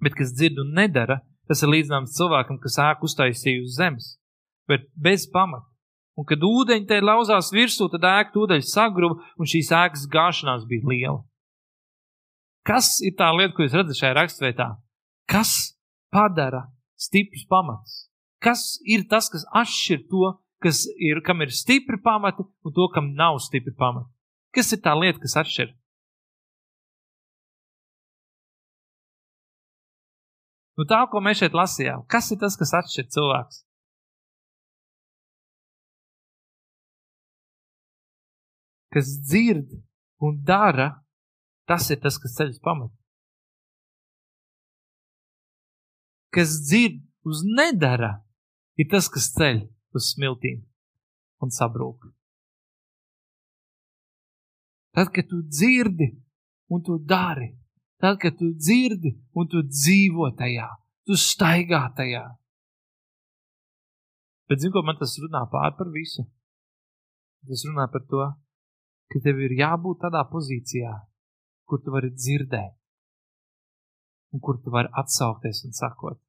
Bet 0.02 0.18
kas 0.18 0.34
dzird 0.34 0.60
un 0.64 0.74
nedara, 0.78 1.22
tas 1.52 1.66
ir 1.66 1.74
līdzināms 1.74 2.16
cilvēkam, 2.16 2.62
kas 2.64 2.80
ēku 2.80 3.10
uztaisīja 3.10 3.66
uz 3.66 3.76
zemes, 3.76 4.14
bet 4.72 4.88
bez 4.96 5.28
pamata. 5.28 5.68
Un 6.20 6.28
kad 6.28 6.44
ūdeņi 6.44 6.88
te 6.88 7.00
lauzās 7.04 7.50
virsū, 7.56 7.88
tad 7.92 8.06
ēka 8.08 8.34
tūdaļ 8.36 8.64
sagruva, 8.68 9.20
un 9.40 9.48
šīs 9.48 9.72
ēkas 9.76 10.08
gāšanās 10.12 10.64
bija 10.70 10.88
liela. 10.92 11.20
Kas 12.68 13.00
ir 13.02 13.16
tā 13.18 13.32
lieta, 13.34 13.56
ko 13.58 13.66
jūs 13.66 13.76
redzat 13.76 14.00
šajā 14.00 14.16
rakstvietā? 14.20 14.68
Kas 15.32 15.74
padara 16.14 16.68
stiprus 17.00 17.48
pamatus? 17.50 18.06
Kas 18.42 18.78
ir 18.86 19.08
tas, 19.10 19.30
kas 19.34 19.48
atšķir 19.64 20.06
to, 20.12 20.36
kas 20.62 20.84
ir, 21.02 21.24
kam 21.26 21.42
ir 21.42 21.54
stipri 21.56 21.98
pamati 22.04 22.46
un 22.46 22.76
to, 22.76 22.88
kam 22.94 23.14
nav 23.18 23.40
stipri 23.42 23.74
pamati? 23.78 24.12
Kas 24.54 24.72
ir 24.76 24.84
tā 24.84 24.94
lieta, 24.98 25.20
kas 25.24 25.40
atšķir? 25.42 25.74
Nu, 30.80 30.86
tā, 30.88 31.02
ko 31.12 31.20
mēs 31.24 31.42
šeit 31.42 31.56
lasījām, 31.58 32.06
kas 32.12 32.32
ir 32.32 32.40
tas, 32.42 32.56
kas 32.60 32.72
atšķir 32.80 33.10
cilvēks? 33.12 33.62
Kas 38.92 39.12
dzird 39.28 39.76
un 40.24 40.40
dara, 40.48 40.90
tas 41.68 41.88
ir 41.92 42.00
tas, 42.04 42.18
kas 42.20 42.36
ceļus 42.38 42.60
pamat. 42.64 42.92
Kas 46.32 46.58
dzird 46.68 47.00
uz 47.28 47.44
nedara, 47.48 48.18
ir 48.80 48.88
tas, 48.92 49.08
kas 49.12 49.32
ceļ 49.36 49.64
uz 49.96 50.12
smiltīm 50.16 50.64
un 51.44 51.52
sabrūk. 51.52 52.08
Tad, 54.96 55.12
kad 55.16 55.28
tu 55.28 55.40
dzirdi 55.48 56.10
un 56.72 56.84
tu 56.84 56.98
dari, 57.00 57.52
Tad, 58.02 58.18
kad 58.22 58.38
tu 58.38 58.50
dzirdi 58.58 59.14
un 59.38 59.48
tu 59.48 59.62
dzīvo 59.62 60.32
tajā, 60.38 60.68
tu 61.06 61.18
staigā 61.18 61.84
tajā. 61.98 62.24
Bet 64.50 64.64
zini, 64.64 64.74
ko 64.74 64.82
man 64.84 64.98
tas 64.98 65.14
runā 65.22 65.44
pār 65.52 65.76
par 65.78 65.92
visu? 65.94 66.26
Tas 67.48 67.62
runā 67.70 67.86
par 67.94 68.04
to, 68.10 68.26
ka 69.12 69.22
tev 69.22 69.40
ir 69.46 69.54
jābūt 69.60 70.02
tādā 70.02 70.26
pozīcijā, 70.34 70.92
kur 71.70 71.82
tu 71.86 71.94
vari 71.94 72.10
dzirdēt 72.16 72.76
un 74.32 74.40
kur 74.40 74.58
tu 74.64 74.72
vari 74.74 74.90
atsaukties 75.02 75.64
un 75.68 75.74
sakot. 75.78 76.20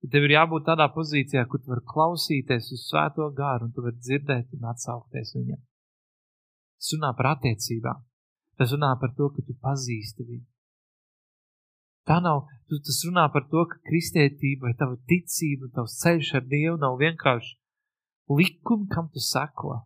Ka 0.00 0.10
tev 0.12 0.24
ir 0.24 0.36
jābūt 0.38 0.68
tādā 0.70 0.86
pozīcijā, 0.94 1.44
kur 1.50 1.60
tu 1.62 1.72
vari 1.72 1.84
klausīties 1.92 2.72
uz 2.74 2.84
svēto 2.88 3.26
gāru 3.38 3.66
un 3.66 3.72
tu 3.74 3.82
vari 3.84 3.98
dzirdēt 3.98 4.54
un 4.56 4.68
atsaukties 4.72 5.34
viņam. 5.36 5.64
Tas 6.78 6.92
runā 6.94 7.10
par 7.18 7.34
attiecībām. 7.34 8.06
Tas 8.58 8.72
runā 8.74 8.92
par 9.00 9.10
to, 9.18 9.28
ka 9.34 9.42
tu 9.42 9.56
pazīsti 9.58 10.26
viņu. 10.26 10.46
Tā 12.08 12.18
nav, 12.24 12.46
tas 12.72 13.02
runā 13.04 13.26
par 13.32 13.44
to, 13.52 13.66
ka 13.68 13.80
kristietība 13.84 14.68
vai 14.68 14.76
tava 14.80 14.96
ticība, 15.10 15.68
tavs 15.74 15.98
ceļš 16.00 16.34
ar 16.38 16.46
Dievu 16.48 16.78
nav 16.80 16.96
vienkārši 17.02 17.58
likumi, 18.32 18.88
kam 18.92 19.10
tu 19.12 19.20
seko. 19.20 19.82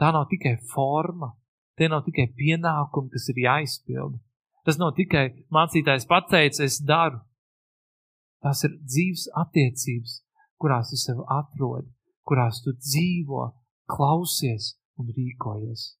Tā 0.00 0.10
nav 0.12 0.26
tikai 0.28 0.58
forma, 0.74 1.32
tie 1.78 1.88
nav 1.88 2.04
tikai 2.04 2.28
pienākumi, 2.36 3.12
kas 3.14 3.30
ir 3.32 3.40
jāizpilda. 3.46 4.20
Tas 4.64 4.80
nav 4.80 4.94
tikai 4.96 5.24
mācītājs 5.52 6.08
pateicis, 6.10 6.60
es 6.64 6.78
daru. 6.84 7.20
Tās 8.44 8.60
ir 8.68 8.76
dzīves 8.84 9.26
attiecības, 9.40 10.20
kurās 10.60 10.92
tu 10.92 11.00
sev 11.00 11.20
atrodi, 11.32 11.88
kurās 12.28 12.60
tu 12.64 12.74
dzīvo, 12.76 13.46
klausies 13.88 14.74
un 15.00 15.12
rīkojies. 15.16 15.94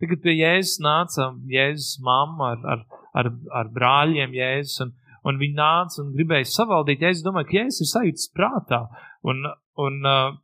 Tagad 0.00 0.20
pie 0.24 0.34
Jēzus 0.36 0.80
nāca 0.84 1.30
Jēzus 1.48 1.96
mamma 2.04 2.52
ar, 2.52 2.64
ar, 2.74 2.82
ar, 3.16 3.30
ar 3.54 3.70
brāļiem 3.74 4.34
Jēzus, 4.36 4.80
un, 4.84 4.92
un 5.26 5.40
viņi 5.40 5.58
nāca 5.58 6.02
un 6.02 6.12
gribēja 6.16 6.48
savaldīt. 6.52 7.04
Ja 7.04 7.12
es 7.14 7.24
domāju, 7.24 7.50
ka 7.50 7.58
Jēzus 7.60 7.84
ir 7.84 7.92
sajūtas 7.92 8.30
prātā, 8.36 8.82
un, 9.26 9.42
un 9.82 10.00
uh, 10.06 10.36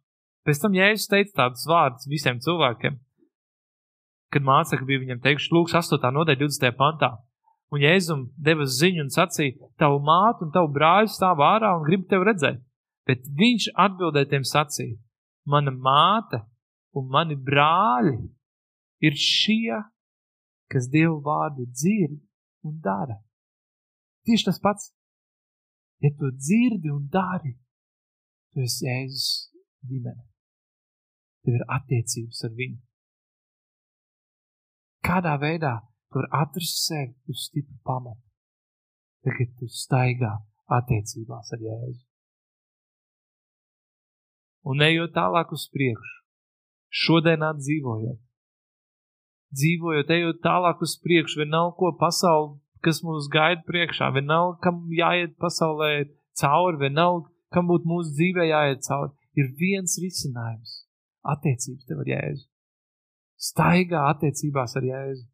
pēc 0.47 0.62
tam 0.64 0.79
Jēzus 0.79 1.11
teica 1.12 1.45
tādus 1.45 1.66
vārdus 1.70 2.09
visiem 2.11 2.41
cilvēkiem, 2.43 2.99
kad 4.33 4.49
mācekļi 4.49 4.89
bija 4.89 5.05
viņam 5.05 5.23
teikuši, 5.27 5.53
lūks 5.53 5.77
8. 5.83 6.09
nodaļa 6.16 6.41
20. 6.41 6.75
pantā. 6.79 7.12
Un 7.73 7.81
Jēzum 7.81 8.27
deva 8.37 8.66
ziņu 8.68 9.07
un 9.07 9.12
sacīja, 9.12 9.57
tavu 9.81 10.01
mātu 10.05 10.45
un 10.45 10.53
tavu 10.53 10.68
brāļu 10.75 11.09
stāv 11.12 11.41
ārā 11.41 11.70
un 11.79 11.87
grib 11.87 12.05
tevi 12.09 12.29
redzēt. 12.29 12.61
Bet 13.09 13.25
viņš 13.39 13.70
atbildēja 13.81 14.29
tiem 14.35 14.45
sacīja, 14.47 14.99
mana 15.49 15.73
māte 15.73 16.43
un 16.97 17.09
mani 17.11 17.37
brāļi 17.37 18.18
ir 19.03 19.16
šie, 19.18 19.81
kas 20.70 20.87
Dievu 20.93 21.18
vārdu 21.25 21.64
dzird 21.73 22.20
un 22.67 22.79
dara. 22.81 23.19
Tieši 24.27 24.49
tas 24.49 24.61
pats. 24.63 24.93
Ja 26.03 26.11
tu 26.19 26.31
dzirdi 26.35 26.91
un 26.91 27.07
dari, 27.11 27.55
tu 28.53 28.63
esi 28.63 28.87
Jēzus 28.87 29.29
ģimene. 29.87 30.25
Tev 31.43 31.59
ir 31.59 31.65
attiecības 31.77 32.43
ar 32.47 32.55
viņu. 32.59 32.81
Kādā 35.03 35.35
veidā 35.43 35.75
tu 36.11 36.21
vari 36.21 36.31
atrast 36.39 36.85
sevi 36.87 37.15
uz 37.31 37.47
stipru 37.49 37.79
pamatu, 37.87 38.23
tagad 39.27 39.55
tu 39.59 39.67
staigā 39.67 40.33
attiecībās 40.79 41.55
ar 41.55 41.63
Jēzu. 41.67 42.05
Un 44.71 44.85
ejot 44.87 45.11
tālāk 45.17 45.51
uz 45.55 45.67
priekšu, 45.75 46.19
šodienā 47.03 47.51
dzīvojot, 47.59 48.21
dzīvojot, 49.57 50.11
ejot 50.16 50.40
tālāk 50.44 50.82
uz 50.84 50.96
priekšu, 51.03 51.42
vienalga, 51.42 51.76
ko 51.78 51.92
pasauli, 52.00 52.57
kas 52.84 53.03
mūs 53.07 53.28
gaida 53.32 53.62
priekšā, 53.68 54.11
vienalga, 54.16 54.59
kam 54.64 54.84
jāiet 54.96 55.36
pasaulē 55.42 55.92
cauri, 56.40 56.80
vienalga, 56.86 57.30
kam 57.53 57.68
būtu 57.70 57.88
mūsu 57.88 58.14
dzīvē 58.16 58.48
jāiet 58.48 58.82
cauri, 58.86 59.12
ir 59.38 59.53
viens 59.59 59.98
risinājums- 60.03 60.80
attiecības 61.34 61.86
tev 61.88 62.03
ar 62.05 62.11
Jēzu. 62.14 62.46
Staigā 63.42 64.03
attiecībās 64.14 64.76
ar 64.76 64.88
Jēzu, 64.88 65.24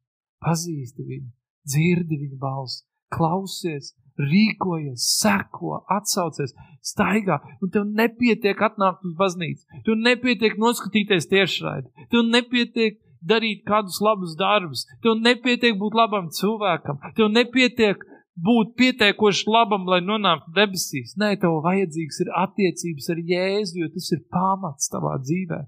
pazīsti 0.44 1.06
viņu, 1.08 1.30
dzirdi 1.66 2.20
viņa 2.24 2.38
balsi, 2.38 2.84
klausies, 3.12 3.94
rīkojies, 4.18 5.04
seko, 5.20 5.84
atsaucies, 5.94 6.54
staigā, 6.82 7.38
un 7.62 7.70
tev 7.70 7.86
nepietiek 7.86 8.58
atnākt 8.58 9.04
uz 9.06 9.14
baznīcu, 9.18 9.82
tev 9.86 9.98
nepietiek 10.02 10.58
noskatīties 10.58 11.28
tiešraidi, 11.30 12.08
tev 12.10 12.26
nepietiek 12.26 12.98
darīt 13.24 13.64
kādus 13.68 14.00
labus 14.04 14.36
darbus. 14.38 14.86
Tev 15.02 15.18
nepietiek 15.22 15.78
būt 15.80 15.96
labam 15.98 16.28
cilvēkam, 16.34 17.00
tev 17.16 17.32
nepietiek 17.32 18.04
būt 18.38 18.76
pietiekoši 18.78 19.48
labam, 19.50 19.86
lai 19.90 20.00
nonāktu 20.04 20.54
debesīs. 20.54 21.16
Nē, 21.18 21.34
tev 21.42 21.58
vajadzīgs 21.64 22.22
ir 22.24 22.30
attiecības 22.44 23.10
ar 23.14 23.24
Jēzu, 23.32 23.82
jo 23.82 23.90
tas 23.94 24.12
ir 24.14 24.22
pamats 24.32 24.92
tavā 24.92 25.16
dzīvēm. 25.24 25.66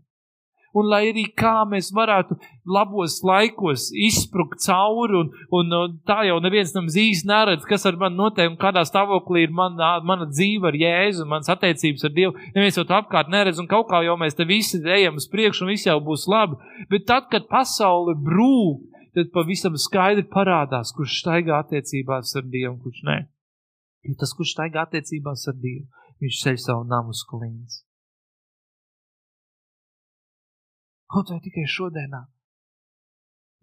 Un 0.76 0.86
lai 0.86 1.00
arī 1.10 1.24
kā 1.34 1.64
mēs 1.66 1.88
varētu 1.94 2.36
labos 2.70 3.16
laikos 3.26 3.88
izsprukt 4.06 4.60
cauri, 4.62 5.18
un, 5.18 5.32
un, 5.56 5.72
un 5.74 5.96
tā 6.06 6.20
jau 6.28 6.36
neviens 6.42 6.70
tam 6.74 6.86
īsti 6.86 7.26
neredz, 7.26 7.66
kas 7.66 7.88
ar 7.90 7.98
mani 7.98 8.18
notiek, 8.20 8.46
un 8.52 8.58
kādā 8.60 8.84
stāvoklī 8.86 9.48
ir 9.48 9.56
mana, 9.56 9.96
mana 10.06 10.28
dzīve 10.30 10.70
ar 10.70 10.78
Jēzu, 10.78 11.26
mans 11.30 11.50
attiecības 11.50 12.06
ar 12.06 12.14
Dievu. 12.14 12.36
Neviens 12.54 12.78
jau 12.78 12.86
to 12.86 12.94
apkārt 13.00 13.32
neredz, 13.34 13.58
un 13.58 13.66
kaut 13.70 13.90
kā 13.90 14.04
jau 14.06 14.14
mēs 14.20 14.38
te 14.38 14.46
visi 14.46 14.78
ejam 14.86 15.18
uz 15.18 15.26
priekšu, 15.32 15.66
un 15.66 15.74
viss 15.74 15.90
jau 15.90 15.98
būs 16.06 16.28
labi. 16.30 16.60
Bet 16.92 17.08
tad, 17.10 17.26
kad 17.34 17.50
pasaule 17.50 18.14
brūk, 18.14 18.86
tad 19.18 19.34
pavisam 19.34 19.74
skaidri 19.74 20.28
parādās, 20.30 20.94
kurš 20.94 21.18
staigā 21.24 21.58
attiecībās 21.64 22.36
ar 22.38 22.46
Dievu 22.46 22.76
un 22.76 22.80
kurš 22.84 23.04
nē. 23.10 23.20
Jo 24.06 24.16
tas, 24.22 24.38
kurš 24.38 24.54
staigā 24.54 24.86
attiecībās 24.86 25.48
ar 25.50 25.58
Dievu, 25.58 25.88
viņš 26.22 26.42
ceļ 26.46 26.60
savu 26.62 26.86
namu 26.86 27.16
uz 27.16 27.26
klīns. 27.26 27.82
Kaut 31.10 31.32
vai 31.32 31.40
tikai 31.42 31.66
šodienā. 31.66 32.22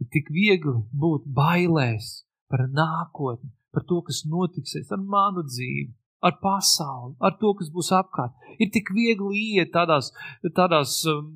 Ir 0.03 0.09
tik 0.13 0.29
viegli 0.33 0.75
būt 1.03 1.29
bailēs 1.37 2.09
par 2.51 2.67
nākotni, 2.67 3.49
par 3.73 3.85
to, 3.87 4.01
kas 4.05 4.25
notiksies 4.29 4.91
ar 4.93 5.01
manu 5.01 5.43
dzīvi, 5.47 5.89
ar 6.27 6.37
pasauli, 6.43 7.15
ar 7.23 7.37
to, 7.41 7.53
kas 7.57 7.71
būs 7.73 7.93
apkārt. 7.95 8.35
Ir 8.59 8.71
tik 8.73 8.91
viegli 8.93 9.57
iet 9.57 9.71
tādās, 9.73 10.11
tādās 10.59 10.99
um, 11.09 11.31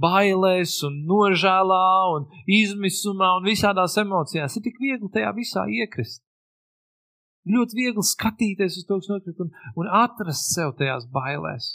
bailēs 0.00 0.80
un 0.88 1.00
nožēlā 1.10 1.86
un 2.16 2.26
izmisumā 2.60 3.36
un 3.38 3.48
visādās 3.48 3.98
emocijās. 4.00 4.56
Ir 4.56 4.66
tik 4.66 4.80
viegli 4.82 5.10
tajā 5.14 5.32
visā 5.36 5.66
iekrist. 5.80 6.22
Ļoti 7.44 7.76
viegli 7.76 8.04
skatīties 8.08 8.80
uz 8.80 8.86
to, 8.88 8.98
kas 9.02 9.10
notiek 9.12 9.40
un, 9.44 9.50
un 9.76 9.90
atrast 10.00 10.54
sev 10.54 10.72
tajās 10.78 11.04
bailēs. 11.12 11.74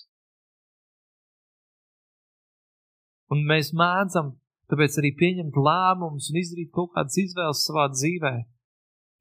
Un 3.33 3.43
mēs 3.49 3.73
mēdzam 3.77 4.33
tāpēc 4.69 4.97
arī 5.01 5.11
pieņemt 5.19 5.57
lēmumus 5.57 6.29
un 6.31 6.39
izdarīt 6.41 6.71
kaut 6.75 6.93
kādas 6.95 7.17
izvēles 7.21 7.63
savā 7.65 7.87
dzīvē. 7.93 8.33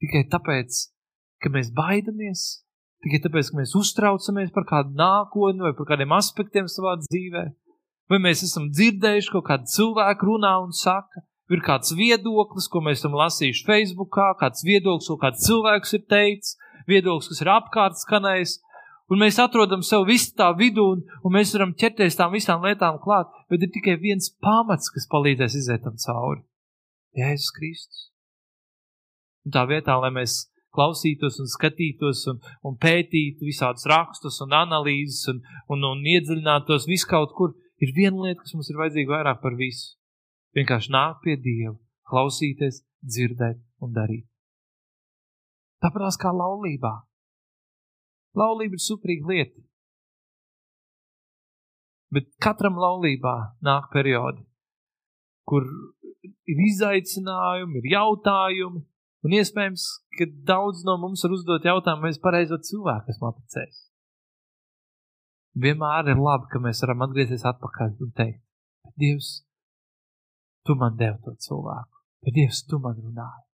Tikai 0.02 0.24
tāpēc, 0.32 0.80
ka 1.42 1.52
mēs 1.52 1.70
baidamies, 1.76 2.44
tikai 3.04 3.22
tāpēc, 3.24 3.50
ka 3.50 3.60
mēs 3.60 3.74
uztraucamies 3.78 4.52
par 4.54 4.68
kādu 4.68 4.94
nākotni 4.98 5.64
vai 5.66 5.74
par 5.78 5.90
kādiem 5.92 6.14
aspektiem 6.16 6.68
savā 6.70 6.98
dzīvē. 7.04 7.48
Vai 8.08 8.20
mēs 8.24 8.44
esam 8.46 8.70
dzirdējuši 8.72 9.32
kaut 9.34 9.48
kādu 9.50 9.68
cilvēku 9.68 10.30
runā 10.30 10.54
un 10.64 10.72
saka, 10.76 11.24
ir 11.52 11.64
kāds 11.64 11.92
viedoklis, 11.96 12.68
ko 12.72 12.80
mēs 12.84 13.02
esam 13.02 13.16
lasījuši 13.18 13.66
Facebookā, 13.68 14.30
kāds 14.40 14.64
viedoklis, 14.64 15.08
ko 15.10 15.18
kāds 15.20 15.44
cilvēks 15.44 15.94
ir 15.98 16.04
teicis, 16.08 16.56
viedoklis, 16.88 17.28
kas 17.32 17.42
ir 17.44 17.52
apkārt 17.52 18.00
skanējis, 18.00 18.58
Un 19.08 19.22
mēs 19.22 19.38
atrodam 19.40 19.80
sev 19.86 20.04
visu 20.08 20.34
tā 20.36 20.50
vidū, 20.56 20.84
un, 20.92 21.00
un 21.24 21.32
mēs 21.32 21.54
varam 21.56 21.72
ķerties 21.80 22.18
tām 22.18 22.34
visām 22.34 22.64
lietām 22.64 22.98
klāt, 23.00 23.30
bet 23.48 23.64
ir 23.64 23.72
tikai 23.72 23.96
viens 24.02 24.28
pamats, 24.44 24.90
kas 24.92 25.08
palīdzēs 25.08 25.56
iziet 25.62 25.84
tam 25.86 25.96
cauri. 26.02 26.42
Jēzus 27.16 27.54
Kristus. 27.56 28.02
Un 29.48 29.54
tā 29.56 29.64
vietā, 29.70 29.96
lai 29.96 30.12
mēs 30.12 30.42
klausītos 30.76 31.40
un 31.40 31.48
skatītos 31.48 32.26
un, 32.28 32.42
un 32.68 32.76
pētītu 32.76 33.48
visādus 33.48 33.88
rakstus 33.88 34.42
un 34.44 34.52
analīzes 34.52 35.24
un, 35.32 35.40
un, 35.72 35.88
un 35.88 36.04
iedziļinātos 36.04 36.86
viskaut 36.90 37.32
kur, 37.38 37.56
ir 37.80 37.94
viena 37.96 38.28
lieta, 38.28 38.42
kas 38.44 38.52
mums 38.54 38.68
ir 38.68 38.80
vajadzīga 38.82 39.14
vairāk 39.16 39.40
par 39.40 39.56
visu. 39.56 39.96
Vienkārši 40.56 40.92
nākt 40.92 41.24
pie 41.24 41.38
Dieva, 41.40 41.76
klausīties, 42.12 42.82
dzirdēt 43.00 43.64
un 43.80 43.96
darīt. 43.96 44.26
Tāpēc 45.80 46.16
kā 46.20 46.32
laulībā 46.34 46.92
Laulība 48.38 48.78
ir 48.78 48.84
superīga 48.84 49.32
lieta. 49.32 49.64
Bet 52.14 52.30
katram 52.40 52.78
laulībā 52.80 53.34
nāk 53.64 53.90
periodi, 53.92 54.40
kur 55.48 55.66
ir 56.48 56.62
izaicinājumi, 56.70 57.82
ir 57.82 57.90
jautājumi, 57.92 58.80
un 59.26 59.34
iespējams, 59.36 59.84
ka 60.16 60.28
daudz 60.48 60.84
no 60.88 60.96
mums 61.02 61.24
var 61.26 61.34
uzdot 61.36 61.68
jautājumu, 61.68 62.06
vai 62.06 62.14
es 62.14 62.22
pareizo 62.22 62.58
cilvēku 62.70 63.12
esmu 63.12 63.28
apprecējis. 63.28 63.82
Vienmēr 65.58 66.12
ir 66.12 66.22
labi, 66.22 66.48
ka 66.52 66.62
mēs 66.62 66.80
varam 66.84 67.04
atgriezties 67.08 67.44
atpakaļ 67.50 67.98
un 68.06 68.14
teikt, 68.16 68.42
Dievs, 68.98 69.28
tu 70.66 70.74
man 70.78 70.96
devi 70.98 71.20
to 71.24 71.34
cilvēku, 71.44 72.02
bet 72.24 72.34
Dievs, 72.34 72.64
tu 72.66 72.80
man 72.82 72.96
runāji. 72.98 73.47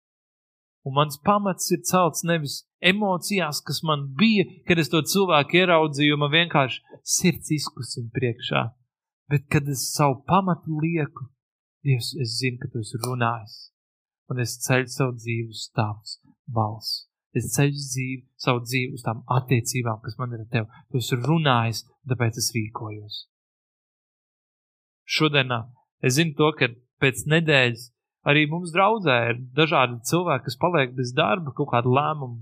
Un 0.87 0.95
mans 0.97 1.17
pamats 1.21 1.69
ir 1.75 1.83
celts 1.85 2.23
nevis 2.25 2.61
emocijās, 2.81 3.61
kas 3.65 3.83
man 3.85 4.07
bija, 4.17 4.47
kad 4.67 4.81
es 4.81 4.89
to 4.89 5.03
cilvēku 5.05 5.59
ieraudzīju, 5.61 6.17
man 6.17 6.33
vienkārši 6.33 6.81
sirds 7.17 7.53
izkusina 7.53 8.09
priekšā. 8.15 8.63
Bet, 9.31 9.45
kad 9.53 9.69
es 9.69 9.85
savu 9.93 10.23
pamatu 10.27 10.79
lieku, 10.81 11.29
Dievs, 11.81 12.11
es 12.21 12.35
zinu, 12.37 12.59
ka 12.61 12.69
tu 12.69 12.81
esi 12.83 12.99
runājis. 13.01 13.55
Un 14.29 14.41
es 14.43 14.53
ceļu 14.65 14.89
savu 14.93 15.15
dzīvi 15.17 15.47
uz 15.49 15.63
tavas 15.75 16.19
valsts. 16.57 17.07
Es 17.33 17.47
ceļu 17.55 17.77
dzīvi, 17.79 18.17
savu 18.43 18.61
dzīvi 18.65 18.97
uz 18.97 19.05
tām 19.05 19.23
attiecībām, 19.37 20.01
kas 20.03 20.17
man 20.19 20.35
ir 20.35 20.43
ar 20.43 20.49
tevi. 20.51 20.81
Tu 20.91 21.01
esi 21.01 21.17
runājis, 21.23 21.85
tāpēc 22.11 22.37
es 22.41 22.49
rīkojos. 22.55 23.17
Šodienā 25.15 25.61
es 26.05 26.17
zinu 26.19 26.35
to, 26.37 26.51
ka 26.59 26.69
pēc 27.01 27.23
nedēļas 27.33 27.87
Arī 28.27 28.45
mums 28.49 28.73
draudzē 28.73 29.17
ir 29.31 29.37
dažādi 29.57 29.97
cilvēki, 30.05 30.45
kas 30.45 30.57
paliek 30.61 30.91
bez 30.97 31.13
darba 31.17 31.53
kaut 31.57 31.71
kādu 31.71 31.93
lēmumu, 31.95 32.41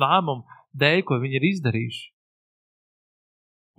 lēmumu 0.00 0.58
dēļ, 0.76 1.04
ko 1.08 1.20
viņi 1.22 1.38
ir 1.38 1.46
izdarījuši. 1.54 2.08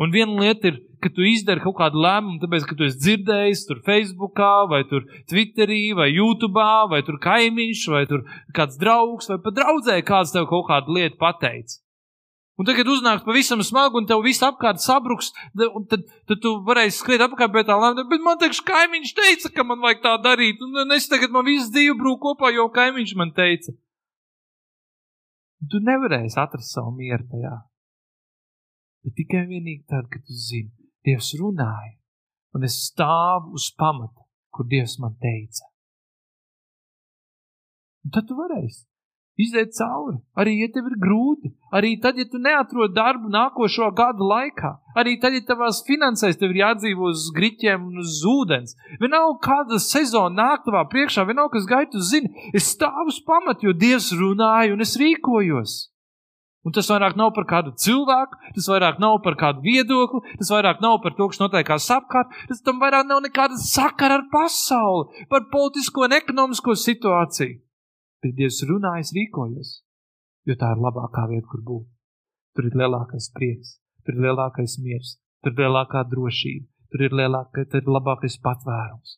Un 0.02 0.10
viena 0.10 0.34
lieta 0.42 0.72
ir, 0.72 0.80
ka 1.04 1.12
tu 1.14 1.22
izdari 1.30 1.62
kaut 1.62 1.78
kādu 1.78 2.02
lēmumu, 2.02 2.40
tāpēc, 2.42 2.66
ka 2.66 2.78
tu 2.78 2.88
esi 2.88 2.98
dzirdējis 3.04 3.68
tur 3.70 3.84
Facebookā, 3.86 4.66
vai 4.72 4.82
tur 4.90 5.06
Twitterī, 5.30 5.92
vai 5.98 6.10
YouTube, 6.10 6.66
vai 6.90 7.04
tur 7.06 7.20
kaimiņš, 7.22 7.84
vai 7.94 8.08
tur 8.10 8.26
kāds 8.58 8.82
draugs, 8.82 9.30
vai 9.30 9.38
pat 9.46 9.60
draudzē 9.60 10.00
kāds 10.08 10.34
tev 10.34 10.50
kaut 10.50 10.66
kādu 10.72 10.98
lietu 10.98 11.22
pateicis. 11.22 11.84
Un 12.60 12.68
tagad 12.68 12.90
uznāks 12.92 13.24
pavisam 13.26 13.62
smagi, 13.64 13.96
un 13.98 14.08
tev 14.10 14.22
viss 14.26 14.44
apkārt 14.44 14.82
sabruks, 14.84 15.32
tad, 15.90 16.04
tad 16.30 16.42
tu 16.44 16.52
varēsi 16.68 17.00
skriet 17.00 17.24
apkārt 17.24 17.54
pie 17.56 17.64
tā 17.68 17.78
lēmuma. 17.80 18.06
Bet 18.12 18.26
man 18.26 18.42
teiks, 18.42 18.60
kaimiņš 18.68 19.14
teica, 19.18 19.54
ka 19.56 19.66
man 19.68 19.80
vajag 19.82 20.04
tā 20.04 20.18
darīt, 20.26 20.62
un 20.62 20.96
es 20.98 21.08
tagad 21.10 21.34
man 21.34 21.48
visu 21.48 21.72
dzīvi 21.72 21.96
brūku 22.02 22.22
kopā, 22.28 22.52
jo 22.54 22.68
kaimiņš 22.76 23.16
man 23.22 23.32
teica. 23.38 23.74
Tu 25.72 25.82
nevarēsi 25.88 26.40
atrast 26.42 26.76
savu 26.76 26.92
mieru 26.98 27.26
tajā. 27.32 27.56
Bet 29.06 29.18
tikai 29.18 29.48
vienīgi 29.50 29.88
tad, 29.90 30.12
kad 30.12 30.22
tu 30.28 30.38
zini, 30.38 30.74
Dievs 31.02 31.32
runāja, 31.40 31.96
un 32.54 32.68
es 32.68 32.76
stāvu 32.92 33.56
uz 33.58 33.72
pamata, 33.74 34.28
kur 34.54 34.68
Dievs 34.70 35.00
man 35.02 35.16
teica. 35.24 35.66
Un 38.06 38.14
tad 38.14 38.28
tu 38.30 38.38
varēsi 38.38 38.91
iziet 39.44 39.74
cauri. 39.78 40.18
Arī, 40.38 40.56
ja 40.62 40.70
tev 40.74 40.88
ir 40.90 40.98
grūti, 41.02 41.52
arī 41.76 41.96
tad, 42.04 42.20
ja 42.22 42.28
tu 42.30 42.40
neatrod 42.42 42.96
darbu 42.96 43.32
nākošo 43.34 43.92
gadu 43.98 44.28
laikā, 44.30 44.74
arī 44.98 45.18
tad, 45.22 45.36
ja 45.38 45.44
tavās 45.48 45.84
finansēs 45.88 46.40
tev 46.40 46.54
ir 46.54 46.62
jādzīvo 46.64 47.12
uz 47.12 47.30
griķiem 47.36 47.88
un 47.92 48.02
uz 48.04 48.20
ūdens. 48.28 48.76
Vienalga, 49.04 49.40
kāda 49.48 49.80
sezona 49.84 50.36
nāk 50.44 50.68
tavā 50.68 50.84
priekšā, 50.92 51.28
vienalga, 51.30 51.58
kas 51.58 51.70
gaitu 51.70 52.04
zini, 52.12 52.32
es 52.54 52.74
stāvu 52.76 53.10
uz 53.12 53.22
pamatu, 53.28 53.70
jo 53.70 53.78
Dievs 53.78 54.12
runāja 54.18 54.76
un 54.76 54.86
es 54.86 54.98
rīkojos. 55.02 55.80
Un 56.62 56.74
tas 56.76 56.86
vairāk 56.92 57.16
nav 57.18 57.32
par 57.34 57.48
kādu 57.50 57.72
cilvēku, 57.82 58.38
tas 58.54 58.68
vairāk 58.70 59.00
nav 59.02 59.18
par 59.26 59.34
kādu 59.40 59.64
viedokli, 59.66 60.22
tas 60.38 60.52
vairāk 60.54 60.84
nav 60.84 61.00
par 61.02 61.16
to, 61.18 61.26
kas 61.32 61.42
notiekās 61.42 61.90
apkārt, 61.96 62.36
tas 62.52 62.62
tam 62.62 62.78
vairāk 62.84 63.08
nav 63.10 63.24
nekāda 63.26 63.58
sakara 63.58 64.20
ar 64.20 64.28
pasauli, 64.30 65.26
par 65.32 65.48
politisko 65.54 66.06
un 66.06 66.14
ekonomisko 66.20 66.78
situāciju. 66.78 67.58
Bet 68.22 68.36
Dievs 68.38 68.60
runā, 68.70 69.00
es 69.02 69.10
rīkojos, 69.18 69.70
jo 70.46 70.56
tā 70.62 70.76
ir 70.76 70.82
labākā 70.86 71.26
vieta, 71.32 71.48
kur 71.50 71.64
būt. 71.66 71.88
Tur 72.56 72.68
ir 72.68 72.76
lielākais 72.78 73.32
prieks, 73.34 73.78
tur 74.06 74.18
ir 74.18 74.28
lielākais 74.28 74.76
miers, 74.84 75.16
tur 75.42 75.56
ir 75.56 75.64
lielākā 75.64 76.04
drošība, 76.12 76.68
tur 76.94 77.04
ir, 77.08 77.16
lielākā, 77.18 77.64
tur 77.72 77.82
ir 77.82 77.90
labākais 77.96 78.38
patvērums. 78.44 79.16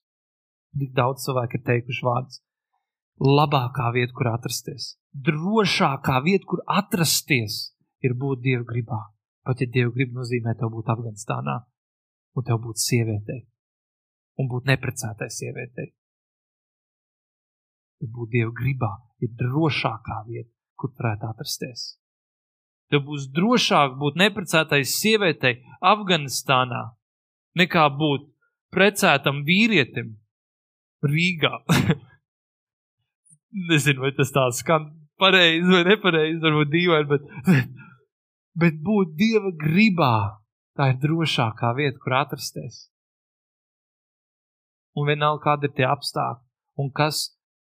Tik 0.79 0.93
daudz 0.97 1.25
cilvēku 1.25 1.59
ir 1.59 1.65
teikuši 1.69 2.05
vārdus. 2.07 2.39
Labākā 3.23 3.89
vieta, 3.95 4.15
kur 4.17 4.29
atrasties, 4.31 4.85
drošākā 5.27 6.21
vieta, 6.25 6.47
kur 6.49 6.63
atrasties, 6.65 7.57
ir 8.05 8.15
būt 8.19 8.41
Dieva 8.45 8.63
gribā. 8.69 9.01
Pat 9.43 9.59
ja 9.59 9.67
Dieva 9.67 9.91
grib 9.97 10.15
nozīmē 10.15 10.55
tev 10.59 10.71
būt 10.73 10.93
Afganistānā, 10.95 11.57
un 12.39 12.47
tev 12.47 12.61
būt 12.63 12.79
sievietei, 12.81 13.43
un 14.39 14.49
būt 14.49 14.71
neprecētai 14.71 15.29
sievietei 15.33 15.91
būt 18.01 18.31
Dieva 18.33 18.51
gribā, 18.55 18.91
ir 19.23 19.33
drošākā 19.39 20.23
vieta, 20.27 20.49
kur 20.79 20.93
varētu 20.97 21.29
atrasties. 21.29 21.85
Tev 22.91 23.05
būs 23.07 23.29
drošāk 23.33 23.95
būt 23.97 24.19
neprecētai 24.21 24.83
sievietei 24.85 25.61
Afganistānā, 25.81 26.83
nekā 27.57 27.87
būt 27.97 28.27
precētam 28.73 29.43
vīrietim 29.47 30.15
Rīgā. 31.03 31.53
Nezinu, 33.69 34.03
vai 34.05 34.11
tas 34.17 34.31
tāds 34.33 34.61
skan 34.63 34.91
pareizi 35.21 35.69
vai 35.69 35.83
nepareizi, 35.87 36.39
varbūt 36.43 36.71
dīvaini, 36.73 37.09
bet, 37.09 37.27
bet, 38.59 38.79
būt 38.85 39.13
Dieva 39.19 39.51
gribā, 39.59 40.15
tā 40.77 40.93
ir 40.93 40.99
drošākā 41.03 41.73
vieta, 41.77 41.99
kur 42.01 42.17
atrasties. 42.17 42.87
Un 44.97 45.09
vienalga, 45.09 45.41
kādi 45.47 45.69
ir 45.69 45.77
tie 45.77 45.87
apstākļi 45.89 46.81
un 46.81 46.89
kas 46.93 47.25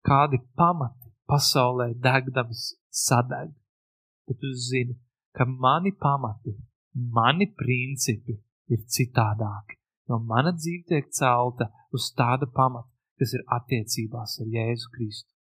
kādi 0.06 0.40
pamati 0.56 1.12
pasaulē 1.28 1.92
degdams 2.06 2.74
sadeg. 2.90 3.52
Bet 4.26 4.40
tu 4.40 4.52
zini, 4.52 4.96
ka 5.36 5.44
mani 5.44 5.92
pamati, 5.92 6.52
mani 7.16 7.46
principi 7.56 8.36
ir 8.68 8.84
citādāki, 8.96 9.78
jo 10.08 10.18
mana 10.30 10.52
dzīve 10.52 10.84
tiek 10.90 11.10
celta 11.18 11.70
uz 11.94 12.10
tāda 12.18 12.48
pamata, 12.58 12.90
kas 13.18 13.34
ir 13.34 13.44
attiecībās 13.56 14.38
ar 14.42 14.50
Jēzu 14.56 14.92
Kristu. 14.94 15.32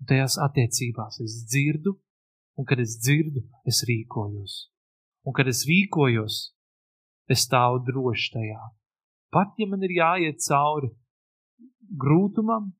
Un 0.00 0.08
tajās 0.10 0.36
attiecībās 0.46 1.20
es 1.24 1.38
dzirdu, 1.48 1.94
un 2.58 2.68
kad 2.68 2.80
es 2.82 2.98
dzirdu, 3.00 3.44
es 3.64 3.82
rīkojos. 3.88 4.54
Un 5.24 5.32
kad 5.36 5.48
es 5.48 5.64
rīkojos, 5.68 6.36
es 7.32 7.46
stāvu 7.46 7.80
droši 7.88 8.32
tajā. 8.34 8.64
Pat 9.32 9.56
ja 9.58 9.66
man 9.70 9.82
ir 9.86 9.96
jāiet 9.96 10.42
cauri 10.44 10.92
grūtumam, 12.00 12.72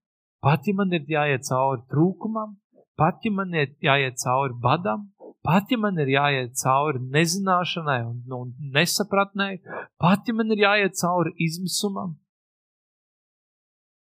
Pat 0.44 0.66
ja 0.68 0.74
man 0.76 0.92
ir 0.92 1.06
jāiet 1.08 1.46
cauri 1.48 1.80
trūkumam, 1.88 2.58
pat 3.00 3.24
ja 3.24 3.30
man 3.32 3.54
ir 3.56 3.70
jāiet 3.80 4.18
cauri 4.20 4.52
badam, 4.66 5.06
pat 5.46 5.70
ja 5.72 5.78
man 5.80 5.96
ir 6.02 6.10
jāiet 6.12 6.52
cauri 6.60 7.00
nezināšanai 7.14 8.02
un, 8.04 8.18
un 8.38 8.50
nesapratnei, 8.74 9.62
pat 9.96 10.28
ja 10.28 10.34
man 10.36 10.52
ir 10.52 10.60
jāiet 10.66 10.98
cauri 11.00 11.32
izmisumam, 11.46 12.18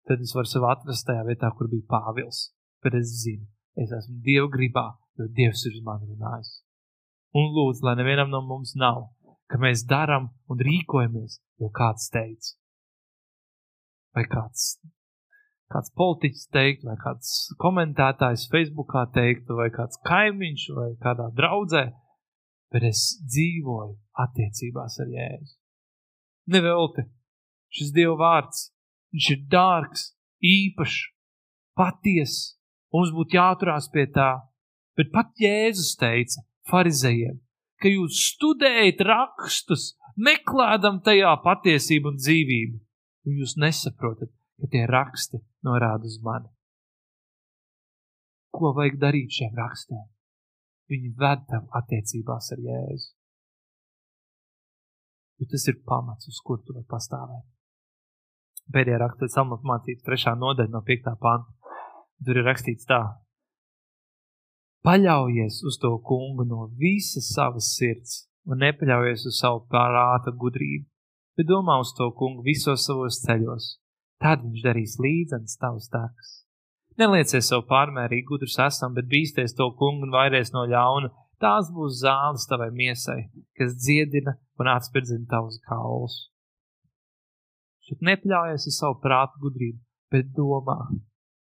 tad 0.09 0.23
es 0.25 0.33
varu 0.33 0.49
sev 0.49 0.65
atrast 0.71 1.05
tajā 1.05 1.21
vietā, 1.27 1.51
kur 1.53 1.69
bija 1.69 1.85
Pāvils. 1.93 2.47
Bet 2.83 2.97
es 2.97 3.13
zinu, 3.21 3.45
es 3.79 3.93
esmu 3.93 4.17
Dieva 4.25 4.49
gribā, 4.55 4.87
jo 5.21 5.29
Dievs 5.37 5.67
ir 5.69 5.77
uz 5.77 5.85
mani 5.85 6.09
runājis. 6.09 6.49
Un 7.37 7.53
lūdzu, 7.53 7.85
lai 7.85 7.93
nevienam 8.01 8.33
no 8.33 8.41
mums 8.49 8.73
nav, 8.73 9.05
ka 9.53 9.61
mēs 9.61 9.85
darām 9.85 10.31
un 10.49 10.65
rīkojamies, 10.65 11.39
jo 11.61 11.69
kāds 11.77 12.09
teica. 12.13 12.57
Vai 14.17 14.25
kāds 14.33 14.73
kāds 15.73 15.93
politiķis 15.97 16.47
teiktu, 16.53 16.87
vai 16.89 16.97
kāds 17.01 17.31
komentētājs 17.61 18.45
Facebookā 18.51 19.07
teiktu, 19.15 19.57
vai 19.57 19.69
kāds 19.73 19.99
kaimiņš, 20.05 20.65
vai 20.77 20.89
kādā 21.01 21.29
draudzē, 21.37 21.87
bet 22.73 22.85
es 22.89 23.03
dzīvoju 23.25 23.95
attiecībās 24.23 24.99
ar 25.03 25.11
Jēzu. 25.13 25.55
Nevelti, 26.53 27.05
šis 27.73 27.93
Dieva 27.95 28.17
vārds, 28.19 28.67
viņš 29.13 29.29
ir 29.35 29.45
dārgs, 29.53 30.07
īpašs, 30.43 30.99
patiess, 31.79 32.57
mums 32.93 33.13
būtu 33.15 33.39
jāturās 33.39 33.89
pie 33.93 34.05
tā, 34.13 34.31
bet 34.97 35.09
pat 35.13 35.31
Jēzus 35.41 35.95
teica 36.01 36.43
farizējiem, 36.69 37.39
ka 37.81 37.91
jūs 37.91 38.19
studējat 38.33 39.01
rakstus, 39.07 39.93
meklējam 40.17 41.01
tajā 41.05 41.33
patiesību 41.45 42.13
un 42.13 42.21
dzīvību, 42.21 42.77
un 43.25 43.41
jūs 43.41 43.57
nesaprotat, 43.61 44.29
ka 44.61 44.69
tie 44.69 44.85
raksti 44.89 45.41
norāda 45.65 46.09
uz 46.09 46.19
mani. 46.23 46.51
Ko 48.53 48.73
vajag 48.77 48.99
darīt 49.01 49.33
šiem 49.33 49.55
rakstiem? 49.57 50.05
Viņi 50.91 51.13
ved 51.17 51.45
tev 51.49 51.65
attiecībās 51.79 52.51
ar 52.53 52.61
Jēzu. 52.67 53.09
Jo 55.41 55.49
tas 55.49 55.65
ir 55.71 55.79
pamats, 55.87 56.29
uz 56.29 56.39
kur 56.45 56.59
tu 56.61 56.75
vari 56.75 56.85
pastāvēt. 56.87 57.47
Pēdējā 58.73 58.99
rakstā 59.01 59.27
samotmācības 59.33 60.05
trešā 60.05 60.35
nodaļa 60.39 60.71
no 60.71 60.83
5. 60.87 61.15
panta. 61.19 61.73
Tur 62.23 62.39
ir 62.39 62.45
rakstīts 62.47 62.87
tā. 62.87 63.01
Paļaujies 64.83 65.61
uz 65.67 65.79
to 65.79 65.95
kungu 66.07 66.45
no 66.47 66.67
visas 66.79 67.31
savas 67.33 67.71
sirds 67.75 68.25
un 68.47 68.59
nepaļaujies 68.63 69.25
uz 69.29 69.39
savu 69.39 69.63
prāta 69.71 70.33
gudrību, 70.35 70.85
bet 71.37 71.47
domā 71.47 71.77
uz 71.79 71.93
to 71.97 72.09
kungu 72.19 72.43
visos 72.43 72.85
savos 72.87 73.21
ceļos. 73.23 73.69
Tad 74.23 74.43
viņš 74.45 74.63
darīs 74.63 74.95
līdzenas 75.03 75.59
tavs 75.59 75.89
tēks. 75.91 76.33
Neliecies 77.01 77.49
sev 77.49 77.65
pārmērīgi 77.69 78.27
gudrs 78.29 78.59
esam, 78.61 78.93
bet 78.95 79.09
bīsties 79.11 79.55
to 79.57 79.67
kungu 79.79 80.07
un 80.07 80.13
vairies 80.13 80.53
no 80.55 80.63
ļauna. 80.69 81.09
Tās 81.41 81.71
būs 81.75 81.97
zāles 82.03 82.45
tavai 82.47 82.69
miesai, 82.71 83.25
kas 83.57 83.73
dziedina 83.75 84.37
un 84.61 84.69
atspirdzina 84.71 85.25
tavus 85.31 85.57
kaulus. 85.67 86.19
Šeit 87.83 88.05
nepļaujies 88.07 88.69
uz 88.69 88.77
savu 88.79 89.01
prātu 89.03 89.41
gudrību, 89.43 89.81
bet 90.13 90.29
domā 90.37 90.77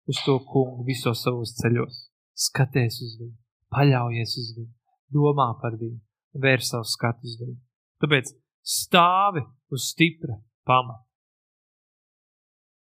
uz 0.09 0.21
to 0.27 0.37
kungu 0.53 0.87
visos 0.87 1.25
savos 1.25 1.57
ceļos. 1.59 2.05
Skaties 2.39 3.01
uz 3.03 3.17
viņu, 3.19 3.35
paļaujies 3.75 4.37
uz 4.39 4.53
viņu, 4.61 4.71
domā 5.17 5.49
par 5.59 5.75
viņu, 5.81 5.99
vērs 6.39 6.71
savu 6.71 6.87
skatu 6.87 7.27
uz 7.27 7.35
viņu. 7.41 7.59
Tāpēc 8.05 8.31
stāvi 8.63 9.43
uz 9.75 9.91
stipra 9.91 10.39
pamata. 10.69 11.08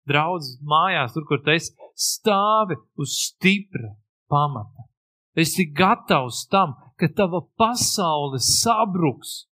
Draudz 0.06 0.56
mājās, 0.62 1.14
tur, 1.14 1.26
kur 1.26 1.42
tu 1.42 1.50
esi, 1.54 1.72
stāvi 1.98 2.78
uz 3.00 3.16
stipra 3.18 3.94
pamata. 4.30 4.86
Esi 5.36 5.66
gatavs 5.68 6.46
tam, 6.50 6.76
ka 6.96 7.08
tava 7.12 7.42
pasaule 7.58 8.40
sabruks. 8.40 9.46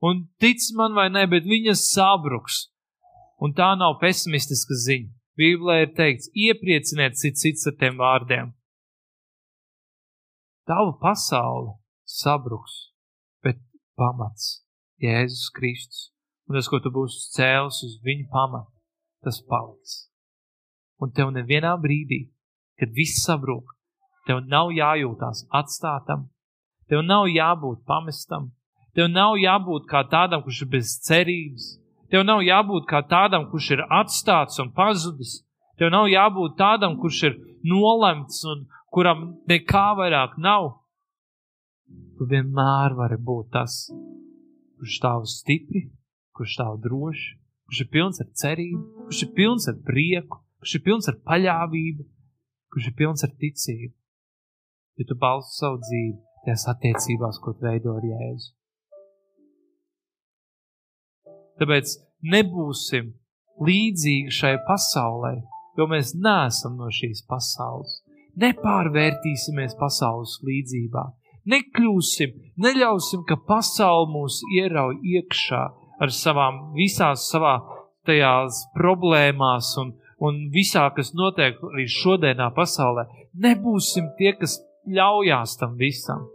Un 0.00 0.28
tic 0.40 0.62
man 0.78 0.94
vai 0.94 1.08
ne, 1.10 1.26
bet 1.26 1.48
viņa 1.48 1.74
sabruks. 1.76 2.68
Un 3.42 3.54
tā 3.54 3.74
nav 3.78 3.98
pesimistiska 4.02 4.76
ziņa. 4.86 5.10
Bībelē 5.38 5.82
ir 5.84 5.90
teikts, 5.94 6.30
ieprieciniet 6.34 7.18
cits 7.18 7.44
cits 7.44 7.68
ar 7.70 7.76
tiem 7.78 7.98
vārdiem. 8.00 8.54
Tava 10.66 10.96
pasaule 11.02 11.76
sabruks, 12.02 12.90
bet 13.44 13.60
pamats 13.98 14.64
Jēzus 15.02 15.52
Kristus. 15.54 16.08
Un 16.48 16.58
tas, 16.58 16.66
ko 16.70 16.80
tu 16.82 16.90
būsi 16.90 17.28
cēlis 17.36 17.78
uz 17.86 17.98
viņa 18.02 18.26
pamata, 18.32 18.72
tas 19.24 19.40
paliks. 19.48 20.08
Un 20.98 21.12
tev 21.14 21.32
nevienā 21.34 21.74
brīdī, 21.80 22.28
kad 22.78 22.94
viss 22.94 23.24
sabrūk, 23.26 23.74
tev 24.26 24.44
nav 24.46 24.72
jājūtās 24.74 25.46
atstātam, 25.54 26.28
tev 26.90 27.04
nav 27.06 27.28
jābūt 27.30 27.84
pamestam, 27.86 28.50
tev 28.94 29.10
nav 29.12 29.36
jābūt 29.38 29.86
kā 29.90 30.04
tādam, 30.10 30.42
kurš 30.42 30.64
ir 30.66 30.72
bez 30.78 30.96
cerības, 31.06 31.68
Tev 32.08 32.24
nav 32.24 32.40
jābūt 32.40 32.86
kā 32.88 33.02
tādam, 33.04 33.50
kurš 33.50 33.72
ir 33.76 33.84
atstāts 33.92 34.60
un 34.62 34.72
pazudis. 34.72 35.42
Tev 35.78 35.92
nav 35.92 36.08
jābūt 36.08 36.56
tādam, 36.56 36.96
kurš 37.00 37.22
ir 37.28 37.34
nolemts 37.68 38.40
un 38.48 38.64
kuram 38.94 39.26
nekā 39.50 39.86
vairāk 39.98 40.38
nav. 40.40 40.70
Tu 42.16 42.28
vienmēr 42.30 42.96
vari 42.96 43.18
būt 43.20 43.52
tas, 43.52 43.76
kurš 44.80 44.96
stāv 44.96 45.28
stipri, 45.28 45.84
kurš 46.32 46.56
stāv 46.56 46.80
droši, 46.84 47.36
kurš 47.68 47.82
ir 47.84 47.88
pilns 47.92 48.20
ar 48.22 48.28
cerību, 48.40 48.84
kurš 49.06 49.24
ir 49.26 49.32
pilns 49.36 49.68
ar 49.68 49.76
prieku, 49.84 50.40
kurš 50.60 50.76
ir 50.78 50.82
pilns 50.86 51.08
ar 51.10 51.18
paļāvību, 51.28 52.06
kurš 52.72 52.86
ir 52.88 52.94
pilns 52.96 53.24
ar 53.26 53.34
ticību. 53.42 53.92
Ja 54.98 55.04
tu 55.06 55.16
balsti 55.20 55.58
savu 55.60 55.82
dzīvi 55.82 56.16
tajās 56.46 56.64
attiecībās, 56.72 57.40
ko 57.44 57.52
veido 57.60 57.92
ar 57.98 58.06
Jēzu. 58.08 58.54
Tāpēc 61.60 61.92
nebūsim 62.32 63.12
līdzīgi 63.68 64.32
šai 64.32 64.54
pasaulē, 64.64 65.34
jo 65.76 65.86
mēs 65.90 66.14
neesam 66.16 66.78
no 66.80 66.88
šīs 66.94 67.24
pasaules. 67.28 68.00
Nepārvērtīsimies 68.38 69.74
pasaules 69.76 70.38
līdzībā, 70.46 71.04
nekļūsim, 71.52 72.32
neļausim, 72.64 73.26
ka 73.28 73.36
pasaule 73.48 74.08
mūs 74.14 74.38
ierauj 74.56 75.00
iekšā 75.18 75.64
ar 76.00 76.14
savām 76.14 76.60
visās 76.76 77.28
savā 77.32 77.58
tajās 78.08 78.62
problēmās 78.76 79.74
un, 79.82 79.92
un 80.24 80.40
visā, 80.54 80.86
kas 80.96 81.12
notiek 81.14 81.60
arī 81.72 81.86
šodienā 81.98 82.48
pasaulē. 82.56 83.08
Nebūsim 83.44 84.14
tie, 84.18 84.32
kas 84.38 84.58
ļaujās 84.88 85.58
tam 85.60 85.76
visam. 85.80 86.26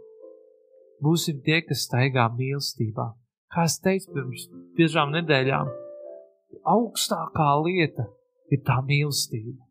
Būsim 1.02 1.42
tie, 1.44 1.60
kas 1.66 1.88
staigā 1.88 2.30
mīlestībā 2.38 3.10
kā 3.54 3.68
es 3.68 3.78
teicu 3.82 4.10
pirms 4.14 4.48
dažām 4.78 5.12
nedēļām, 5.14 5.70
augstākā 6.74 7.50
lieta 7.62 8.08
ir 8.50 8.62
tā 8.66 8.80
mīlestība. 8.86 9.62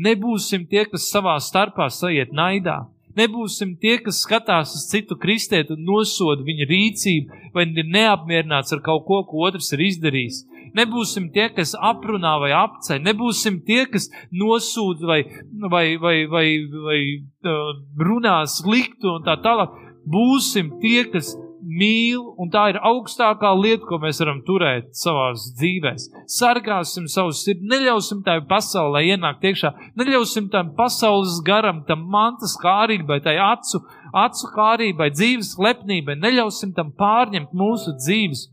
Nebūsim 0.00 0.66
tie, 0.70 0.84
kas 0.88 1.08
savā 1.12 1.36
starpā 1.42 1.88
sajiet 1.92 2.32
naidā. 2.36 2.82
Nebūsim 3.18 3.74
tie, 3.82 3.96
kas 4.04 4.20
skatās 4.24 4.74
uz 4.76 4.86
citu 4.90 5.16
kristieti 5.18 5.74
un 5.74 5.82
nosoda 5.88 6.44
viņa 6.46 6.68
rīcību, 6.70 7.40
vai 7.54 7.66
ir 7.66 7.90
neapmierināts 7.90 8.76
ar 8.76 8.82
kaut 8.86 9.06
ko, 9.08 9.22
ko 9.26 9.44
otrs 9.48 9.72
ir 9.74 9.82
izdarījis. 9.88 10.44
Nebūsim 10.78 11.30
tie, 11.34 11.48
kas 11.50 11.74
aprunā 11.74 12.36
vai 12.42 12.52
apceļ, 12.54 13.00
nebūsim 13.02 13.60
tie, 13.66 13.82
kas 13.90 14.06
nosūdz 14.30 15.06
vai, 15.10 15.20
vai, 15.66 15.86
vai, 15.98 16.16
vai, 16.30 16.46
vai 16.86 17.00
uh, 17.18 17.72
runā 17.98 18.40
sliktu 18.46 19.16
un 19.16 19.26
tā 19.26 19.34
tālāk. 19.42 19.74
Būsim 20.10 20.76
tie, 20.82 21.02
kas 21.10 21.34
mīl, 21.62 22.22
un 22.40 22.50
tā 22.52 22.66
ir 22.72 22.78
augstākā 22.86 23.50
lieta, 23.58 23.84
ko 23.88 23.98
mēs 24.02 24.20
varam 24.22 24.40
turēt 24.46 24.90
savā 24.96 25.30
dzīvē. 25.36 25.92
Sargāsim 26.30 27.06
savu 27.10 27.34
sirdi, 27.36 27.68
neļausim 27.70 28.22
tai 28.26 28.38
pasaulē 28.48 29.02
ienākt 29.12 29.44
iekšā, 29.50 29.72
neļausim 30.00 30.50
tam 30.52 30.72
pasaules 30.78 31.40
garam, 31.46 31.82
tam 31.88 32.06
mantas 32.12 32.56
kārībai, 32.60 33.20
tai 33.24 33.36
acu, 33.44 33.82
acu 34.24 34.50
kārībai, 34.56 35.10
dzīves 35.14 35.54
lepnībai, 35.60 36.18
neļausim 36.20 36.74
tam 36.76 36.92
pārņemt 36.98 37.54
mūsu 37.56 37.96
dzīves. 38.00 38.48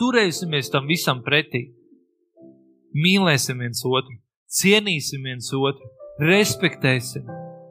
Turēsimies 0.00 0.72
tam 0.74 0.88
visam 0.90 1.22
pretī. 1.26 1.68
Mīlēsim 2.94 3.62
viens 3.62 3.82
otru, 3.86 4.20
cienīsim 4.50 5.24
viens 5.26 5.50
otru, 5.54 5.90
respektēsim, 6.22 7.26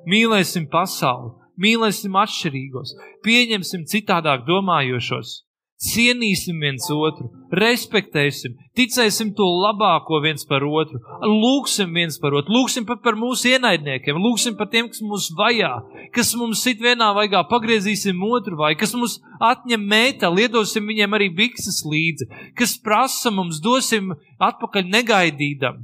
mīlēsim 0.07 0.67
pasauli 0.71 1.42
mīlēsim 1.61 2.15
atšķirīgos, 2.23 2.95
pieņemsim 3.25 3.87
citādāk 3.89 4.45
domājošos, 4.47 5.41
cienīsim 5.83 6.61
viens 6.63 6.85
otru, 6.93 7.27
respektēsim, 7.53 8.55
ticēsim 8.77 9.33
to 9.37 9.45
labāko 9.45 10.21
viens 10.23 10.45
par 10.47 10.63
otru, 10.65 11.01
lūgsim 11.27 11.91
viens 11.97 12.17
par 12.21 12.37
otru, 12.39 12.55
lūgsim 12.55 12.87
pat 12.87 13.03
par 13.03 13.17
mūsu 13.19 13.51
ienaidniekiem, 13.51 14.19
lūgsim 14.23 14.55
par 14.59 14.69
tiem, 14.71 14.87
kas 14.91 15.03
mūs 15.03 15.29
vajā, 15.37 15.73
kas 16.15 16.33
mums 16.39 16.63
sit 16.63 16.81
vienā 16.83 17.11
vaigā, 17.17 17.43
pagriezīsim 17.51 18.21
otru 18.29 18.59
vai, 18.61 18.73
kas 18.79 18.95
mums 18.95 19.19
atņem 19.43 19.87
mētā, 19.93 20.31
liedosim 20.31 20.87
viņiem 20.89 21.17
arī 21.19 21.29
bikses 21.35 21.83
līdzi, 21.87 22.29
kas 22.59 22.77
prasa 22.83 23.33
mums, 23.33 23.59
dosim 23.63 24.13
atpakaļ 24.39 24.87
negaidīdam. 24.93 25.83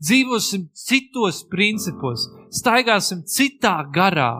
Dzīvosim 0.00 0.70
citos 0.72 1.42
principos, 1.52 2.24
staigāsim 2.56 3.20
citā 3.28 3.74
garā, 3.92 4.32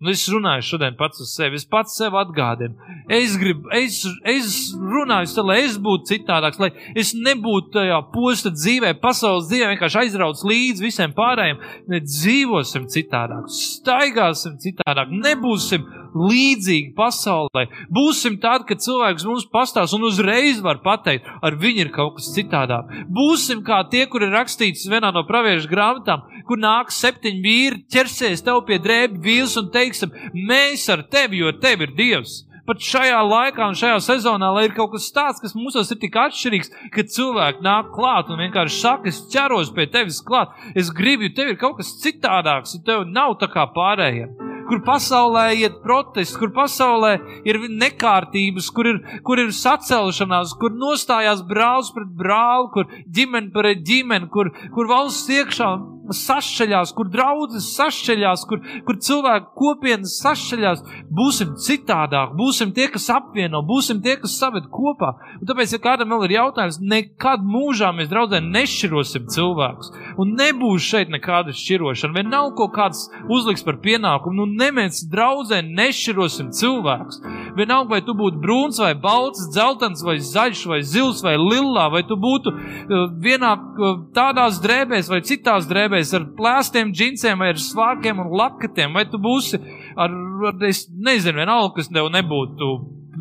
Nu, 0.00 0.08
es 0.14 0.22
runāju 0.32 0.64
šodien 0.64 0.94
pats 0.96 1.20
uz 1.20 1.34
sevi, 1.36 1.58
es 1.60 1.66
pats 1.68 1.92
sev 1.98 2.14
atgādinu. 2.16 2.72
Es 3.12 3.34
gribu, 3.36 3.68
es, 3.76 3.98
es 4.24 4.54
runāju, 4.72 5.28
tā, 5.36 5.42
lai 5.44 5.58
es 5.66 5.74
būtu 5.76 6.08
citādāks, 6.14 6.60
lai 6.62 6.70
es 6.96 7.10
nebūtu 7.12 7.74
tajā 7.74 7.98
posta 8.14 8.48
dzīvē, 8.54 8.94
pasaules 9.02 9.50
dzīvē, 9.50 9.74
vienkārši 9.74 10.00
aizrauc 10.00 10.40
līdz 10.48 10.80
visiem 10.86 11.12
pārējiem. 11.12 11.60
Ne 11.92 12.00
dzīvosim 12.06 12.88
citādāk, 12.88 13.52
staigāsim 13.52 14.56
citādāk, 14.64 15.12
nebūsim 15.12 15.84
līdzīgi 16.16 16.94
pasaulē. 16.96 17.66
Būsim 17.92 18.38
tādi, 18.42 18.66
ka 18.68 18.78
cilvēks 18.80 19.26
mums 19.28 19.46
pastāsta 19.52 19.98
un 19.98 20.08
uzreiz 20.08 20.60
var 20.64 20.82
pateikt, 20.84 21.28
ar 21.42 21.56
viņu 21.60 21.86
ir 21.86 21.94
kaut 21.94 22.18
kas 22.18 22.30
citādāk. 22.34 22.90
Būsim 23.08 23.64
kā 23.66 23.82
tie, 23.92 24.06
kur 24.10 24.26
ir 24.26 24.34
rakstīts 24.34 24.88
vienā 24.90 25.12
no 25.14 25.24
praviešu 25.28 25.70
grāmatām, 25.70 26.26
kur 26.48 26.60
nāk 26.60 26.92
septiņi 26.94 27.42
vīri, 27.46 27.82
ķersies 27.92 28.44
tev 28.46 28.62
pie 28.68 28.80
drēbju 28.82 29.24
vīls 29.24 29.56
un 29.60 29.72
teiksim, 29.74 30.14
mēs 30.34 30.88
ar 30.92 31.06
tevi, 31.10 31.44
jo 31.44 31.52
tev 31.62 31.86
ir 31.86 31.96
Dievs 31.96 32.44
pat 32.70 32.82
šajā 32.86 33.18
laikā 33.26 33.66
un 33.66 33.78
šajā 33.78 33.96
sezonā, 34.04 34.52
lai 34.54 34.68
ir 34.68 34.74
kaut 34.76 34.92
kas 34.92 35.08
tāds, 35.14 35.40
kas 35.42 35.56
mūsos 35.58 35.90
ir 35.90 35.98
tik 36.02 36.18
atšķirīgs, 36.22 36.70
ka 36.94 37.02
cilvēki 37.16 37.64
nāk 37.66 37.90
klāt 37.96 38.30
un 38.30 38.38
vienkārši 38.44 38.78
saka, 38.78 39.10
es 39.10 39.24
ķeros 39.32 39.72
pie 39.74 39.88
tevis 39.90 40.20
klāt, 40.26 40.54
es 40.78 40.92
gribu, 40.94 41.26
jo 41.26 41.34
tev 41.40 41.50
ir 41.50 41.58
kaut 41.58 41.80
kas 41.80 41.96
citādāks, 42.04 42.76
un 42.78 42.86
tev 42.86 43.08
nav 43.10 43.34
tā 43.42 43.50
kā 43.50 43.66
pārējiem 43.74 44.49
kur 44.70 44.82
pasaulē 44.86 45.46
iet 45.58 45.80
protests, 45.84 46.38
kur 46.40 46.52
pasaulē 46.56 47.12
ir 47.48 47.60
nekārtības, 47.68 48.70
kur 48.74 48.90
ir, 48.92 49.00
kur 49.26 49.42
ir 49.42 49.54
sacelšanās, 49.56 50.56
kur 50.60 50.74
nostājās 50.78 51.44
brālis 51.50 51.92
pret 51.96 52.12
brāli, 52.22 52.70
kur 52.74 52.90
ģimene 53.18 53.52
pret 53.54 53.82
ģimeni, 53.86 54.30
kur, 54.32 54.52
kur 54.74 54.90
valsts 54.90 55.30
iekšā 55.40 55.72
sašķeļās, 56.16 56.92
kur 56.96 57.08
draudzes 57.10 57.68
sašķeļās, 57.76 58.44
kur, 58.50 58.62
kur 58.86 58.98
cilvēku 59.02 59.52
kopienas 59.58 60.16
sašķeļās, 60.22 60.82
būsim 61.14 61.54
citādāk, 61.60 62.34
būsim 62.38 62.74
tie, 62.76 62.88
kas 62.92 63.08
apvieno, 63.14 63.62
būsim 63.66 64.02
tie, 64.04 64.16
kas 64.20 64.36
saved 64.40 64.68
kopā. 64.72 65.12
Un 65.38 65.48
tāpēc, 65.48 65.74
ja 65.76 65.82
kādam 65.82 66.14
vēl 66.14 66.26
ir 66.28 66.36
jautājums, 66.38 66.80
nekad 66.82 67.44
mūžā 67.46 67.92
mēs 67.96 68.10
draudzē 68.10 68.42
nešķirosim 68.46 69.28
cilvēkus. 69.34 69.92
Un 70.20 70.34
nebūs 70.38 70.88
šeit 70.90 71.12
nekāda 71.12 71.54
šķirošana, 71.56 72.16
vai 72.18 72.26
nav 72.26 72.52
kaut 72.58 72.74
kāds 72.76 73.06
uzliks 73.30 73.64
par 73.66 73.80
pienākumu. 73.84 74.40
Nu, 74.40 74.48
nemēs 74.60 75.02
draudzē 75.10 75.60
nešķirosim 75.66 76.50
cilvēkus. 76.56 77.20
Vienalga, 77.56 77.96
vai 77.96 78.00
tu 78.06 78.14
būtu 78.16 78.40
brūns 78.42 78.80
vai 78.82 78.92
balts, 78.98 79.48
dzeltens 79.54 80.04
vai 80.06 80.18
zaļš 80.22 80.64
vai 80.70 80.80
zils 80.86 81.22
vai 81.26 81.34
lilā, 81.40 81.88
vai 81.92 82.02
tu 82.06 82.18
būtu 82.20 82.52
uh, 82.52 83.06
vienā 83.24 83.52
uh, 83.56 83.98
tādās 84.16 84.60
drēbēs 84.64 85.10
vai 85.12 85.22
citās 85.26 85.68
drēbēs 85.70 86.14
ar 86.18 86.28
plēstiem 86.38 86.94
džinsiem 86.94 87.40
vai 87.40 87.52
ar 87.54 87.60
svārkiem 87.60 88.22
un 88.22 88.32
lakatiem, 88.40 88.94
vai 88.96 89.06
tu 89.10 89.20
būsi 89.22 89.60
ar, 89.96 90.14
ar 90.52 90.66
es 90.68 90.86
nezinu, 90.90 91.40
vienalga, 91.42 91.76
kas 91.78 91.90
tev 91.92 92.10
nebūtu. 92.14 92.72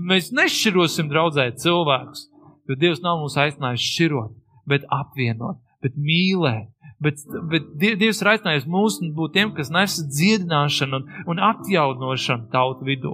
Mēs 0.09 0.31
nešķirosim 0.35 1.09
draudzēt 1.11 1.59
cilvēkus, 1.63 2.27
jo 2.69 2.77
Dievs 2.79 3.01
nav 3.05 3.23
mūs 3.23 3.37
aicinājis 3.41 3.87
šķirot, 3.93 4.35
bet 4.69 4.85
apvienot, 4.93 5.59
bet 5.83 5.97
mīlēt. 5.97 6.69
Bet, 6.99 7.21
bet 7.51 7.67
Dievs 7.79 8.19
ir 8.19 8.29
aicinājis 8.33 8.67
mūs 8.67 8.99
būt 9.15 9.37
tiem, 9.37 9.53
kas 9.55 9.71
nes 9.71 9.95
dziedināšanu 10.03 10.99
un, 10.99 11.05
un 11.31 11.41
atjaunošanu 11.49 12.49
tautu 12.51 12.87
vidū. 12.89 13.13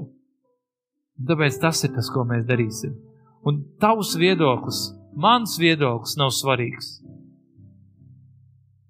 Tāpēc 1.22 1.60
tas 1.62 1.84
ir 1.86 1.94
tas, 1.96 2.10
ko 2.12 2.26
mēs 2.28 2.48
darīsim. 2.50 2.96
Un 3.46 3.62
tavs 3.80 4.16
viedoklis, 4.18 4.88
mans 5.14 5.54
viedoklis 5.62 6.18
nav 6.18 6.34
svarīgs. 6.34 6.96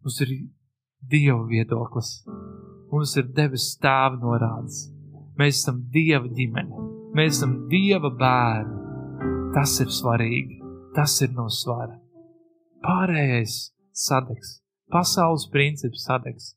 Mums 0.06 0.22
ir 0.24 0.32
Dieva 1.06 1.44
viedoklis. 1.50 2.24
Mums 2.90 3.14
ir 3.20 3.28
devis 3.36 3.68
stāv 3.76 4.16
norādes. 4.22 4.88
Mēs 5.38 5.60
esam 5.60 5.84
Dieva 5.94 6.30
ģimene. 6.32 6.88
Mēs 7.18 7.36
esam 7.36 7.56
Dieva 7.70 8.10
bērni. 8.10 8.80
Tas 9.54 9.76
ir 9.84 9.92
svarīgi. 9.94 10.62
Tas 10.96 11.20
ir 11.22 11.36
no 11.36 11.50
svara. 11.52 12.00
Pārējais 12.86 13.60
sadegs. 13.92 14.62
Pasaules 14.96 15.50
princips 15.52 16.06
sadegs. 16.08 16.54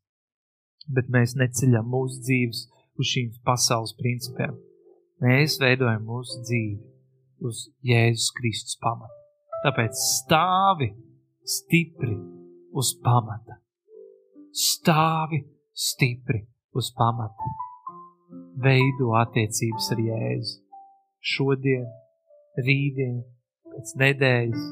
Bet 0.87 1.11
mēs 1.11 1.35
neceļam 1.37 1.89
mūsu 1.91 2.21
dzīves 2.23 2.61
uz 2.99 3.11
šīm 3.11 3.33
pasaules 3.47 3.97
principiem. 3.99 4.55
Mēs 5.19 5.59
veidojam 5.59 6.05
mūsu 6.07 6.39
dzīvi 6.47 6.79
uz 7.49 7.65
Jēzus 7.83 8.31
Kristus 8.39 8.79
pamata. 8.79 9.15
Tāpēc 9.65 9.99
stāvi 9.99 10.93
stipri 11.43 12.15
uz 12.79 12.93
pamata. 13.03 13.59
Stāvi 14.55 15.43
stipri 15.75 16.45
uz 16.79 16.93
pamata. 16.95 17.51
Veido 18.63 19.17
attiecības 19.19 19.93
ar 19.95 20.07
Jēzu. 20.07 20.59
Šodien, 21.19 21.87
rītdien, 22.63 23.23
pēc 23.75 23.97
nedēļas, 23.99 24.69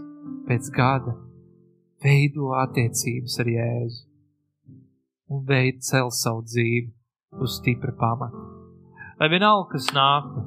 pēc 0.46 0.70
gada. 0.78 1.25
Veido 2.04 2.52
attiecības 2.60 3.40
ar 3.40 3.54
Jēzu. 3.54 4.04
Un 5.32 5.42
veid 5.48 5.82
cel 5.82 6.12
savu 6.14 6.44
dzīvi 6.46 6.92
uz 7.42 7.58
stipra 7.58 7.94
pamata 7.98 8.56
lai 9.20 9.28
vienalga, 9.32 9.70
kas 9.72 9.88
nāktu, 9.96 10.42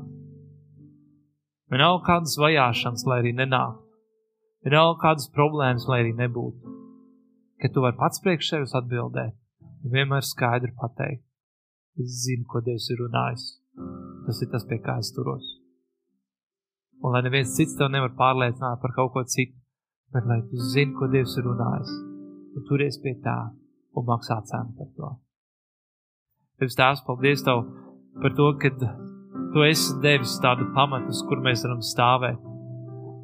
vienalga 1.74 2.06
kādas 2.06 2.36
vajāšanas, 2.41 3.06
lai 3.10 3.22
arī 3.24 3.34
nenāktu, 3.38 3.86
vienalga 4.68 5.02
kādas 5.06 5.30
problēmas, 5.36 5.88
lai 5.89 6.04
arī 6.04 6.14
nebūtu, 6.18 6.76
ka 7.62 7.72
tu 7.74 7.86
vari 7.86 7.97
pats 8.00 8.22
priekš 8.24 8.54
sevis 8.54 8.76
atbildēt 8.78 9.36
un 9.84 9.95
vienmēr 9.95 10.26
skaidri 10.26 10.74
pateikt, 10.78 11.26
es 12.00 12.22
zinu, 12.26 12.45
ko 12.52 12.62
Dievs 12.64 12.89
ir 12.93 13.02
runājis. 13.02 13.47
Tas 14.28 14.41
ir 14.43 14.50
tas, 14.52 14.66
pie 14.68 14.78
kā 14.84 14.97
es 15.00 15.10
turos. 15.16 15.45
Un 17.00 17.16
lai 17.16 17.24
neviens 17.24 17.54
cits 17.56 17.78
tev 17.80 17.89
nevar 17.91 18.12
pārliecināt 18.20 18.82
par 18.84 18.93
kaut 18.95 19.14
ko 19.16 19.24
citu, 19.24 19.56
bet 20.14 20.26
lai 20.30 20.41
tu 20.49 20.57
zini, 20.74 20.95
ko 20.97 21.10
Dievs 21.12 21.36
ir 21.38 21.45
runājis, 21.45 21.91
un 22.55 22.66
turies 22.70 22.97
pie 23.03 23.16
tā 23.24 23.38
un 23.95 24.07
maksā 24.07 24.39
cenu 24.49 24.74
par 24.78 24.89
to. 24.95 25.12
Tev 26.60 26.74
stāsts, 26.74 27.05
paldies 27.07 27.45
Tev! 27.45 27.68
par 28.22 28.34
to, 28.36 28.47
ka 28.60 28.70
tu 29.53 29.64
esi 29.64 29.95
devis 30.03 30.38
tādu 30.43 30.68
pamatu, 30.76 31.14
uz 31.14 31.22
kur 31.28 31.41
mēs 31.45 31.64
varam 31.66 31.82
stāvēt. 31.86 32.39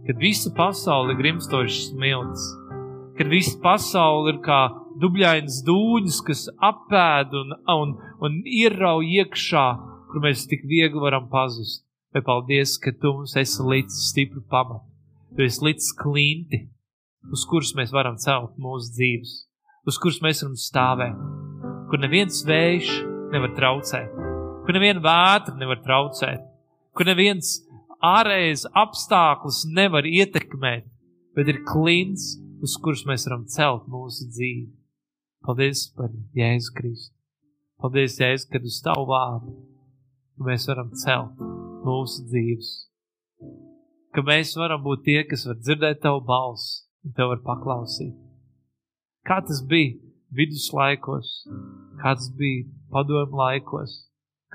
Kad 0.06 0.22
visa 0.22 0.52
pasaule 0.56 1.14
ir 1.14 1.20
grimstošs 1.20 1.90
smilts, 1.90 2.46
kad 3.18 3.32
visa 3.32 3.58
pasaule 3.64 4.36
ir 4.36 4.42
kā 4.46 4.60
dubļains 5.02 5.64
dūņas, 5.68 6.20
kas 6.28 6.46
apēd 6.70 7.34
un, 7.42 7.56
un, 7.76 7.96
un 8.24 8.38
ierauj 8.46 9.10
iekšā, 9.20 9.66
kur 10.12 10.24
mēs 10.24 10.46
tik 10.52 10.64
viegli 10.70 11.02
varam 11.02 11.28
pazust. 11.32 11.84
Vai 12.16 12.22
paldies, 12.24 12.78
ka 12.80 12.94
tu 12.96 13.12
mums 13.18 13.34
esi 13.36 13.66
līdz 13.66 13.98
stipru 14.06 14.46
pamatu. 14.48 14.86
Tu 15.36 15.44
esi 15.44 15.66
līdz 15.66 15.90
klinti, 16.00 16.62
uz 17.34 17.48
kuras 17.50 17.74
mēs 17.78 17.94
varam 17.96 18.20
celt 18.22 18.60
mūsu 18.62 18.94
dzīves, 18.98 19.36
uz 19.88 20.00
kuras 20.02 20.22
mēs 20.26 20.44
varam 20.44 20.60
stāvēt, 20.60 21.26
kur 21.90 22.02
neviens 22.02 22.44
vējš 22.48 22.96
nevar 23.34 23.54
traucēt 23.58 24.26
kur 24.66 24.74
neviena 24.74 25.02
vētra 25.04 25.54
nevar 25.60 25.82
traucēt, 25.86 26.42
kur 26.98 27.06
neviens 27.06 27.60
ārējais 28.06 28.66
apstākļus 28.82 29.62
nevar 29.78 30.08
ietekmēt, 30.10 30.88
bet 31.38 31.52
ir 31.52 31.62
klints, 31.70 32.34
uz 32.66 32.74
kurus 32.82 33.06
mēs 33.06 33.28
varam 33.30 33.46
celt 33.52 33.86
mūsu 33.92 34.26
dzīvi. 34.32 34.72
Paldies 35.46 35.86
par 35.94 36.10
Jēzu 36.34 36.74
Kristu. 36.74 37.14
Paldies, 37.82 38.18
Jēzu, 38.18 38.48
kad 38.50 38.66
uz 38.66 38.80
tavu 38.82 39.06
vārdu 39.12 39.54
mēs 40.48 40.66
varam 40.72 40.90
celt 40.98 41.44
mūsu 41.86 42.26
dzīves. 42.32 42.72
Ka 44.16 44.24
mēs 44.26 44.56
varam 44.58 44.82
būt 44.82 45.06
tie, 45.06 45.20
kas 45.30 45.46
var 45.46 45.60
dzirdēt 45.60 46.02
tavu 46.02 46.24
balsi 46.26 46.85
un 47.06 47.14
tev 47.18 47.32
var 47.34 47.44
paklausīt. 47.46 48.16
Kā 49.26 49.40
tas 49.46 49.62
bija 49.70 49.96
viduslaikos, 50.36 51.32
kāds 52.02 52.32
bija 52.38 52.66
padomu 52.94 53.40
laikos, 53.40 53.94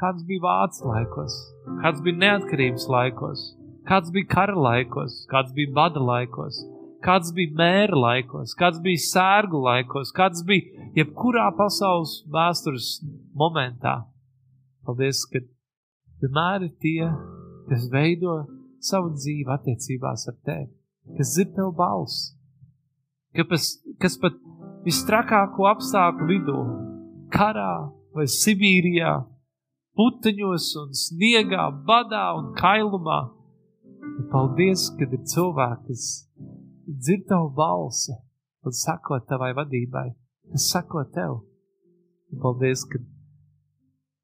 kāds 0.00 0.26
bija 0.28 0.44
vācu 0.44 0.90
laikos, 0.90 1.38
kāds 1.82 2.02
bija 2.04 2.20
neatkarības 2.24 2.86
laikos, 2.90 3.46
kāds 3.88 4.12
bija 4.14 4.30
kara 4.34 4.56
laikos, 4.56 5.24
kāds 5.30 5.54
bija 5.56 5.72
bada 5.76 6.02
laikos, 6.02 6.60
kāds 7.04 7.32
bija 7.36 7.56
mēra 7.58 7.98
laikos, 7.98 8.54
kāds 8.58 8.80
bija 8.84 9.02
sērgu 9.06 9.62
laikos, 9.64 10.12
kāds 10.16 10.44
bija 10.46 10.88
jebkurā 10.98 11.48
pasaules 11.58 12.20
vēstures 12.32 12.92
momentā. 13.36 14.02
Paldies, 14.86 15.24
ka 15.30 15.42
vienmēr 16.22 16.66
ir 16.68 16.74
tie, 16.82 17.08
kas 17.70 17.88
veido 17.92 18.42
savu 18.84 19.14
dzīvi 19.16 19.48
attiecībās 19.56 20.28
ar 20.30 20.36
tevi, 20.46 20.70
kas 21.18 21.34
dzird 21.34 21.56
tev 21.56 21.74
balss, 21.76 22.30
kas, 23.36 23.72
kas 24.02 24.16
pat 24.20 24.38
visstrakāko 24.86 25.68
apstākļu 25.70 26.28
vidū, 26.30 26.62
karā 27.34 27.90
vai 28.16 28.26
Sibīrijā, 28.30 29.12
puteņos 29.98 30.70
un 30.80 30.96
sniegā, 30.96 31.68
badā 31.86 32.30
un 32.38 32.50
kailumā. 32.58 33.20
Un 34.00 34.26
paldies, 34.32 34.88
kad 34.98 35.12
ir 35.12 35.22
cilvēki, 35.28 35.92
kas 35.92 36.06
dzird 36.88 37.28
tavu 37.28 37.50
balsi 37.56 38.16
un 38.66 38.74
sako 38.76 39.20
tavai 39.28 39.52
vadībai, 39.56 40.08
kas 40.52 40.68
sako 40.72 41.04
tev. 41.14 41.40
Un 42.30 42.42
paldies, 42.42 42.84
ka 42.88 43.00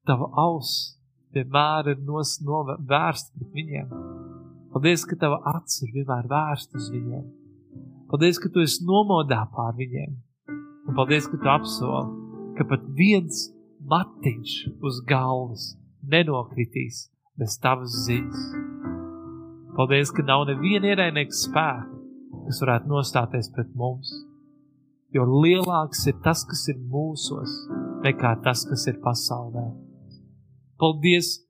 tava 0.07 0.29
auss 0.43 0.97
vienmēr 1.35 1.93
ir 1.93 2.03
nos, 2.07 2.37
no, 2.45 2.63
vērsta 2.65 3.33
pret 3.35 3.57
viņiem. 3.57 3.91
Paldies, 4.73 5.05
ka 5.07 5.17
tava 5.19 5.41
acis 5.55 5.85
ir 5.85 5.93
vienmēr 5.99 6.29
vērsta 6.31 6.79
uz 6.79 6.89
viņiem. 6.93 7.25
Paldies, 8.07 8.37
ka 8.39 8.47
tu 8.47 8.63
esi 8.63 8.85
nomodā 8.87 9.41
pār 9.51 9.73
viņiem. 9.75 10.13
Un 10.87 10.95
paldies, 10.95 11.25
ka 11.27 11.35
tu 11.41 11.49
apsoli, 11.51 12.13
ka 12.55 12.63
pat 12.69 12.85
viens 12.95 13.49
matiņš 13.83 14.53
uz 14.87 15.01
galvas 15.09 15.73
nenokritīs 16.07 17.01
bez 17.35 17.57
tavas 17.59 17.97
ziņas. 18.05 18.45
Paldies, 19.75 20.13
ka 20.15 20.23
nav 20.23 20.45
neviena 20.47 20.93
ierēnieka 20.93 21.35
spēka, 21.35 21.99
kas 22.45 22.61
varētu 22.63 22.93
nostāties 22.93 23.51
pret 23.51 23.75
mums, 23.75 24.13
jo 25.11 25.27
lielāks 25.27 26.07
ir 26.07 26.15
tas, 26.23 26.45
kas 26.47 26.63
ir 26.71 26.79
mūsos, 26.79 27.59
nekā 28.07 28.37
tas, 28.47 28.63
kas 28.71 28.87
ir 28.87 29.01
pasaulē. 29.03 29.67
Paldies, 30.79 31.41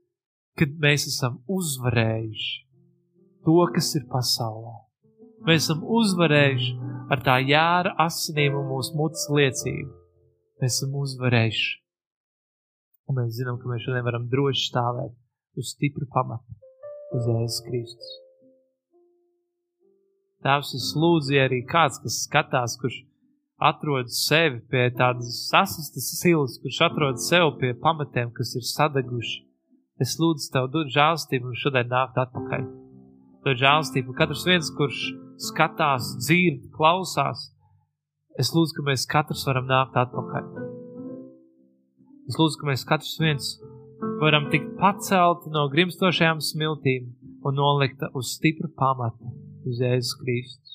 ka 0.58 0.66
mēs 0.82 1.05
esam 1.14 1.38
uzvarējuši 1.45 2.51
to, 3.45 3.62
kas 3.78 3.93
ir 4.01 4.10
pasaulē. 4.10 4.87
Mēs 5.46 5.68
esam 5.68 5.84
uzvarējuši 5.86 6.72
ar 7.14 7.22
tā 7.24 7.38
jāra 7.46 7.94
asinīm 8.08 8.58
un 8.58 8.72
mūsu 8.72 8.98
mutes 8.98 9.28
liecību. 9.30 9.92
Mēs 10.62 10.80
esam 10.80 10.96
uzvarējuši 10.98 11.76
Un 13.08 13.16
mēs 13.16 13.38
zinām, 13.40 13.58
ka 13.60 13.70
mēs 13.72 13.86
šodien 13.86 14.04
varam 14.04 14.28
droši 14.32 14.66
stāvēt 14.68 15.14
uz 15.58 15.70
stipru 15.74 16.08
pamatu, 16.12 16.58
uz 17.16 17.28
Jēzus 17.32 17.62
Kristus. 17.68 18.16
Tēvs, 20.44 20.74
es 20.78 20.90
lūdzu, 21.00 21.34
ja 21.38 21.46
arī 21.48 21.62
kāds, 21.72 22.02
kas 22.04 22.20
skatās, 22.28 22.76
kurš 22.82 23.00
atrod 23.70 24.12
sevi 24.14 24.60
pie 24.72 24.90
tādas 25.00 25.40
sasistas 25.48 26.12
silas, 26.20 26.60
kurš 26.62 26.82
atrod 26.90 27.24
sevi 27.24 27.56
pie 27.62 27.72
pamatiem, 27.84 28.34
kas 28.36 28.54
ir 28.60 28.68
sadeguši. 28.68 29.40
Es 30.04 30.20
lūdzu 30.22 30.52
tev, 30.54 30.68
dod 30.76 30.92
žēlstību 30.94 31.50
un 31.50 31.58
šodien 31.58 31.88
nākt 31.90 32.20
atpakaļ. 32.22 32.68
Dod 33.48 33.64
žēlstību. 33.64 34.14
Katrs 34.20 34.44
viens, 34.46 34.70
kurš 34.78 35.08
skatās, 35.42 36.16
dzird, 36.22 36.68
klausās, 36.74 37.50
es 38.42 38.54
lūdzu, 38.56 38.78
ka 38.78 38.86
mēs 38.90 39.06
katrs 39.10 39.46
varam 39.48 39.68
nākt 39.70 39.98
atpakaļ. 39.98 40.50
Es 42.28 42.38
lūdzu, 42.40 42.60
ka 42.60 42.70
mēs 42.70 42.86
katrs 42.88 43.18
viens 43.22 43.52
varam 44.22 44.50
tikt 44.52 44.74
pacelti 44.82 45.52
no 45.54 45.68
grimstošajām 45.74 46.42
smiltīm 46.44 47.12
un 47.46 47.58
nolikta 47.58 48.10
uz 48.18 48.34
stipru 48.36 48.70
pamatu, 48.78 49.32
uz 49.68 49.82
Jēzus 49.82 50.16
Kristus. 50.22 50.74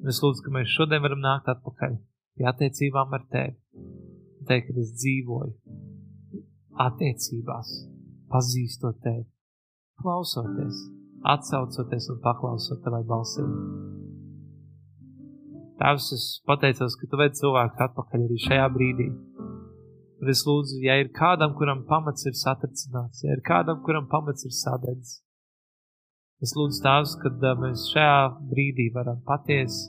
Un 0.00 0.12
es 0.12 0.20
lūdzu, 0.22 0.44
ka 0.44 0.54
mēs 0.54 0.72
šodien 0.76 1.02
varam 1.04 1.22
nākt 1.24 1.50
atpakaļ 1.50 1.96
pie 2.38 2.48
attiecībām 2.50 3.16
ar 3.16 3.26
tevi. 3.32 3.56
Teikt, 4.44 4.70
ka 4.70 4.82
es 4.82 4.92
dzīvoju 5.00 5.54
attiecībās, 6.84 7.70
pazīstot 8.32 8.98
tevi, 9.04 9.24
klausoties, 10.02 10.82
atsaucoties 11.32 12.10
un 12.12 12.20
paklausot 12.24 12.82
tavai 12.84 13.02
balsī. 13.08 13.44
Tēvs, 15.80 16.08
es 16.14 16.24
pateicos, 16.46 16.94
ka 17.00 17.10
tu 17.10 17.18
ved 17.18 17.34
cilvēku 17.40 17.86
atpakaļ 17.88 18.26
arī 18.28 18.38
šajā 18.44 18.70
brīdī. 18.76 19.08
Un 20.22 20.30
es 20.30 20.44
lūdzu, 20.46 20.78
ja 20.84 21.00
ir 21.02 21.10
kādam, 21.16 21.56
kuram 21.58 21.82
pamats 21.88 22.28
ir 22.28 22.36
satricināts, 22.38 23.24
ja 23.26 23.34
ir 23.34 23.42
kādam, 23.44 23.82
kuram 23.84 24.06
pamats 24.08 24.46
ir 24.46 24.54
sadedzis, 24.54 25.18
Es 26.44 26.52
lūdzu 26.58 26.82
Tēvs, 26.84 27.12
kad 27.22 27.44
mēs 27.60 27.86
šajā 27.94 28.16
brīdī 28.50 28.90
varam 28.92 29.20
patiesi 29.24 29.86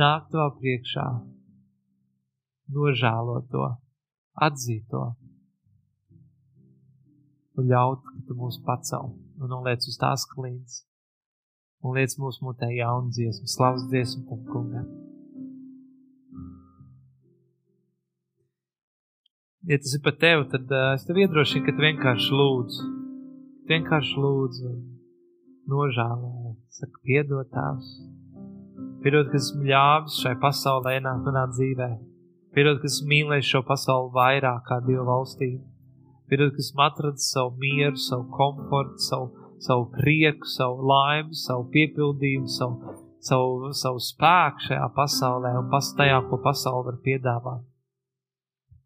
nākt 0.00 0.30
to 0.32 0.44
priekšā, 0.60 1.04
nožēlot 2.76 3.50
to, 3.52 3.66
atzīt 4.46 4.86
to 4.94 5.02
un 7.58 7.70
ļaut, 7.70 8.02
ka 8.02 8.26
tu 8.28 8.36
mūs 8.38 8.60
pacel 8.66 9.14
un 9.40 9.50
noliec 9.50 9.86
uz 9.88 9.96
tās 10.00 10.26
klīns 10.30 10.82
un 11.84 11.98
liec 11.98 12.16
mūsu 12.16 12.44
mutē 12.46 12.70
jaunu 12.72 13.12
dziesmu, 13.12 13.48
slavas 13.50 13.84
dziesmu 13.90 14.24
tam 14.28 14.40
kungam. 14.48 14.86
Ja 19.68 19.78
tas 19.80 19.94
ir 19.96 20.02
par 20.04 20.16
tevi, 20.20 20.44
tad 20.52 20.72
uh, 20.72 20.92
es 20.96 21.04
tev 21.08 21.20
iedrošinu, 21.20 21.64
ka 21.64 21.72
tu 21.72 21.84
vienkārši 21.84 22.34
lūdzu. 22.40 22.88
Vienkārši 23.68 24.18
lūdzu 24.20 24.72
nožēloju, 25.72 26.56
saka, 26.78 27.00
piedod 27.08 27.48
tēvs. 27.52 27.92
Piedod, 29.04 29.30
ka 29.32 29.40
esmu 29.40 29.64
ļāvis 29.68 30.18
šai 30.20 30.34
pasaulē 30.40 30.98
ienākt 30.98 31.24
manā 31.28 31.46
dzīvē. 31.52 31.88
Piedod, 32.56 32.80
ka 32.80 32.90
esmu 32.90 33.08
mīlējis 33.12 33.54
šo 33.54 33.62
pasauli 33.68 34.12
vairāk 34.16 34.68
kā 34.68 34.80
Dieva 34.84 35.06
valstību. 35.08 35.62
Piedod, 36.28 36.54
ka 36.56 36.62
esmu 36.64 36.80
atradis 36.86 37.26
savu 37.34 37.52
mieru, 37.60 37.98
savu 38.00 38.24
komfortu, 38.32 38.96
savu, 39.08 39.26
savu 39.60 39.90
prieku, 39.92 40.48
savu 40.48 40.86
laimi, 40.88 41.36
savu 41.36 41.66
piepildījumu, 41.74 42.48
savu, 42.48 42.94
savu, 43.28 43.72
savu 43.76 44.00
spēku 44.00 44.64
šajā 44.68 44.88
pasaulē 44.96 45.52
un 45.60 45.68
pas, 45.72 45.90
tajā, 45.98 46.22
ko 46.30 46.40
pasaule 46.46 46.86
var 46.88 46.98
piedāvāt. 47.04 47.66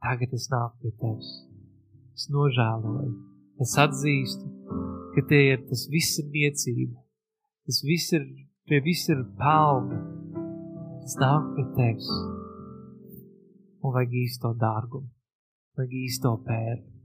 Tagad 0.02 0.34
es 0.34 0.48
nāku 0.50 0.82
pie 0.82 0.92
tevis. 0.98 1.30
Es 2.18 2.26
nožēloju. 2.34 3.14
Es 3.62 3.76
atzīstu, 3.78 4.50
ka 5.14 5.26
tie 5.30 5.40
ir, 5.52 5.64
tas 5.70 5.86
viss 5.90 6.18
ir 6.18 6.28
niecība, 6.34 6.98
tas 7.66 7.80
viss 7.86 8.14
ir, 8.18 8.26
pie 8.66 8.82
viss 8.82 9.10
ir 9.14 9.24
pelni, 9.38 10.02
tas 11.06 11.18
nāk 11.22 11.48
pie 11.54 11.70
tevis. 11.78 12.12
Un 13.78 13.94
vajag 13.94 14.14
īsto 14.26 14.54
dārgumu, 14.58 15.10
vajag 15.78 16.00
īsto 16.02 16.34
pēru. 16.46 16.97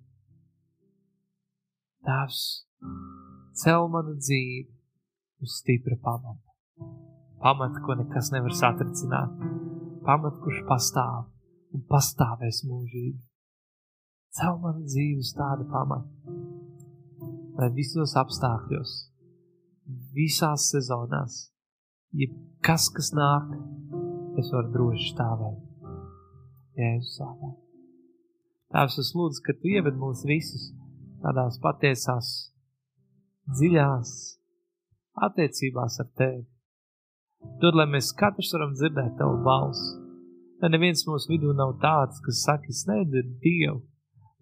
Tēvs, 2.03 2.39
cel 3.63 3.87
manu 3.91 4.15
dzīvi 4.19 4.65
uz 5.43 5.59
stipra 5.61 5.97
pamata. 6.03 6.51
Pamata, 7.43 7.83
ko 7.83 7.97
nekas 7.99 8.31
nevar 8.35 8.55
satricināt. 8.55 9.37
Pamata, 10.03 10.39
kurš 10.43 10.63
pastāv 10.67 11.29
un 11.75 11.85
pastāvēs 11.89 12.63
mūžīgi. 12.67 13.21
Cel 14.33 14.59
manu 14.63 14.83
dzīvi 14.87 15.21
uz 15.23 15.31
tādu 15.37 15.67
pamatu 15.71 16.41
lai 17.57 17.69
visos 17.73 18.15
apstākļos, 18.17 18.93
visās 20.15 20.69
sezonās, 20.73 21.37
jebkas, 22.17 22.89
kas 22.95 23.11
nāk, 23.17 23.51
es 24.41 24.49
varu 24.53 24.71
droši 24.73 25.11
stāvēt. 25.11 25.59
Jēzus 26.73 27.19
vārdā. 27.21 27.51
Tēvs, 28.73 28.95
es 29.03 29.11
lūdzu, 29.13 29.43
ka 29.45 29.53
tu 29.59 29.69
ieved 29.69 29.99
mūs 30.01 30.23
visus 30.25 30.71
tādās 31.23 31.59
patiesās, 31.63 32.29
dziļās 33.57 34.13
attiecībās 35.27 35.99
ar 36.03 36.09
tevi. 36.19 36.45
Dod, 37.59 37.75
lai 37.75 37.89
mēs 37.91 38.13
katrs 38.19 38.53
varam 38.55 38.77
dzirdēt 38.77 39.17
tavu 39.19 39.41
balsi. 39.43 39.91
Lai 40.63 40.71
neviens 40.71 41.03
mūsu 41.07 41.33
vidū 41.33 41.51
nav 41.57 41.75
tāds, 41.83 42.21
kas 42.23 42.45
saka, 42.45 42.71
es 42.71 42.85
nedzirdu 42.87 43.35
Dievu, 43.43 43.81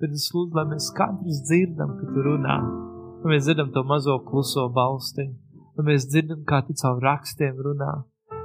bet 0.01 0.13
es 0.13 0.29
lūdzu, 0.35 0.53
lai 0.59 0.69
mēs 0.75 0.93
katrs 0.97 1.41
dzirdam, 1.49 1.97
ka 1.97 2.13
tu 2.13 2.29
runā 2.29 2.59
Un 3.21 3.29
mēs 3.29 3.45
dzirdam 3.45 3.67
to 3.69 3.83
mazo 3.85 4.15
kluso 4.25 4.63
balstiņu. 4.73 5.35
Un 5.77 5.85
mēs 5.85 6.07
dzirdam, 6.09 6.39
kā 6.49 6.63
tu 6.65 6.73
caur 6.81 6.97
rakstiem 7.05 7.59
runā. 7.67 7.91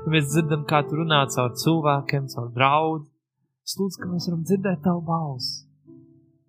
Un 0.05 0.13
mēs 0.13 0.29
dzirdam, 0.35 0.67
kā 0.69 0.83
tu 0.85 0.99
runā 0.99 1.23
caur 1.33 1.55
cilvēkiem, 1.63 2.27
caur 2.35 2.51
draudu. 2.53 3.07
Es 3.65 3.79
lūdzu, 3.81 4.03
ka 4.03 4.11
mēs 4.11 4.29
varam 4.29 4.43
dzirdēt 4.45 4.83
tavu 4.85 5.01
balsi. 5.09 5.65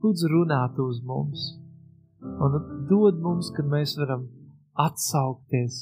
Lūdzu, 0.03 0.27
runāt 0.33 0.75
uz 0.83 0.99
mums. 1.07 1.45
Un 2.37 2.57
dod 2.89 3.21
mums, 3.23 3.51
kad 3.55 3.69
mēs 3.71 3.95
varam 3.99 4.27
atsaukties 4.77 5.79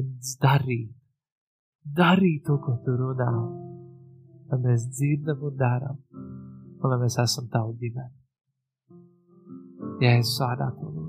un 0.00 0.12
darīt. 0.42 0.92
Darīt 1.84 2.44
to, 2.46 2.58
ko 2.64 2.78
tu 2.84 2.96
runā. 2.98 3.30
Lai 4.50 4.60
mēs 4.62 4.86
dzirdam 4.92 5.42
un 5.48 5.56
darām. 5.60 5.98
Un 6.80 6.92
lai 6.92 7.00
mēs 7.02 7.18
esam 7.20 7.48
tavu 7.52 7.76
ģimeni. 7.80 8.14
Jēzus 10.04 10.40
vārdā 10.42 10.70
to 10.78 11.03